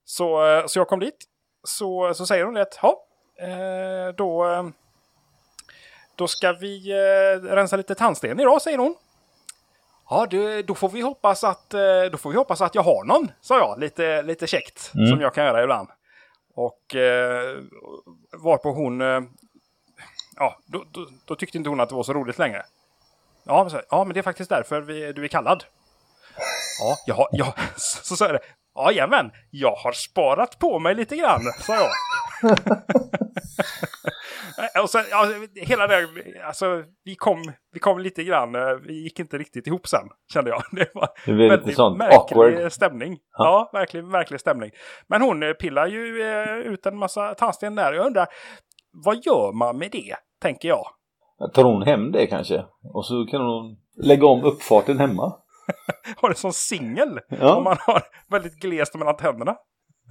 Så, 0.04 0.46
eh, 0.46 0.66
så 0.66 0.78
jag 0.78 0.88
kom 0.88 1.00
dit. 1.00 1.24
Så, 1.64 2.14
så 2.14 2.26
säger 2.26 2.44
hon 2.44 2.54
det 2.54 2.62
att 2.62 2.78
ja, 2.82 3.04
eh, 3.40 4.14
då, 4.16 4.50
eh, 4.50 4.64
då 6.16 6.26
ska 6.28 6.52
vi 6.52 6.90
eh, 6.90 7.42
rensa 7.54 7.76
lite 7.76 7.94
tandsten 7.94 8.40
idag, 8.40 8.62
säger 8.62 8.78
hon. 8.78 8.94
Ja, 10.10 10.26
du, 10.30 10.62
då 10.62 10.74
får 10.74 10.88
vi 10.88 11.00
hoppas 11.00 11.44
att 11.44 11.74
eh, 11.74 11.80
då 12.12 12.18
får 12.18 12.30
vi 12.30 12.36
hoppas 12.36 12.60
att 12.60 12.74
jag 12.74 12.82
har 12.82 13.04
någon, 13.04 13.28
sa 13.40 13.58
jag, 13.58 13.78
lite, 13.80 14.22
lite 14.22 14.46
käckt, 14.46 14.90
Mm. 14.94 15.06
som 15.10 15.20
jag 15.20 15.34
kan 15.34 15.44
göra 15.44 15.62
ibland. 15.62 15.88
Och 16.54 16.94
eh, 16.94 17.58
varpå 18.32 18.72
hon, 18.72 19.00
eh, 19.00 19.20
ja, 20.36 20.58
då, 20.66 20.84
då, 20.90 21.06
då 21.24 21.34
tyckte 21.34 21.58
inte 21.58 21.70
hon 21.70 21.80
att 21.80 21.88
det 21.88 21.94
var 21.94 22.02
så 22.02 22.12
roligt 22.12 22.38
längre. 22.38 22.62
Ja, 23.44 23.62
men, 23.62 23.70
så, 23.70 23.80
ja, 23.90 24.04
men 24.04 24.14
det 24.14 24.20
är 24.20 24.22
faktiskt 24.22 24.50
därför 24.50 24.80
vi, 24.80 25.12
du 25.12 25.24
är 25.24 25.28
kallad. 25.28 25.64
Ja, 26.80 26.96
jag, 27.06 27.28
jag, 27.32 27.52
så 27.76 28.16
sa 28.16 28.24
jag 28.24 28.34
det. 28.34 28.40
Jajamän, 28.76 29.30
jag 29.50 29.74
har 29.74 29.92
sparat 29.92 30.58
på 30.58 30.78
mig 30.78 30.94
lite 30.94 31.16
grann, 31.16 31.42
sa 31.60 31.74
jag. 31.74 31.90
och 34.82 34.90
sen, 34.90 35.04
ja, 35.10 35.26
hela 35.54 35.86
det, 35.86 36.08
alltså, 36.46 36.84
vi 37.04 37.14
kom, 37.14 37.52
vi 37.72 37.78
kom 37.80 37.98
lite 37.98 38.24
grann, 38.24 38.54
eh, 38.54 38.74
vi 38.86 39.02
gick 39.02 39.20
inte 39.20 39.38
riktigt 39.38 39.66
ihop 39.66 39.88
sen, 39.88 40.08
kände 40.32 40.50
jag. 40.50 40.62
Det 40.72 40.90
var 40.94 41.08
Det 41.26 41.32
blev 41.32 41.38
lite 41.50 41.56
väldigt 41.56 41.76
sånt 41.76 41.98
märklig 41.98 42.16
awkward. 42.18 42.72
stämning. 42.72 43.18
Ja, 43.38 43.70
verkligen 43.72 44.08
märklig 44.08 44.40
stämning. 44.40 44.70
Men 45.08 45.22
hon 45.22 45.42
eh, 45.42 45.52
pillar 45.52 45.86
ju 45.86 46.22
eh, 46.22 46.56
ut 46.58 46.86
en 46.86 46.96
massa 46.96 47.34
tandsten 47.34 47.74
där. 47.74 47.92
Jag 47.92 48.06
undrar, 48.06 48.26
vad 48.92 49.16
gör 49.16 49.52
man 49.52 49.78
med 49.78 49.90
det, 49.92 50.14
tänker 50.42 50.68
jag? 50.68 50.86
Tar 51.54 51.64
hon 51.64 51.82
hem 51.82 52.12
det 52.12 52.26
kanske? 52.26 52.64
Och 52.94 53.06
så 53.06 53.26
kan 53.30 53.40
hon 53.40 53.76
lägga 54.02 54.26
om 54.26 54.44
uppfarten 54.44 54.98
hemma. 54.98 55.36
Har 56.16 56.28
det 56.28 56.34
som 56.34 56.52
singel? 56.52 57.20
Ja. 57.28 57.54
Om 57.56 57.64
man 57.64 57.76
har 57.80 58.02
väldigt 58.30 58.56
glest 58.60 58.94
mellan 58.94 59.16
tänderna. 59.16 59.56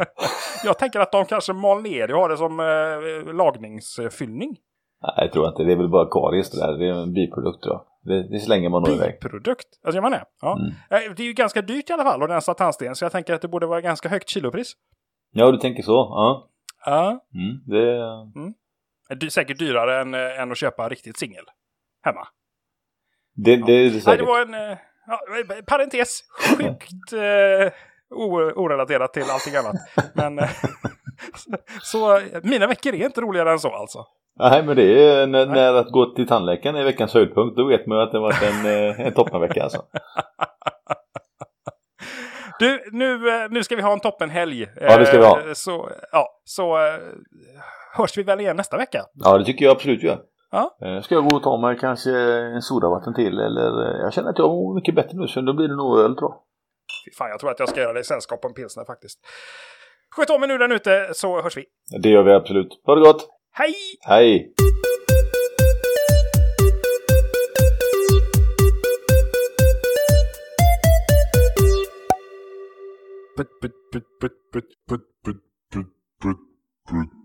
jag 0.63 0.79
tänker 0.79 0.99
att 0.99 1.11
de 1.11 1.25
kanske 1.25 1.53
mal 1.53 1.81
ner 1.81 2.07
det 2.07 2.13
och 2.13 2.21
har 2.21 2.29
det 2.29 2.37
som 2.37 2.59
eh, 2.59 3.33
lagningsfyllning. 3.33 4.57
Nej, 5.01 5.13
jag 5.17 5.31
tror 5.31 5.47
inte. 5.47 5.63
Det 5.63 5.71
är 5.71 5.77
väl 5.77 5.89
bara 5.89 6.09
karies 6.09 6.51
det 6.51 6.59
där. 6.59 6.77
Det 6.77 6.85
är 6.89 6.93
en 7.03 7.13
biprodukt 7.13 7.63
då. 7.63 7.85
Det, 8.03 8.29
det 8.29 8.39
slänger 8.39 8.69
man 8.69 8.83
nog 8.83 8.95
iväg. 8.95 9.19
Produkt. 9.19 9.67
Alltså 9.83 9.95
gör 9.97 10.01
man 10.01 10.11
det? 10.11 10.25
Ja. 10.41 10.57
Mm. 10.59 10.69
Eh, 11.07 11.13
Det 11.15 11.23
är 11.23 11.27
ju 11.27 11.33
ganska 11.33 11.61
dyrt 11.61 11.89
i 11.89 11.93
alla 11.93 12.03
fall 12.03 12.23
att 12.23 12.29
rensa 12.29 12.53
tandsten. 12.53 12.95
Så 12.95 13.05
jag 13.05 13.11
tänker 13.11 13.33
att 13.33 13.41
det 13.41 13.47
borde 13.47 13.65
vara 13.67 13.81
ganska 13.81 14.09
högt 14.09 14.29
kilopris. 14.29 14.73
Ja, 15.31 15.51
du 15.51 15.57
tänker 15.57 15.83
så? 15.83 15.91
Ja. 15.91 16.49
Ja. 16.85 17.25
Mm, 17.33 17.57
det... 17.65 17.99
Det 19.15 19.25
är 19.25 19.29
säkert 19.29 19.59
dyrare 19.59 20.01
än, 20.01 20.13
eh, 20.13 20.39
än 20.39 20.51
att 20.51 20.57
köpa 20.57 20.89
riktigt 20.89 21.17
singel. 21.19 21.43
Hemma. 22.03 22.27
Det, 23.35 23.55
det 23.55 23.73
är 23.73 23.83
det 23.85 23.91
Nej, 23.91 24.01
säkert. 24.01 24.19
det 24.19 24.25
var 24.25 24.41
en 24.41 24.53
eh, 24.53 24.77
ja, 25.07 25.19
parentes. 25.67 26.19
Sjukt 26.57 27.13
eh, 27.13 27.71
orelaterat 28.55 29.13
till 29.13 29.23
allting 29.29 29.55
annat. 29.55 29.75
Men 30.13 30.39
eh, 30.39 30.49
så 31.81 32.19
mina 32.43 32.67
veckor 32.67 32.93
är 32.93 33.05
inte 33.05 33.21
roligare 33.21 33.51
än 33.51 33.59
så 33.59 33.75
alltså. 33.75 34.05
Nej, 34.39 34.63
men 34.63 34.75
det 34.75 35.09
är 35.09 35.27
när, 35.27 35.45
när 35.45 35.73
att 35.73 35.91
gå 35.91 36.05
till 36.05 36.27
tandläkaren 36.27 36.75
är 36.75 36.83
veckans 36.83 37.13
höjdpunkt. 37.13 37.57
Då 37.57 37.67
vet 37.67 37.87
man 37.87 37.97
ju 37.97 38.03
att 38.03 38.11
det 38.11 38.19
varit 38.19 38.43
en, 38.43 38.65
eh, 38.65 38.99
en 38.99 39.13
toppenvecka 39.13 39.63
alltså. 39.63 39.81
Du, 42.59 42.89
nu, 42.91 43.29
eh, 43.29 43.49
nu 43.49 43.63
ska 43.63 43.75
vi 43.75 43.81
ha 43.81 43.93
en 43.93 43.99
toppenhelg. 43.99 44.67
Ja, 44.81 44.97
det 44.97 45.05
ska 45.05 45.17
vi 45.17 45.25
ha. 45.25 45.39
Så, 45.53 45.89
ja, 46.11 46.27
så 46.43 46.77
hörs 47.93 48.17
vi 48.17 48.23
väl 48.23 48.39
igen 48.39 48.55
nästa 48.55 48.77
vecka. 48.77 49.05
Ja, 49.13 49.37
det 49.37 49.45
tycker 49.45 49.65
jag 49.65 49.71
absolut 49.71 50.03
gör. 50.03 50.19
Ja. 50.51 50.77
Ska 51.03 51.15
jag 51.15 51.29
gå 51.29 51.35
och 51.35 51.43
ta 51.43 51.57
mig 51.57 51.77
kanske 51.77 52.11
en 52.55 52.61
sodavatten 52.61 53.13
till 53.13 53.39
eller 53.39 53.97
jag 54.01 54.13
känner 54.13 54.29
att 54.29 54.37
jag 54.37 54.49
mår 54.49 54.75
mycket 54.75 54.95
bättre 54.95 55.17
nu 55.17 55.27
så 55.27 55.41
då 55.41 55.53
blir 55.53 55.67
det 55.67 55.75
nog 55.75 55.99
öl 55.99 56.15
tror 56.15 56.31
jag. 56.31 56.39
Fy 57.05 57.11
fan, 57.11 57.29
jag 57.29 57.39
tror 57.39 57.51
att 57.51 57.59
jag 57.59 57.69
ska 57.69 57.81
göra 57.81 57.93
dig 57.93 58.03
sällskap 58.03 58.41
på 58.41 58.47
en 58.47 58.53
pilsner 58.53 58.85
faktiskt. 58.85 59.19
Sköt 60.15 60.29
om 60.29 60.43
er 60.43 60.47
nu 60.47 60.57
där 60.57 60.73
ute 60.73 61.13
så 61.13 61.41
hörs 61.41 61.57
vi. 61.57 61.65
Det 62.01 62.09
gör 62.09 62.23
vi 62.23 62.31
absolut. 62.31 62.81
Ha 62.85 62.95
det 62.95 63.01
gott! 63.01 63.29
Hej! 63.51 63.75
Hej! 64.01 64.53
But, 73.37 73.47
but, 73.61 73.71
but, 73.91 74.03
but, 74.19 74.31
but, 74.51 74.63
but, 74.87 74.99
but, 75.23 75.35
but, 75.71 75.85
but, 76.21 76.37
but. 76.91 77.18